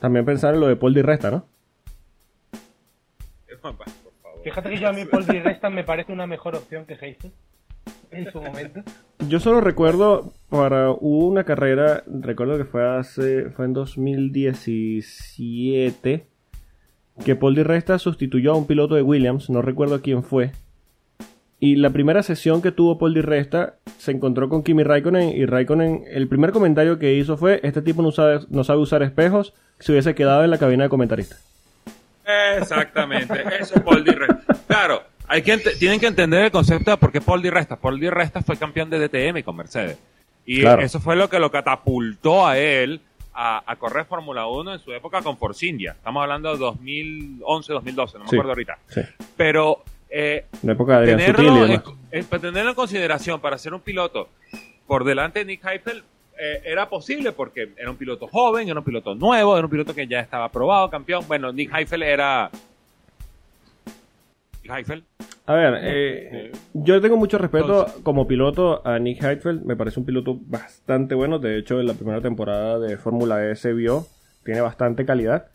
también 0.00 0.26
pensar 0.26 0.54
en 0.54 0.60
lo 0.60 0.68
de 0.68 0.76
Paul 0.76 0.92
Di 0.92 1.00
Resta, 1.00 1.30
¿no? 1.30 1.46
Por 3.60 3.76
favor. 3.76 3.92
Fíjate 4.44 4.70
que 4.70 4.78
yo 4.78 4.88
a 4.88 4.92
mí 4.92 5.04
Paul 5.10 5.26
Di 5.26 5.40
Resta 5.40 5.68
me 5.70 5.82
parece 5.84 6.12
una 6.12 6.26
mejor 6.26 6.56
opción 6.56 6.84
que 6.86 6.94
Heysel 6.94 7.32
en 8.10 8.32
su 8.32 8.40
momento. 8.40 8.80
Yo 9.28 9.38
solo 9.40 9.60
recuerdo 9.60 10.32
para 10.48 10.90
hubo 10.90 11.26
una 11.26 11.44
carrera, 11.44 12.02
recuerdo 12.06 12.56
que 12.56 12.64
fue 12.64 12.82
hace 12.86 13.50
fue 13.50 13.66
en 13.66 13.74
2017 13.74 16.26
que 17.24 17.36
Paul 17.36 17.54
Di 17.54 17.62
Resta 17.62 17.98
sustituyó 17.98 18.52
a 18.52 18.56
un 18.56 18.66
piloto 18.66 18.94
de 18.94 19.02
Williams, 19.02 19.50
no 19.50 19.60
recuerdo 19.62 20.00
quién 20.00 20.22
fue. 20.22 20.52
Y 21.60 21.74
la 21.74 21.90
primera 21.90 22.22
sesión 22.22 22.62
que 22.62 22.70
tuvo 22.70 22.98
Paul 22.98 23.14
Di 23.14 23.20
Resta 23.20 23.78
se 23.98 24.12
encontró 24.12 24.48
con 24.48 24.62
Kimi 24.62 24.84
Raikkonen 24.84 25.30
y 25.30 25.44
Raikkonen 25.44 26.04
el 26.08 26.28
primer 26.28 26.52
comentario 26.52 27.00
que 27.00 27.14
hizo 27.14 27.36
fue 27.36 27.58
este 27.64 27.82
tipo 27.82 28.00
no 28.02 28.12
sabe, 28.12 28.38
no 28.48 28.62
sabe 28.62 28.80
usar 28.80 29.02
espejos, 29.02 29.54
se 29.80 29.90
hubiese 29.90 30.14
quedado 30.14 30.44
en 30.44 30.50
la 30.50 30.58
cabina 30.58 30.84
de 30.84 30.88
comentarista. 30.88 31.36
Exactamente, 32.58 33.42
eso 33.60 33.76
es 33.76 33.80
Paul 33.82 34.04
Di 34.04 34.10
Resta. 34.10 34.54
Claro, 34.66 35.02
hay 35.26 35.42
que 35.42 35.56
tienen 35.78 35.98
que 35.98 36.06
entender 36.06 36.44
el 36.44 36.50
concepto 36.50 36.90
de 36.90 36.96
por 36.96 37.10
qué 37.10 37.20
Paul 37.20 37.40
Di 37.42 37.50
Resta. 37.50 37.76
Paul 37.76 37.98
Di 37.98 38.10
Resta 38.10 38.42
fue 38.42 38.56
campeón 38.56 38.90
de 38.90 38.98
DTM 39.08 39.42
con 39.42 39.56
Mercedes. 39.56 39.98
Y 40.44 40.60
Claro. 40.60 40.82
eso 40.82 41.00
fue 41.00 41.16
lo 41.16 41.28
que 41.28 41.38
lo 41.38 41.50
catapultó 41.50 42.46
a 42.46 42.58
él 42.58 43.00
a, 43.34 43.62
a 43.70 43.76
correr 43.76 44.04
Fórmula 44.06 44.46
1 44.46 44.74
en 44.74 44.78
su 44.80 44.92
época 44.92 45.22
con 45.22 45.36
Force 45.38 45.66
India. 45.66 45.92
Estamos 45.92 46.22
hablando 46.22 46.52
de 46.52 46.58
2011, 46.58 47.72
2012, 47.72 48.18
no 48.18 48.24
me 48.24 48.30
Sí. 48.30 48.36
acuerdo 48.36 48.50
ahorita. 48.52 48.78
Sí. 48.88 49.00
Pero 49.36 49.82
eh, 50.10 50.46
La 50.62 50.72
época 50.72 51.00
de 51.00 51.06
tenerlo, 51.08 51.66
en, 51.66 51.82
en- 52.10 52.24
para 52.24 52.40
tenerlo 52.42 52.70
en 52.70 52.74
consideración 52.76 53.40
para 53.40 53.58
ser 53.58 53.74
un 53.74 53.80
piloto 53.80 54.28
por 54.86 55.04
delante 55.04 55.40
de 55.40 55.44
Nick 55.44 55.64
Heifel 55.66 56.02
eh, 56.38 56.62
era 56.64 56.88
posible 56.88 57.32
porque 57.32 57.70
era 57.76 57.90
un 57.90 57.96
piloto 57.96 58.26
joven, 58.26 58.68
era 58.68 58.78
un 58.78 58.84
piloto 58.84 59.14
nuevo, 59.14 59.56
era 59.56 59.66
un 59.66 59.70
piloto 59.70 59.94
que 59.94 60.06
ya 60.06 60.20
estaba 60.20 60.44
aprobado, 60.44 60.88
campeón. 60.90 61.24
Bueno, 61.26 61.52
Nick 61.52 61.74
Heifel 61.74 62.02
era... 62.02 62.50
Nick 64.62 64.72
Heifel. 64.72 65.04
A 65.46 65.54
ver, 65.54 65.80
eh, 65.82 66.52
yo 66.74 67.00
tengo 67.00 67.16
mucho 67.16 67.38
respeto 67.38 67.86
como 68.02 68.28
piloto 68.28 68.86
a 68.86 68.98
Nick 68.98 69.22
Heidfeld. 69.22 69.64
Me 69.64 69.76
parece 69.76 69.98
un 69.98 70.04
piloto 70.04 70.38
bastante 70.38 71.14
bueno. 71.14 71.38
De 71.38 71.56
hecho, 71.58 71.80
en 71.80 71.86
la 71.86 71.94
primera 71.94 72.20
temporada 72.20 72.78
de 72.78 72.98
Fórmula 72.98 73.42
E 73.46 73.56
se 73.56 73.72
vio. 73.72 74.06
Tiene 74.44 74.60
bastante 74.60 75.06
calidad. 75.06 75.46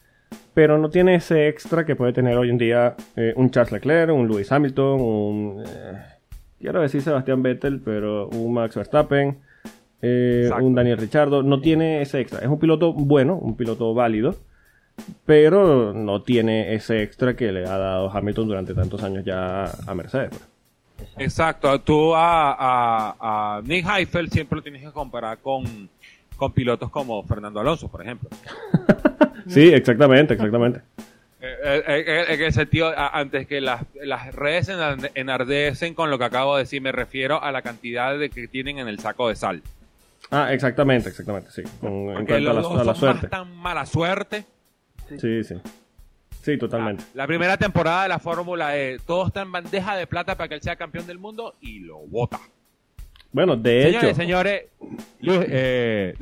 Pero 0.55 0.79
no 0.79 0.89
tiene 0.89 1.13
ese 1.13 1.47
extra 1.47 1.85
que 1.85 1.95
puede 1.95 2.11
tener 2.11 2.35
hoy 2.37 2.49
en 2.49 2.57
día 2.57 2.95
eh, 3.15 3.33
un 3.35 3.51
Charles 3.51 3.71
Leclerc, 3.71 4.11
un 4.11 4.27
Lewis 4.27 4.51
Hamilton, 4.51 4.99
un... 4.99 5.63
eh, 5.63 6.01
quiero 6.59 6.81
decir 6.81 7.03
Sebastián 7.03 7.43
Vettel, 7.43 7.79
pero 7.79 8.29
un 8.29 8.51
Max 8.51 8.75
Verstappen, 8.75 9.37
eh, 10.03 10.49
un 10.61 10.75
Daniel 10.75 10.97
Ricciardo. 10.99 11.41
No 11.41 11.59
tiene 11.61 12.01
ese 12.03 12.19
extra. 12.19 12.39
Es 12.39 12.47
un 12.47 12.59
piloto 12.59 12.93
bueno, 12.93 13.35
un 13.35 13.55
piloto 13.57 13.93
válido 13.95 14.35
pero 15.25 15.91
no 15.91 16.21
tiene 16.21 16.75
ese 16.75 17.01
extra 17.01 17.35
que 17.35 17.51
le 17.51 17.65
ha 17.65 17.77
dado 17.79 18.11
Hamilton 18.11 18.47
durante 18.47 18.75
tantos 18.75 19.01
años 19.03 19.25
ya 19.25 19.63
a 19.87 19.95
Mercedes. 19.95 20.29
pues. 20.29 21.09
Exacto, 21.17 21.81
tú 21.81 22.13
a, 22.13 22.51
a, 22.53 23.57
a 23.57 23.61
Nick 23.63 23.87
Heifel 23.89 24.29
siempre 24.29 24.57
lo 24.57 24.61
tienes 24.61 24.83
que 24.83 24.91
comparar 24.91 25.39
con, 25.39 25.89
con 26.37 26.51
pilotos 26.51 26.91
como 26.91 27.23
Fernando 27.23 27.59
Alonso, 27.59 27.87
por 27.87 28.01
ejemplo. 28.03 28.29
Sí, 29.47 29.73
exactamente, 29.73 30.35
exactamente. 30.35 30.79
Eh, 31.41 31.83
eh, 31.85 32.03
eh, 32.07 32.25
en 32.29 32.41
el 32.43 32.53
sentido, 32.53 32.93
antes 32.95 33.45
que 33.45 33.59
las, 33.59 33.81
las 34.01 34.33
redes 34.33 34.69
enar- 34.69 35.11
enardecen 35.15 35.95
con 35.95 36.09
lo 36.09 36.17
que 36.17 36.23
acabo 36.23 36.55
de 36.55 36.63
decir, 36.63 36.81
me 36.81 36.93
refiero 36.93 37.43
a 37.43 37.51
la 37.51 37.61
cantidad 37.61 38.17
de 38.17 38.29
que 38.29 38.47
tienen 38.47 38.77
en 38.77 38.87
el 38.87 38.99
saco 38.99 39.27
de 39.27 39.35
sal. 39.35 39.61
Ah, 40.35 40.51
exactamente, 40.51 41.09
exactamente, 41.09 41.51
sí. 41.51 41.61
Con, 41.79 41.91
en 42.09 42.25
cuanto 42.25 42.35
a 42.35 42.39
la, 42.39 42.53
dos 42.53 42.71
a 42.71 42.83
la 42.83 42.83
son 42.85 42.95
suerte. 42.95 43.21
más 43.21 43.29
tan 43.29 43.55
mala 43.55 43.85
suerte. 43.85 44.45
Sí, 45.19 45.43
sí. 45.43 45.55
Sí, 46.41 46.57
totalmente. 46.57 47.03
La 47.13 47.27
primera 47.27 47.55
temporada 47.55 48.03
de 48.03 48.09
la 48.09 48.17
Fórmula 48.19 48.75
E, 48.77 48.97
todo 49.05 49.27
está 49.27 49.43
en 49.43 49.51
bandeja 49.51 49.95
de 49.95 50.07
plata 50.07 50.35
para 50.35 50.49
que 50.49 50.55
él 50.55 50.61
sea 50.61 50.75
campeón 50.75 51.05
del 51.05 51.19
mundo 51.19 51.53
y 51.61 51.79
lo 51.81 51.99
vota. 51.99 52.39
Bueno, 53.31 53.55
de 53.55 53.83
Señores, 53.83 54.03
hecho, 54.03 54.15
señores, 54.15 54.61
Luis, 55.21 55.39
eh, 55.49 56.13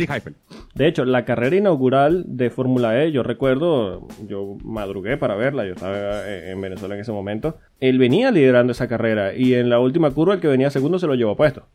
de 0.76 0.88
hecho, 0.88 1.04
la 1.04 1.26
carrera 1.26 1.56
inaugural 1.56 2.24
de 2.26 2.50
Fórmula 2.50 3.04
E, 3.04 3.12
yo 3.12 3.22
recuerdo, 3.24 4.08
yo 4.28 4.58
madrugué 4.64 5.18
para 5.18 5.36
verla, 5.36 5.66
yo 5.66 5.74
estaba 5.74 6.26
eh, 6.28 6.52
en 6.52 6.62
Venezuela 6.62 6.96
en 6.96 7.02
ese 7.02 7.12
momento. 7.12 7.58
Él 7.80 7.98
venía 7.98 8.32
liderando 8.32 8.72
esa 8.72 8.88
carrera 8.88 9.34
y 9.34 9.56
en 9.56 9.70
la 9.70 9.80
última 9.80 10.12
curva 10.12 10.36
el 10.36 10.40
que 10.40 10.48
venía 10.48 10.70
segundo 10.70 11.00
se 11.00 11.08
lo 11.08 11.16
llevó 11.16 11.36
puesto. 11.36 11.66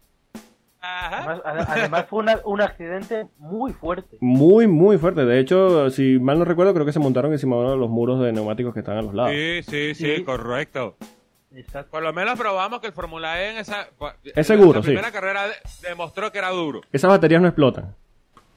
Además, 0.87 1.41
ade- 1.45 1.65
además 1.69 2.07
fue 2.09 2.19
una- 2.21 2.41
un 2.45 2.61
accidente 2.61 3.27
muy 3.39 3.73
fuerte. 3.73 4.17
Muy, 4.21 4.67
muy 4.67 4.99
fuerte. 4.99 5.25
De 5.25 5.39
hecho, 5.41 5.91
si 5.91 6.19
mal 6.19 6.39
no 6.39 6.45
recuerdo, 6.45 6.73
creo 6.75 6.87
que 6.87 6.93
se 6.93 6.99
montaron 6.99 7.33
encima 7.33 7.57
de 7.57 7.63
uno 7.63 7.71
de 7.73 7.77
los 7.77 7.91
muros 7.91 8.21
de 8.23 8.33
neumáticos 8.33 8.73
que 8.75 8.81
están 8.81 8.99
a 8.99 9.03
los 9.03 9.15
lados. 9.15 9.33
Sí, 9.33 9.63
sí, 9.63 9.95
sí, 9.95 10.17
Sí. 10.17 10.25
correcto. 10.25 10.97
Exacto. 11.55 11.91
Por 11.91 12.03
lo 12.03 12.13
menos 12.13 12.39
probamos 12.39 12.81
que 12.81 12.89
el 12.89 12.93
Fórmula 12.93 13.41
E 13.43 13.51
en 13.53 13.57
esa... 13.59 13.89
Es 14.35 14.47
seguro, 14.47 14.83
sí. 14.83 14.89
primera 14.89 15.11
carrera 15.11 15.47
de- 15.49 15.55
demostró 15.89 16.31
que 16.31 16.39
era 16.39 16.51
duro. 16.51 16.83
Esas 16.93 17.09
baterías 17.11 17.41
no 17.41 17.49
explotan. 17.49 17.95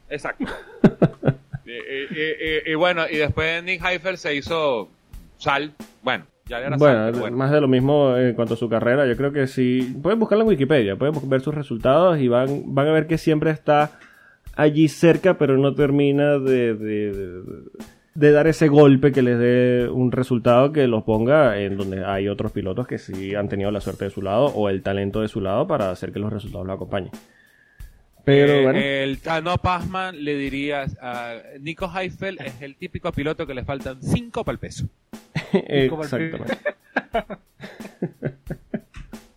Exacto. 0.09 0.45
y, 1.65 1.71
y- 1.71 2.67
y- 2.67 2.71
y 2.71 2.75
bueno, 2.75 3.03
y 3.09 3.17
después 3.17 3.63
Nick 3.63 3.83
Heifel 3.85 4.17
se 4.17 4.35
hizo 4.35 4.89
sal. 5.37 5.73
Bueno, 6.01 6.25
Ya 6.49 6.59
era 6.59 6.75
Bueno, 6.77 7.11
bueno. 7.19 7.37
más 7.37 7.51
de 7.51 7.61
lo 7.61 7.67
mismo 7.67 8.17
en 8.17 8.33
cuanto 8.33 8.55
a 8.55 8.57
su 8.57 8.67
carrera. 8.67 9.05
Yo 9.07 9.15
creo 9.15 9.31
que 9.31 9.47
sí. 9.47 9.95
Pueden 10.01 10.19
buscarlo 10.19 10.43
en 10.43 10.49
Wikipedia, 10.49 10.95
pueden 10.95 11.13
ver 11.29 11.41
sus 11.41 11.53
resultados 11.53 12.19
y 12.19 12.27
van, 12.27 12.73
van 12.73 12.87
a 12.87 12.91
ver 12.91 13.07
que 13.07 13.17
siempre 13.17 13.51
está 13.51 13.91
allí 14.55 14.87
cerca, 14.87 15.37
pero 15.37 15.57
no 15.57 15.73
termina 15.75 16.39
de, 16.39 16.73
de, 16.73 17.11
de- 17.13 17.41
de 18.15 18.31
dar 18.33 18.47
ese 18.47 18.67
golpe 18.67 19.13
que 19.13 19.21
les 19.21 19.39
dé 19.39 19.87
un 19.89 20.11
resultado 20.11 20.73
que 20.73 20.87
los 20.87 21.03
ponga 21.03 21.57
en 21.59 21.77
donde 21.77 22.03
hay 22.03 22.27
otros 22.27 22.51
pilotos 22.51 22.85
que 22.85 22.97
sí 22.97 23.33
han 23.35 23.47
tenido 23.47 23.71
la 23.71 23.79
suerte 23.79 24.05
de 24.05 24.09
su 24.11 24.21
lado 24.21 24.47
o 24.47 24.67
el 24.67 24.81
talento 24.81 25.21
de 25.21 25.29
su 25.29 25.39
lado 25.39 25.67
para 25.67 25.89
hacer 25.91 26.11
que 26.11 26.19
los 26.19 26.33
resultados 26.33 26.67
lo 26.67 26.73
acompañen. 26.73 27.11
Pero 28.29 28.53
Eh, 28.53 28.63
bueno, 28.63 28.79
El 28.79 29.19
Tano 29.19 29.57
Pazman 29.57 30.23
le 30.23 30.35
dirías 30.35 30.97
a 31.01 31.35
Nico 31.59 31.91
Heifel 31.93 32.37
es 32.45 32.61
el 32.61 32.75
típico 32.75 33.11
piloto 33.11 33.47
que 33.47 33.53
le 33.53 33.63
faltan 33.63 34.01
5 34.01 34.43
para 34.43 34.53
el 34.53 34.59
peso. 34.59 34.85
exactamente. 35.53 36.57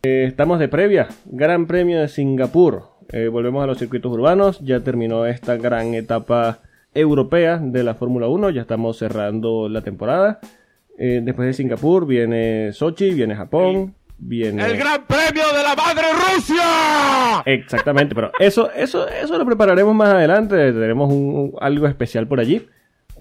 Eh, 0.05 0.24
estamos 0.26 0.59
de 0.59 0.66
previa, 0.66 1.07
Gran 1.26 1.68
Premio 1.68 2.01
de 2.01 2.09
Singapur. 2.09 2.88
Eh, 3.12 3.28
volvemos 3.28 3.62
a 3.62 3.68
los 3.68 3.78
circuitos 3.78 4.11
urbanos. 4.11 4.59
Ya 4.59 4.80
terminó 4.80 5.26
esta 5.26 5.57
gran 5.57 5.95
etapa 5.95 6.59
europea 6.93 7.59
de 7.59 7.84
la 7.84 7.95
Fórmula 7.95 8.26
1. 8.26 8.51
Ya 8.51 8.62
estamos 8.62 8.99
cerrando 8.99 9.68
la 9.68 9.82
temporada. 9.82 10.40
Eh, 10.99 11.20
después 11.22 11.47
de 11.47 11.53
Singapur 11.53 12.05
viene 12.05 12.72
Sochi, 12.72 13.11
viene 13.11 13.36
Japón, 13.36 13.95
viene. 14.23 14.64
¡El 14.64 14.77
Gran 14.77 15.05
Premio 15.07 15.45
de 15.57 15.62
la 15.62 15.75
Madre 15.75 16.07
Rusia! 16.12 17.43
Exactamente, 17.45 18.14
pero 18.14 18.31
eso, 18.39 18.70
eso, 18.73 19.09
eso 19.09 19.39
lo 19.39 19.45
prepararemos 19.47 19.95
más 19.95 20.14
adelante. 20.14 20.57
Tenemos 20.73 21.11
un- 21.12 21.35
un- 21.35 21.53
algo 21.61 21.87
especial 21.87 22.27
por 22.27 22.41
allí. 22.41 22.66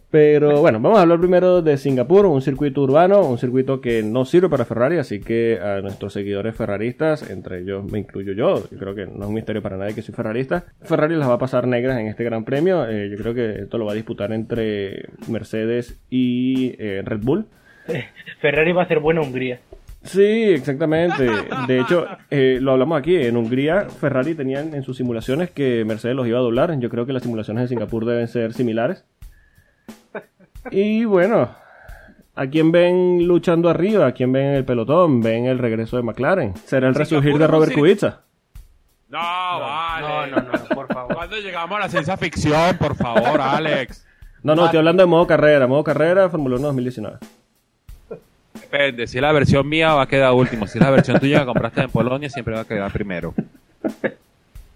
Pero 0.10 0.60
bueno, 0.60 0.78
vamos 0.82 1.00
a 1.00 1.04
hablar 1.04 1.20
primero 1.22 1.62
de 1.62 1.78
Singapur, 1.78 2.26
un 2.26 2.42
circuito 2.42 2.82
urbano, 2.82 3.22
un 3.22 3.38
circuito 3.38 3.80
que 3.80 4.04
no 4.04 4.26
sirve 4.26 4.50
para 4.50 4.66
Ferrari, 4.66 4.98
así 4.98 5.22
que 5.22 5.58
a 5.58 5.80
nuestros 5.80 6.12
seguidores 6.12 6.54
ferraristas, 6.54 7.30
entre 7.30 7.60
ellos 7.62 7.90
me 7.90 8.00
incluyo 8.00 8.34
yo, 8.34 8.62
yo 8.70 8.78
creo 8.78 8.94
que 8.94 9.06
no 9.06 9.22
es 9.22 9.28
un 9.30 9.34
misterio 9.34 9.62
para 9.62 9.78
nadie 9.78 9.96
que 9.96 10.02
soy 10.02 10.14
ferrarista, 10.14 10.66
Ferrari 10.82 11.16
las 11.16 11.30
va 11.30 11.36
a 11.36 11.40
pasar 11.40 11.66
negras 11.66 11.98
en 11.98 12.08
este 12.08 12.26
gran 12.26 12.44
premio, 12.44 12.86
eh, 12.90 13.10
yo 13.10 13.16
creo 13.24 13.34
que 13.34 13.62
esto 13.64 13.78
lo 13.78 13.86
va 13.86 13.94
a 13.94 13.96
disputar 13.96 14.34
entre 14.34 15.06
Mercedes 15.30 15.98
y 16.10 16.76
eh, 16.78 17.02
Red 17.06 17.22
Bull. 17.24 17.46
Ferrari 18.42 18.74
va 18.74 18.84
a 18.84 18.88
ser 18.90 19.00
buena 19.00 19.22
Hungría. 19.22 19.62
Sí, 20.04 20.22
exactamente. 20.22 21.30
De 21.68 21.80
hecho, 21.80 22.08
eh, 22.30 22.58
lo 22.60 22.72
hablamos 22.72 22.98
aquí. 22.98 23.16
En 23.16 23.38
Hungría, 23.38 23.88
Ferrari 23.90 24.34
tenían 24.34 24.74
en 24.74 24.84
sus 24.84 24.98
simulaciones 24.98 25.52
que 25.52 25.86
Mercedes 25.86 26.16
los 26.16 26.28
iba 26.28 26.40
a 26.40 26.42
doblar. 26.42 26.78
Yo 26.80 26.90
creo 26.90 27.06
que 27.06 27.14
las 27.14 27.24
simulaciones 27.24 27.64
de 27.64 27.68
Singapur 27.68 28.06
deben 28.06 28.28
ser 28.28 28.54
similares. 28.54 29.06
Y 30.72 31.06
bueno, 31.06 31.50
¿a 32.36 32.48
quién 32.48 32.72
ven 32.72 33.28
luchando 33.28 33.70
arriba? 33.70 34.08
¿A 34.08 34.12
quién 34.12 34.32
ven 34.32 34.48
en 34.48 34.56
el 34.56 34.66
pelotón? 34.66 35.22
¿Ven 35.22 35.46
el 35.46 35.60
regreso 35.60 35.98
de 35.98 36.04
McLaren? 36.04 36.56
¿Será 36.56 36.88
el 36.88 36.94
Singapur 36.94 37.00
resurgir 37.00 37.38
de 37.38 37.48
Robert 37.48 37.74
Kubica? 37.74 38.22
No, 39.10 39.20
vale. 39.20 40.32
No, 40.32 40.42
no, 40.42 40.52
no, 40.52 40.66
por 40.74 40.88
favor. 40.88 41.16
¿Cuándo 41.16 41.38
llegamos 41.38 41.78
a 41.78 41.82
la 41.82 41.90
ciencia 41.90 42.18
ficción, 42.18 42.78
por 42.78 42.96
favor, 42.96 43.42
Alex? 43.42 44.06
No, 44.42 44.56
no, 44.56 44.66
estoy 44.66 44.80
hablando 44.80 45.04
de 45.04 45.08
modo 45.08 45.28
carrera. 45.28 45.68
Modo 45.68 45.84
carrera, 45.84 46.30
Fórmula 46.30 46.56
1 46.56 46.68
2019. 46.68 47.18
Depende, 48.72 49.06
si 49.08 49.18
es 49.18 49.22
la 49.22 49.32
versión 49.34 49.68
mía 49.68 49.94
va 49.94 50.04
a 50.04 50.08
quedar 50.08 50.32
último. 50.34 50.66
Si 50.68 50.78
es 50.78 50.84
la 50.84 50.92
versión 50.92 51.20
tuya 51.20 51.40
que 51.40 51.46
compraste 51.46 51.82
en 51.82 51.90
Polonia, 51.90 52.30
siempre 52.30 52.54
va 52.54 52.62
a 52.62 52.66
quedar 52.68 52.92
primero. 52.92 53.34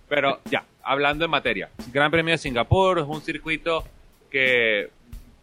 Pero 0.09 0.39
ya, 0.49 0.63
hablando 0.83 1.25
en 1.25 1.31
materia. 1.31 1.69
Gran 1.93 2.11
Premio 2.11 2.33
de 2.33 2.37
Singapur 2.37 2.99
es 2.99 3.05
un 3.05 3.21
circuito 3.21 3.83
que 4.29 4.89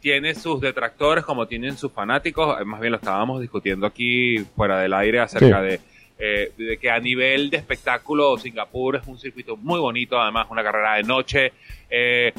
tiene 0.01 0.35
sus 0.35 0.61
detractores 0.61 1.25
como 1.25 1.47
tienen 1.47 1.77
sus 1.77 1.91
fanáticos. 1.93 2.61
Eh, 2.61 2.65
Más 2.65 2.81
bien 2.81 2.93
lo 2.93 2.99
estábamos 2.99 3.41
discutiendo 3.41 3.87
aquí 3.87 4.39
fuera 4.57 4.79
del 4.81 4.93
aire 4.95 5.21
acerca 5.21 5.61
Sí. 5.61 5.67
de, 5.67 5.81
eh, 6.19 6.53
de 6.57 6.77
que 6.77 6.91
a 6.91 6.99
nivel 7.01 7.51
de 7.51 7.57
espectáculo 7.57 8.37
Singapur 8.37 8.97
es 8.97 9.07
un 9.07 9.19
circuito 9.19 9.57
muy 9.57 9.81
bonito, 9.81 10.21
además 10.21 10.47
una 10.51 10.63
carrera 10.63 10.95
de 10.95 11.03
noche. 11.05 11.53
Eh, 11.89 12.33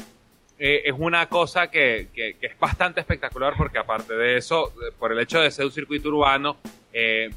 eh, 0.58 0.82
es 0.84 0.94
una 0.96 1.28
cosa 1.28 1.70
que, 1.70 2.08
es 2.40 2.58
bastante 2.58 3.00
espectacular 3.00 3.54
porque 3.56 3.78
aparte 3.78 4.14
de 4.14 4.36
eso, 4.36 4.68
eh, 4.68 4.92
por 4.98 5.12
el 5.12 5.18
hecho 5.18 5.40
de 5.40 5.50
ser 5.50 5.66
un 5.66 5.72
circuito 5.72 6.08
urbano, 6.08 6.56
eh, 6.92 7.30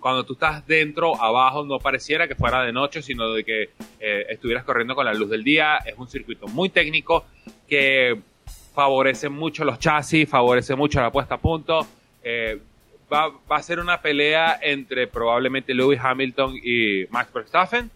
cuando 0.00 0.24
tú 0.24 0.34
estás 0.34 0.66
dentro, 0.66 1.20
abajo, 1.20 1.64
no 1.64 1.78
pareciera 1.78 2.26
que 2.26 2.34
fuera 2.34 2.62
de 2.62 2.72
noche, 2.72 3.02
sino 3.02 3.32
de 3.32 3.44
que 3.44 3.70
eh, 4.00 4.26
estuvieras 4.28 4.64
corriendo 4.64 4.94
con 4.94 5.04
la 5.04 5.14
luz 5.14 5.30
del 5.30 5.44
día. 5.44 5.78
Es 5.78 5.96
un 5.96 6.08
circuito 6.08 6.46
muy 6.48 6.68
técnico 6.68 7.24
que 7.68 8.18
favorece 8.74 9.28
mucho 9.28 9.64
los 9.64 9.78
chasis, 9.78 10.28
favorece 10.28 10.74
mucho 10.74 11.00
la 11.00 11.10
puesta 11.10 11.36
a 11.36 11.38
punto. 11.38 11.86
Eh, 12.22 12.58
va 13.10 13.32
a 13.48 13.62
ser 13.62 13.78
una 13.78 14.00
pelea 14.00 14.58
entre 14.60 15.06
probablemente 15.06 15.72
Lewis 15.72 16.00
Hamilton 16.02 16.56
y 16.62 17.06
Max 17.10 17.32
Verstappen. 17.32 17.90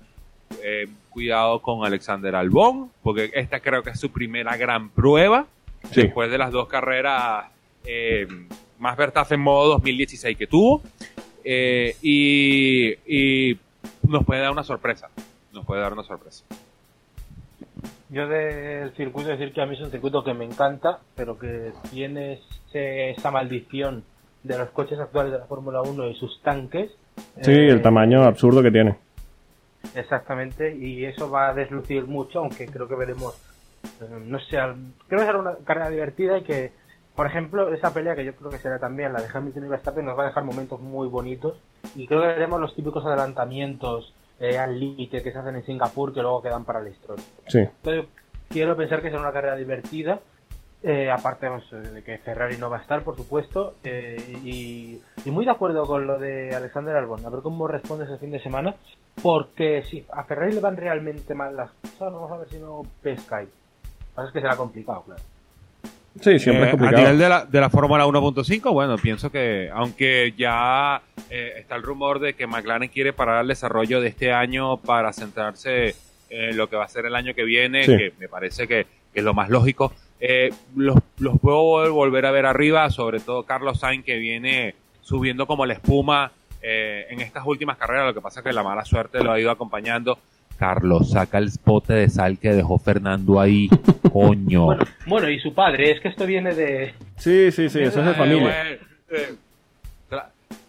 Cuidado 1.11 1.61
con 1.61 1.85
Alexander 1.85 2.35
Albon, 2.37 2.91
porque 3.03 3.31
esta 3.35 3.61
creo 3.61 3.83
que 3.83 3.91
es 3.91 4.01
su 4.01 4.11
primera 4.11 4.57
gran 4.57 4.89
prueba. 4.91 5.47
Sí. 5.93 6.03
Después 6.03 6.31
de 6.31 6.39
las 6.39 6.51
dos 6.53 6.69
carreras 6.69 7.47
eh, 7.85 8.27
más 8.79 8.97
Verstappen 8.97 9.41
modo 9.41 9.71
2016 9.75 10.37
que 10.39 10.47
tuvo. 10.47 10.83
Eh, 11.45 11.97
y, 12.03 12.91
y 13.07 13.59
nos 14.07 14.25
puede 14.25 14.41
dar 14.43 14.51
una 14.53 14.63
sorpresa. 14.65 15.09
Nos 15.53 15.65
puede 15.65 15.81
dar 15.81 15.93
una 15.93 16.03
sorpresa. 16.05 16.45
Yo 18.11 18.27
del 18.27 18.93
circuito 18.97 19.31
decir 19.31 19.53
que 19.53 19.63
a 19.63 19.67
mí 19.67 19.77
es 19.77 19.81
un 19.83 19.91
circuito 19.91 20.25
que 20.25 20.35
me 20.35 20.45
encanta, 20.45 20.99
pero 21.15 21.39
que 21.39 21.73
tiene 21.93 22.41
ese- 22.69 23.11
esa 23.11 23.31
maldición 23.31 24.03
de 24.43 24.59
los 24.59 24.71
coches 24.71 24.99
actuales 24.99 25.33
de 25.33 25.39
la 25.39 25.45
Fórmula 25.47 25.81
1 25.83 26.09
y 26.09 26.15
sus 26.17 26.41
tanques. 26.43 26.91
Sí, 27.43 27.53
Eh, 27.53 27.69
el 27.69 27.83
tamaño 27.83 28.25
absurdo 28.25 28.63
que 28.63 28.71
tiene. 28.71 28.97
Exactamente, 29.95 30.75
y 30.77 31.05
eso 31.05 31.31
va 31.31 31.49
a 31.49 31.55
deslucir 31.55 32.07
mucho, 32.07 32.41
aunque 32.41 32.67
creo 32.67 32.87
que 32.87 32.95
veremos, 32.95 33.35
eh, 34.01 34.09
no 34.25 34.39
sé, 34.39 34.57
creo 35.09 35.21
que 35.21 35.27
será 35.27 35.39
una 35.39 35.57
carrera 35.65 35.91
divertida 35.91 36.39
y 36.39 36.43
que, 36.43 36.73
por 37.15 37.27
ejemplo, 37.27 37.73
esa 37.73 37.93
pelea 37.93 38.15
que 38.15 38.25
yo 38.25 38.35
creo 38.35 38.51
que 38.51 38.59
será 38.59 38.79
también 38.79 39.13
la 39.13 39.21
de 39.21 39.29
Hamilton 39.33 39.65
y 39.65 39.69
Verstappen 39.69 40.05
nos 40.05 40.19
va 40.19 40.25
a 40.25 40.27
dejar 40.27 40.45
momentos 40.45 40.81
muy 40.81 41.09
bonitos 41.09 41.59
y 41.97 42.07
creo 42.07 42.21
que 42.21 42.29
veremos 42.29 42.61
los 42.61 42.75
típicos 42.75 43.05
adelantamientos 43.05 44.15
eh, 44.39 44.59
al 44.59 44.79
límite 44.79 45.23
que 45.23 45.33
se 45.33 45.39
hacen 45.39 45.57
en 45.57 45.65
Singapur 45.65 46.15
que 46.15 46.23
luego 46.23 46.41
quedan 46.41 46.65
para 46.65 46.81
la 46.81 46.89
historia. 46.89 47.25
Sí. 47.47 47.59
Entonces, 47.59 48.07
quiero 48.49 48.77
pensar 48.77 49.03
que 49.03 49.11
será 49.11 49.21
una 49.21 49.33
carrera 49.33 49.57
divertida. 49.57 50.21
Eh, 50.83 51.11
aparte 51.11 51.49
pues, 51.49 51.93
de 51.95 52.03
que 52.03 52.19
Ferrari 52.19 52.57
no 52.57 52.71
va 52.71 52.79
a 52.79 52.81
estar, 52.81 53.03
por 53.03 53.17
supuesto. 53.17 53.75
eh, 53.85 54.17
y, 54.45 54.99
y 55.25 55.31
muy 55.31 55.45
de 55.45 55.51
acuerdo 55.51 55.87
con 55.87 56.07
lo 56.07 56.19
de 56.19 56.55
Alexander 56.55 56.97
Albon. 56.97 57.25
A 57.25 57.29
ver 57.31 57.41
cómo 57.43 57.67
responde 57.69 58.05
ese 58.05 58.19
fin 58.19 58.31
de 58.31 58.41
semana. 58.41 58.75
Porque 59.23 59.83
sí, 59.91 60.05
a 60.13 60.25
Ferrari 60.25 60.53
le 60.55 60.61
van 60.61 60.77
realmente 60.77 61.35
mal 61.35 61.55
las 61.57 61.71
cosas. 61.83 62.13
Vamos 62.13 62.31
a 62.33 62.39
ver 62.39 62.49
si 62.49 62.59
no 62.59 62.83
pesca 63.03 63.39
ahí. 63.39 63.47
Lo 63.47 63.51
que 63.51 64.15
pasa 64.15 64.29
es 64.29 64.33
que 64.33 64.41
será 64.41 64.57
complicado, 64.57 65.03
claro. 65.05 65.23
Sí, 66.21 66.39
siempre 66.41 66.65
Eh, 66.65 66.69
es 66.69 66.69
a 66.69 66.71
complicado. 66.73 67.03
nivel 67.03 67.19
de 67.19 67.29
la, 67.29 67.45
de 67.45 67.61
la 67.61 67.71
Fórmula 67.71 68.05
1.5, 68.07 68.73
bueno, 68.73 68.97
pienso 68.97 69.31
que 69.31 69.71
aunque 69.73 70.35
ya 70.37 71.03
eh, 71.29 71.53
está 71.59 71.77
el 71.77 71.83
rumor 71.83 72.19
de 72.19 72.35
que 72.35 72.47
McLaren 72.49 72.89
quiere 72.89 73.13
parar 73.13 73.43
el 73.43 73.49
desarrollo 73.49 74.01
de 74.01 74.09
este 74.09 74.33
año 74.33 74.79
para 74.79 75.13
centrarse 75.13 75.95
en 76.29 76.57
lo 76.57 76.69
que 76.69 76.77
va 76.77 76.85
a 76.85 76.89
ser 76.89 77.07
el 77.07 77.15
año 77.15 77.33
que 77.35 77.45
viene, 77.45 77.85
Sí. 77.85 77.97
que 77.97 78.13
me 78.19 78.29
parece 78.29 78.67
que, 78.67 78.87
que 79.13 79.21
es 79.21 79.25
lo 79.25 79.35
más 79.35 79.51
lógico, 79.51 79.93
eh, 80.21 80.51
los, 80.77 80.97
los 81.19 81.39
puedo 81.41 81.93
volver 81.93 82.27
a 82.27 82.31
ver 82.31 82.47
arriba, 82.47 82.91
sobre 82.91 83.21
todo 83.21 83.45
Carlos 83.45 83.81
Sainz 83.81 84.05
que 84.05 84.17
viene 84.19 84.75
subiendo 85.03 85.47
como 85.47 85.67
la 85.67 85.73
espuma 85.75 86.31
eh, 86.63 87.07
en 87.11 87.21
estas 87.21 87.45
últimas 87.47 87.77
carreras, 87.79 88.07
lo 88.07 88.15
que 88.15 88.21
pasa 88.21 88.41
es 88.41 88.45
que 88.47 88.53
la 88.53 88.63
mala 88.63 88.85
suerte 88.85 89.23
lo 89.25 89.33
ha 89.33 89.41
ido 89.41 89.51
acompañando. 89.51 90.19
Carlos, 90.59 91.13
saca 91.13 91.39
el 91.39 91.51
pote 91.65 91.95
de 91.95 92.11
sal 92.11 92.39
que 92.39 92.51
dejó 92.51 92.79
Fernando 92.79 93.41
ahí, 93.41 93.69
coño. 94.13 94.65
Bueno, 94.67 94.85
bueno, 95.07 95.31
y 95.31 95.41
su 95.41 95.55
padre, 95.55 95.91
es 95.93 96.01
que 96.01 96.09
esto 96.09 96.27
viene 96.27 96.55
de. 96.55 96.93
Sí, 97.17 97.51
sí, 97.51 97.71
sí, 97.71 97.81
eso 97.81 98.01
es 98.01 98.05
de 98.07 98.11
Eh, 98.13 98.15
familia. 98.15 98.71
eh, 98.73 98.79
eh, 99.11 99.37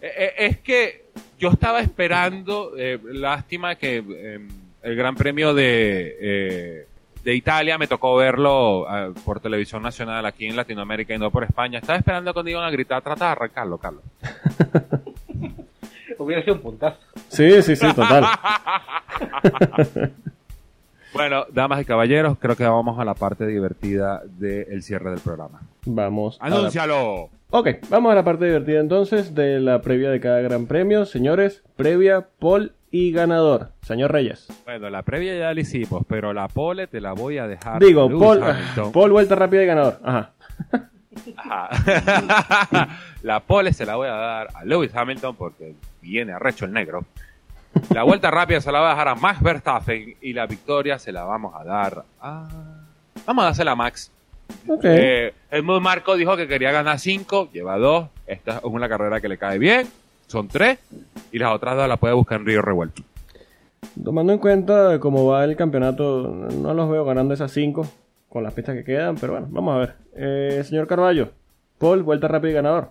eh, 0.00 0.32
es 0.38 0.58
que 0.58 1.04
yo 1.38 1.50
estaba 1.50 1.80
esperando, 1.80 2.72
eh, 2.78 2.98
lástima 3.04 3.74
que 3.74 4.02
eh, 4.08 4.38
el 4.82 4.96
Gran 4.96 5.14
Premio 5.14 5.52
de, 5.54 6.16
eh, 6.20 6.86
de 7.24 7.34
Italia 7.34 7.78
me 7.78 7.86
tocó 7.86 8.16
verlo 8.16 8.86
eh, 8.88 9.12
por 9.24 9.40
televisión 9.40 9.82
nacional 9.82 10.26
aquí 10.26 10.46
en 10.46 10.56
Latinoamérica 10.56 11.14
y 11.14 11.18
no 11.18 11.30
por 11.30 11.44
España. 11.44 11.78
Estaba 11.78 11.98
esperando 11.98 12.32
cuando 12.32 12.50
iban 12.50 12.64
a 12.64 12.70
gritar, 12.70 13.02
trata 13.02 13.26
de 13.26 13.32
arrancarlo, 13.32 13.78
Carlos. 13.78 14.02
Hubiera 16.18 16.42
sido 16.42 16.54
un 16.54 16.60
puntazo. 16.60 16.98
Sí, 17.28 17.62
sí, 17.62 17.74
sí, 17.76 17.86
total. 17.94 18.26
Bueno, 21.12 21.44
damas 21.52 21.80
y 21.82 21.84
caballeros, 21.84 22.38
creo 22.38 22.56
que 22.56 22.64
vamos 22.64 22.98
a 22.98 23.04
la 23.04 23.14
parte 23.14 23.46
divertida 23.46 24.22
del 24.24 24.82
cierre 24.82 25.10
del 25.10 25.20
programa. 25.20 25.60
Vamos. 25.84 26.38
a 26.40 26.48
la- 26.48 26.56
¡Anúncialo! 26.56 27.28
Ok, 27.50 27.68
vamos 27.90 28.12
a 28.12 28.14
la 28.14 28.24
parte 28.24 28.46
divertida 28.46 28.80
entonces 28.80 29.34
de 29.34 29.60
la 29.60 29.82
previa 29.82 30.10
de 30.10 30.20
cada 30.20 30.40
gran 30.40 30.66
premio. 30.66 31.04
Señores, 31.04 31.62
previa, 31.76 32.26
Paul 32.38 32.72
y 32.90 33.12
ganador. 33.12 33.72
Señor 33.82 34.10
Reyes. 34.12 34.48
Bueno, 34.64 34.88
la 34.88 35.02
previa 35.02 35.36
ya 35.36 35.52
la 35.52 35.60
hicimos, 35.60 36.02
pero 36.08 36.32
la 36.32 36.48
pole 36.48 36.86
te 36.86 37.00
la 37.02 37.12
voy 37.12 37.36
a 37.38 37.46
dejar. 37.46 37.78
Digo, 37.82 38.08
Lewis 38.08 38.22
Paul, 38.24 38.42
Hamilton. 38.42 38.92
Paul 38.94 39.10
vuelta 39.12 39.34
rápida 39.34 39.62
y 39.64 39.66
ganador. 39.66 39.98
Ajá. 40.02 40.30
Ajá. 41.36 42.88
La 43.22 43.40
pole 43.40 43.72
se 43.74 43.84
la 43.84 43.96
voy 43.96 44.08
a 44.08 44.12
dar 44.12 44.48
a 44.54 44.64
Lewis 44.64 44.94
Hamilton 44.94 45.36
porque 45.36 45.74
viene 46.00 46.32
arrecho 46.32 46.64
el 46.64 46.72
negro. 46.72 47.04
La 47.90 48.02
vuelta 48.02 48.30
rápida 48.30 48.60
se 48.60 48.70
la 48.72 48.80
va 48.80 48.88
a 48.88 48.90
dejar 48.90 49.08
a 49.08 49.14
Max 49.14 49.42
Verstappen 49.42 50.16
y 50.20 50.32
la 50.32 50.46
victoria 50.46 50.98
se 50.98 51.12
la 51.12 51.24
vamos 51.24 51.54
a 51.54 51.64
dar 51.64 52.04
a... 52.20 52.48
Vamos 53.26 53.42
a 53.42 53.46
dársela 53.46 53.72
a 53.72 53.76
Max. 53.76 54.10
Ok. 54.68 54.84
Eh, 54.84 55.34
el 55.50 55.62
Mood 55.62 55.80
Marco 55.80 56.16
dijo 56.16 56.36
que 56.36 56.48
quería 56.48 56.72
ganar 56.72 56.98
5, 56.98 57.50
lleva 57.52 57.78
2. 57.78 58.08
Esta 58.26 58.58
es 58.58 58.64
una 58.64 58.88
carrera 58.88 59.20
que 59.20 59.28
le 59.28 59.38
cae 59.38 59.58
bien, 59.58 59.86
son 60.26 60.48
3. 60.48 60.78
Y 61.32 61.38
las 61.38 61.52
otras 61.52 61.76
dos 61.76 61.88
las 61.88 61.98
puede 61.98 62.14
buscar 62.14 62.40
en 62.40 62.46
Río 62.46 62.62
Revuelto. 62.62 63.02
Tomando 64.02 64.32
en 64.32 64.38
cuenta 64.38 64.98
cómo 65.00 65.26
va 65.26 65.44
el 65.44 65.56
campeonato, 65.56 66.28
no 66.28 66.74
los 66.74 66.90
veo 66.90 67.04
ganando 67.04 67.34
esas 67.34 67.52
5 67.52 67.86
con 68.28 68.42
las 68.42 68.54
pistas 68.54 68.74
que 68.74 68.84
quedan, 68.84 69.16
pero 69.16 69.34
bueno, 69.34 69.48
vamos 69.50 69.74
a 69.74 69.78
ver. 69.78 69.94
Eh, 70.14 70.64
señor 70.64 70.86
Carballo, 70.86 71.30
Paul, 71.78 72.02
vuelta 72.02 72.28
rápida 72.28 72.50
y 72.50 72.54
ganador. 72.54 72.88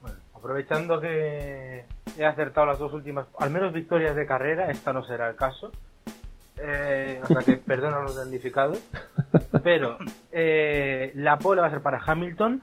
Bueno, 0.00 0.16
aprovechando 0.34 1.00
que 1.00 1.84
he 2.18 2.24
acertado 2.24 2.66
las 2.66 2.78
dos 2.78 2.92
últimas, 2.92 3.26
al 3.38 3.50
menos 3.50 3.72
victorias 3.72 4.16
de 4.16 4.26
carrera, 4.26 4.70
esta 4.70 4.92
no 4.92 5.04
será 5.04 5.28
el 5.28 5.36
caso. 5.36 5.72
Eh, 6.58 7.20
o 7.22 7.26
sea 7.26 7.42
que 7.42 7.56
perdón 7.66 7.94
a 7.94 8.00
los 8.00 8.16
damnificados. 8.16 8.80
Pero 9.62 9.98
eh, 10.32 11.12
la 11.14 11.38
pole 11.38 11.60
va 11.60 11.68
a 11.68 11.70
ser 11.70 11.82
para 11.82 12.00
Hamilton, 12.04 12.62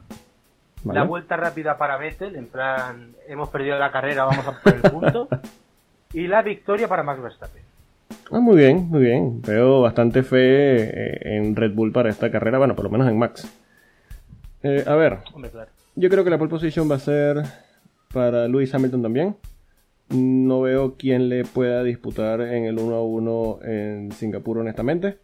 ¿vale? 0.83 0.99
la 0.99 1.05
vuelta 1.05 1.37
rápida 1.37 1.77
para 1.77 1.97
Vettel, 1.97 2.35
en 2.35 2.47
plan, 2.47 3.13
hemos 3.27 3.49
perdido 3.49 3.77
la 3.77 3.91
carrera, 3.91 4.25
vamos 4.25 4.47
a 4.47 4.59
por 4.59 4.73
el 4.73 4.81
punto. 4.81 5.27
y 6.13 6.27
la 6.27 6.41
victoria 6.41 6.87
para 6.87 7.03
Max 7.03 7.21
Verstappen. 7.21 7.63
Ah, 8.31 8.39
muy 8.39 8.55
bien, 8.55 8.89
muy 8.89 9.01
bien. 9.01 9.41
Veo 9.41 9.81
bastante 9.81 10.23
fe 10.23 10.83
eh, 10.83 11.37
en 11.37 11.55
Red 11.55 11.73
Bull 11.73 11.91
para 11.91 12.09
esta 12.09 12.31
carrera, 12.31 12.57
bueno, 12.57 12.75
por 12.75 12.85
lo 12.85 12.91
menos 12.91 13.07
en 13.07 13.17
Max. 13.17 13.47
Eh, 14.63 14.83
a 14.87 14.95
ver, 14.95 15.19
Hombre, 15.33 15.51
claro. 15.51 15.69
yo 15.95 16.09
creo 16.09 16.23
que 16.23 16.29
la 16.29 16.37
pole 16.37 16.49
position 16.49 16.89
va 16.89 16.95
a 16.95 16.99
ser 16.99 17.43
para 18.13 18.47
Lewis 18.47 18.73
Hamilton 18.73 19.01
también. 19.01 19.35
No 20.09 20.61
veo 20.61 20.95
quién 20.97 21.29
le 21.29 21.43
pueda 21.43 21.83
disputar 21.83 22.41
en 22.41 22.65
el 22.65 22.77
1 22.79 22.95
a 22.95 23.03
1 23.03 23.59
en 23.63 24.11
Singapur, 24.11 24.59
honestamente. 24.59 25.17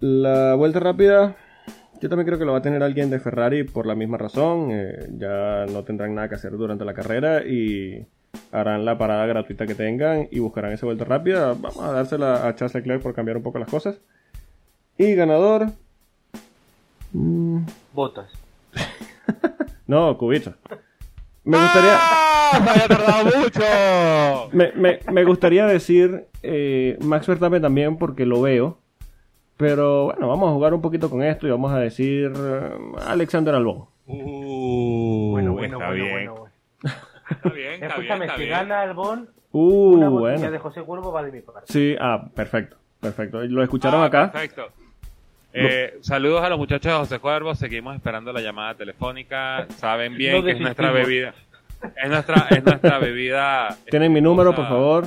La 0.00 0.54
vuelta 0.54 0.80
rápida, 0.80 1.36
yo 2.00 2.08
también 2.08 2.26
creo 2.26 2.38
que 2.38 2.44
lo 2.46 2.52
va 2.52 2.58
a 2.58 2.62
tener 2.62 2.82
alguien 2.82 3.10
de 3.10 3.20
Ferrari 3.20 3.64
por 3.64 3.86
la 3.86 3.94
misma 3.94 4.16
razón. 4.18 4.68
eh, 4.72 5.08
ya 5.18 5.66
no 5.70 5.84
tendrán 5.84 6.14
nada 6.14 6.28
que 6.28 6.34
hacer 6.36 6.52
durante 6.52 6.84
la 6.84 6.94
carrera 6.94 7.44
y 7.46 8.06
harán 8.50 8.84
la 8.84 8.96
parada 8.98 9.26
gratuita 9.26 9.66
que 9.66 9.74
tengan 9.74 10.26
y 10.30 10.38
buscarán 10.40 10.72
esa 10.72 10.86
vuelta 10.86 11.04
rápida. 11.04 11.48
Vamos 11.52 11.78
a 11.78 11.92
dársela 11.92 12.48
a 12.48 12.54
Charles 12.54 12.74
Leclerc 12.74 13.02
por 13.02 13.14
cambiar 13.14 13.36
un 13.36 13.42
poco 13.42 13.58
las 13.58 13.68
cosas. 13.70 14.00
Y 14.98 15.14
ganador. 15.14 15.66
mm, 17.12 17.58
Botas. 17.92 18.30
no, 19.86 20.16
Kubica. 20.18 20.56
Me 21.50 21.58
gustaría. 21.58 21.92
¡Ah! 21.96 22.50
¡Se 22.64 22.70
había 22.70 22.88
tardado 22.88 23.24
mucho! 23.38 24.50
Me, 24.56 24.72
me- 24.72 24.98
me 25.12 25.24
gustaría 25.24 25.66
decir 25.66 26.26
eh, 26.42 26.98
Max 27.02 27.26
Verstappen 27.26 27.62
también 27.62 27.96
porque 27.96 28.26
lo 28.26 28.40
veo. 28.42 28.78
Pero 29.56 30.04
bueno, 30.06 30.26
vamos 30.28 30.48
a 30.50 30.52
jugar 30.54 30.72
un 30.74 30.80
poquito 30.80 31.10
con 31.10 31.22
esto 31.22 31.46
y 31.46 31.50
vamos 31.50 31.70
a 31.72 31.78
decir 31.78 32.32
eh, 32.34 32.70
Alexander 33.06 33.54
Albon. 33.54 33.84
Uh, 34.06 35.30
Bueno, 35.32 35.52
bueno, 35.52 35.76
está 35.76 35.88
bueno, 35.88 35.94
bien. 36.04 36.10
bueno, 36.12 36.34
bueno. 36.34 36.50
Está 37.30 37.48
bien, 37.50 37.72
está 37.74 37.86
bien, 37.86 37.90
Escúchame, 37.92 38.24
está 38.24 38.36
si 38.36 38.42
bien. 38.42 38.50
gana 38.52 38.80
Albon, 38.82 39.28
Uh, 39.52 39.94
una 39.94 40.08
botella 40.08 40.36
bueno. 40.38 40.50
de 40.52 40.58
José 40.58 40.82
Cuervo 40.82 41.12
va 41.12 41.22
de 41.24 41.32
mi 41.32 41.40
parte. 41.40 41.72
Sí, 41.72 41.96
ah, 42.00 42.24
perfecto. 42.34 42.76
Perfecto. 43.00 43.42
Lo 43.42 43.62
escucharon 43.62 44.02
Ah, 44.02 44.06
acá. 44.06 44.30
Perfecto. 44.32 44.68
Eh, 45.52 45.94
saludos 46.00 46.42
a 46.44 46.48
los 46.48 46.58
muchachos 46.58 46.92
de 46.92 46.98
José 46.98 47.18
Cuervo. 47.18 47.54
Seguimos 47.54 47.96
esperando 47.96 48.32
la 48.32 48.40
llamada 48.40 48.74
telefónica. 48.74 49.66
Saben 49.76 50.16
bien 50.16 50.36
No 50.36 50.42
que 50.44 50.52
es 50.52 50.60
nuestra 50.60 50.90
bebida. 50.92 51.34
Es 52.02 52.08
nuestra, 52.10 52.46
es 52.50 52.62
nuestra 52.64 52.98
bebida. 53.00 53.76
Tienen 53.90 54.12
mi 54.12 54.20
número, 54.20 54.54
por 54.54 54.66
favor. 54.68 55.06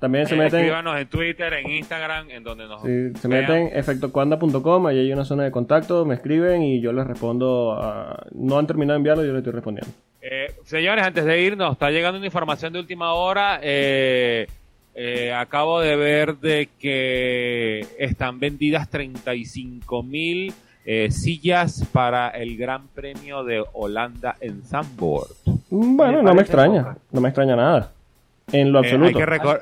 También 0.00 0.26
se 0.26 0.34
eh, 0.34 0.38
meten. 0.38 0.58
Escríbanos 0.60 0.98
en 1.00 1.06
Twitter, 1.06 1.52
en 1.52 1.70
Instagram, 1.70 2.28
en 2.30 2.42
donde 2.42 2.66
nos 2.66 2.82
Sí, 2.82 3.12
se 3.20 3.28
meten 3.28 3.70
efectocuanda.com, 3.72 4.86
ahí 4.88 4.98
hay 4.98 5.12
una 5.12 5.24
zona 5.24 5.44
de 5.44 5.52
contacto, 5.52 6.04
me 6.04 6.16
escriben 6.16 6.60
y 6.64 6.80
yo 6.80 6.92
les 6.92 7.06
respondo. 7.06 7.78
a- 7.80 8.26
No 8.32 8.58
han 8.58 8.66
terminado 8.66 8.94
de 8.94 8.98
enviarlo, 8.98 9.22
yo 9.24 9.30
les 9.30 9.38
estoy 9.38 9.52
respondiendo. 9.52 9.92
Eh, 10.20 10.52
señores, 10.64 11.04
antes 11.04 11.24
de 11.24 11.40
irnos, 11.40 11.72
está 11.74 11.90
llegando 11.92 12.16
una 12.18 12.26
información 12.26 12.72
de 12.72 12.80
última 12.80 13.12
hora. 13.14 13.60
Eh, 13.62 14.48
eh, 14.94 15.32
acabo 15.32 15.80
de 15.80 15.96
ver 15.96 16.36
de 16.36 16.68
que 16.78 17.86
están 17.98 18.38
vendidas 18.40 18.88
35 18.90 20.02
mil 20.02 20.52
eh, 20.84 21.10
sillas 21.10 21.84
para 21.92 22.28
el 22.30 22.56
Gran 22.56 22.88
Premio 22.88 23.44
de 23.44 23.64
Holanda 23.72 24.36
en 24.40 24.62
Zandvoort. 24.62 25.30
Bueno, 25.70 26.18
Me 26.18 26.22
no 26.24 26.34
me 26.34 26.42
extraña, 26.42 26.82
poca. 26.82 26.96
no 27.12 27.20
me 27.20 27.28
extraña 27.28 27.56
nada. 27.56 27.90
En 28.52 28.72
lo 28.72 28.80
Eh, 28.80 28.86
hay, 28.86 28.92
absoluto. 28.92 29.18
que 29.18 29.58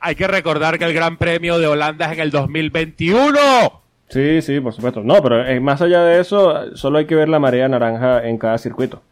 hay 0.00 0.14
que 0.14 0.26
recordar 0.28 0.78
que 0.78 0.84
el 0.84 0.94
Gran 0.94 1.16
Premio 1.16 1.58
de 1.58 1.66
Holanda 1.66 2.06
es 2.06 2.12
en 2.12 2.20
el 2.20 2.30
2021. 2.30 3.82
Sí, 4.08 4.40
sí, 4.40 4.60
por 4.60 4.72
supuesto. 4.72 5.02
No, 5.02 5.20
pero 5.20 5.44
eh, 5.44 5.58
más 5.58 5.82
allá 5.82 6.02
de 6.04 6.20
eso, 6.20 6.76
solo 6.76 6.98
hay 6.98 7.06
que 7.06 7.16
ver 7.16 7.28
la 7.28 7.40
marea 7.40 7.66
naranja 7.68 8.24
en 8.26 8.38
cada 8.38 8.56
circuito. 8.58 9.02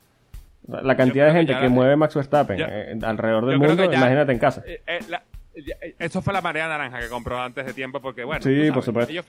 La 0.69 0.97
cantidad 0.97 1.27
de 1.27 1.33
que 1.33 1.39
gente 1.39 1.59
que 1.61 1.69
mueve 1.69 1.97
Max 1.97 2.15
Verstappen 2.15 2.59
eh, 2.61 2.97
alrededor 3.03 3.47
del 3.47 3.59
mundo, 3.59 3.85
ya- 3.91 3.99
imagínate 3.99 4.33
en 4.33 4.39
casa. 4.39 4.63
Eh, 4.67 4.81
eh, 4.87 4.99
la- 5.11 5.19
eh, 5.19 5.23
eso 5.99 6.23
fue 6.23 6.33
la 6.33 6.41
marea 6.41 6.69
naranja 6.69 7.01
que 7.01 7.09
compró 7.09 7.41
antes 7.41 7.65
de 7.67 7.73
tiempo 7.73 8.01
porque, 8.01 8.25
bueno, 8.25 8.43
Sí, 8.43 8.71
por 8.73 8.83
supuesto. 8.83 9.13
ellos. 9.13 9.25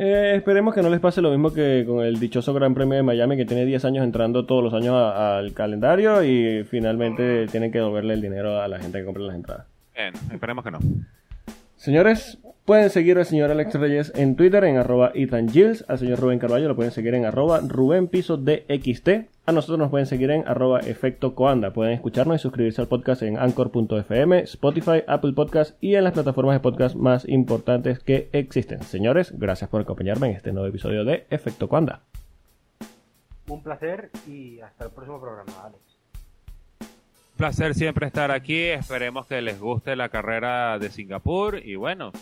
Eh, 0.00 0.34
esperemos 0.36 0.74
que 0.74 0.82
no 0.82 0.90
les 0.90 1.00
pase 1.00 1.20
lo 1.20 1.30
mismo 1.30 1.52
que 1.52 1.84
con 1.86 2.04
el 2.04 2.20
dichoso 2.20 2.54
Gran 2.54 2.72
Premio 2.72 2.94
de 2.96 3.02
Miami, 3.02 3.36
que 3.36 3.44
tiene 3.44 3.64
10 3.64 3.84
años 3.84 4.04
entrando 4.04 4.46
todos 4.46 4.62
los 4.62 4.72
años 4.74 4.94
al 4.94 5.52
calendario 5.54 6.22
y 6.22 6.62
finalmente 6.64 7.46
tienen 7.48 7.72
que 7.72 7.78
devolverle 7.78 8.14
el 8.14 8.22
dinero 8.22 8.60
a 8.60 8.68
la 8.68 8.78
gente 8.78 8.98
que 9.00 9.04
compra 9.04 9.24
las 9.24 9.34
entradas. 9.34 9.66
Esperemos 10.32 10.64
que 10.64 10.70
no. 10.70 10.78
Señores, 11.76 12.38
pueden 12.68 12.90
seguir 12.90 13.16
al 13.16 13.24
señor 13.24 13.50
Alex 13.50 13.72
Reyes 13.76 14.12
en 14.14 14.36
Twitter 14.36 14.62
en 14.64 14.76
arroba 14.76 15.10
Ethan 15.14 15.48
Gilles, 15.48 15.86
al 15.88 15.98
señor 15.98 16.20
Rubén 16.20 16.38
Carballo 16.38 16.68
lo 16.68 16.76
pueden 16.76 16.92
seguir 16.92 17.14
en 17.14 17.24
arroba 17.24 17.62
Rubén 17.66 18.08
Piso 18.08 18.36
DXT, 18.36 19.08
a 19.46 19.52
nosotros 19.52 19.78
nos 19.78 19.88
pueden 19.88 20.04
seguir 20.04 20.30
en 20.30 20.46
arroba 20.46 20.80
Efecto 20.80 21.34
Coanda, 21.34 21.72
pueden 21.72 21.94
escucharnos 21.94 22.36
y 22.36 22.42
suscribirse 22.42 22.82
al 22.82 22.88
podcast 22.88 23.22
en 23.22 23.38
anchor.fm, 23.38 24.40
Spotify, 24.40 25.02
Apple 25.06 25.32
Podcast 25.32 25.82
y 25.82 25.94
en 25.94 26.04
las 26.04 26.12
plataformas 26.12 26.56
de 26.56 26.60
podcast 26.60 26.94
más 26.94 27.26
importantes 27.26 28.00
que 28.00 28.28
existen. 28.32 28.82
Señores, 28.82 29.32
gracias 29.38 29.70
por 29.70 29.80
acompañarme 29.80 30.28
en 30.28 30.36
este 30.36 30.52
nuevo 30.52 30.68
episodio 30.68 31.06
de 31.06 31.26
Efecto 31.30 31.70
Coanda. 31.70 32.02
Un 33.48 33.62
placer 33.62 34.10
y 34.26 34.60
hasta 34.60 34.84
el 34.84 34.90
próximo 34.90 35.18
programa, 35.18 35.52
Alex. 35.64 35.82
placer 37.34 37.74
siempre 37.74 38.06
estar 38.06 38.30
aquí. 38.30 38.64
Esperemos 38.64 39.26
que 39.26 39.40
les 39.40 39.58
guste 39.58 39.96
la 39.96 40.10
carrera 40.10 40.78
de 40.78 40.90
Singapur. 40.90 41.64
Y 41.64 41.76
bueno, 41.76 42.12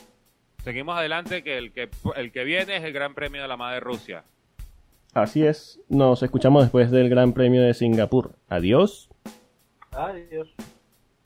seguimos 0.66 0.98
adelante 0.98 1.44
que 1.44 1.58
el 1.58 1.70
que, 1.70 1.88
el 2.16 2.32
que 2.32 2.42
viene 2.42 2.78
es 2.78 2.82
el 2.82 2.92
Gran 2.92 3.14
Premio 3.14 3.40
de 3.40 3.46
la 3.46 3.56
Madre 3.56 3.78
Rusia. 3.78 4.24
Así 5.14 5.46
es, 5.46 5.78
nos 5.88 6.24
escuchamos 6.24 6.64
después 6.64 6.90
del 6.90 7.08
Gran 7.08 7.32
Premio 7.32 7.62
de 7.62 7.72
Singapur. 7.72 8.32
Adiós. 8.48 9.08
Adiós. 9.92 10.48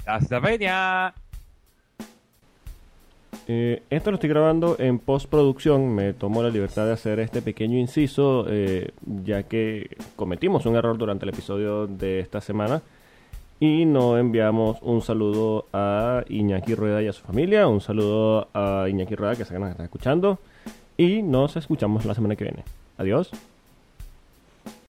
¡Hasta 0.05 0.41
veña! 0.41 1.15
Eh, 3.49 3.83
esto 3.89 4.11
lo 4.11 4.17
estoy 4.17 4.29
grabando 4.29 4.77
en 4.79 4.99
postproducción. 4.99 5.89
Me 5.89 6.13
tomo 6.13 6.43
la 6.43 6.51
libertad 6.51 6.85
de 6.85 6.93
hacer 6.93 7.19
este 7.19 7.41
pequeño 7.41 7.79
inciso, 7.79 8.45
eh, 8.47 8.91
ya 9.25 9.45
que 9.45 9.97
cometimos 10.17 10.67
un 10.67 10.77
error 10.77 10.99
durante 10.99 11.25
el 11.25 11.31
episodio 11.31 11.87
de 11.87 12.21
esta 12.21 12.43
semana 12.43 12.83
y 13.61 13.85
no 13.85 14.17
enviamos 14.17 14.79
un 14.81 15.03
saludo 15.03 15.67
a 15.75 16.25
Iñaki 16.29 16.75
Rueda 16.75 17.03
y 17.03 17.09
a 17.09 17.13
su 17.13 17.23
familia. 17.23 17.69
Un 17.69 17.83
saludo 17.83 18.49
a 18.55 18.89
Iñaki 18.89 19.15
Rueda, 19.15 19.37
que 19.37 19.45
sé 19.45 19.53
que 19.53 19.61
nos 19.61 19.71
está 19.71 19.85
escuchando. 19.85 20.39
Y 20.97 21.23
nos 21.23 21.57
escuchamos 21.57 22.07
la 22.07 22.15
semana 22.15 22.37
que 22.37 22.45
viene. 22.45 22.65
Adiós. 22.97 23.31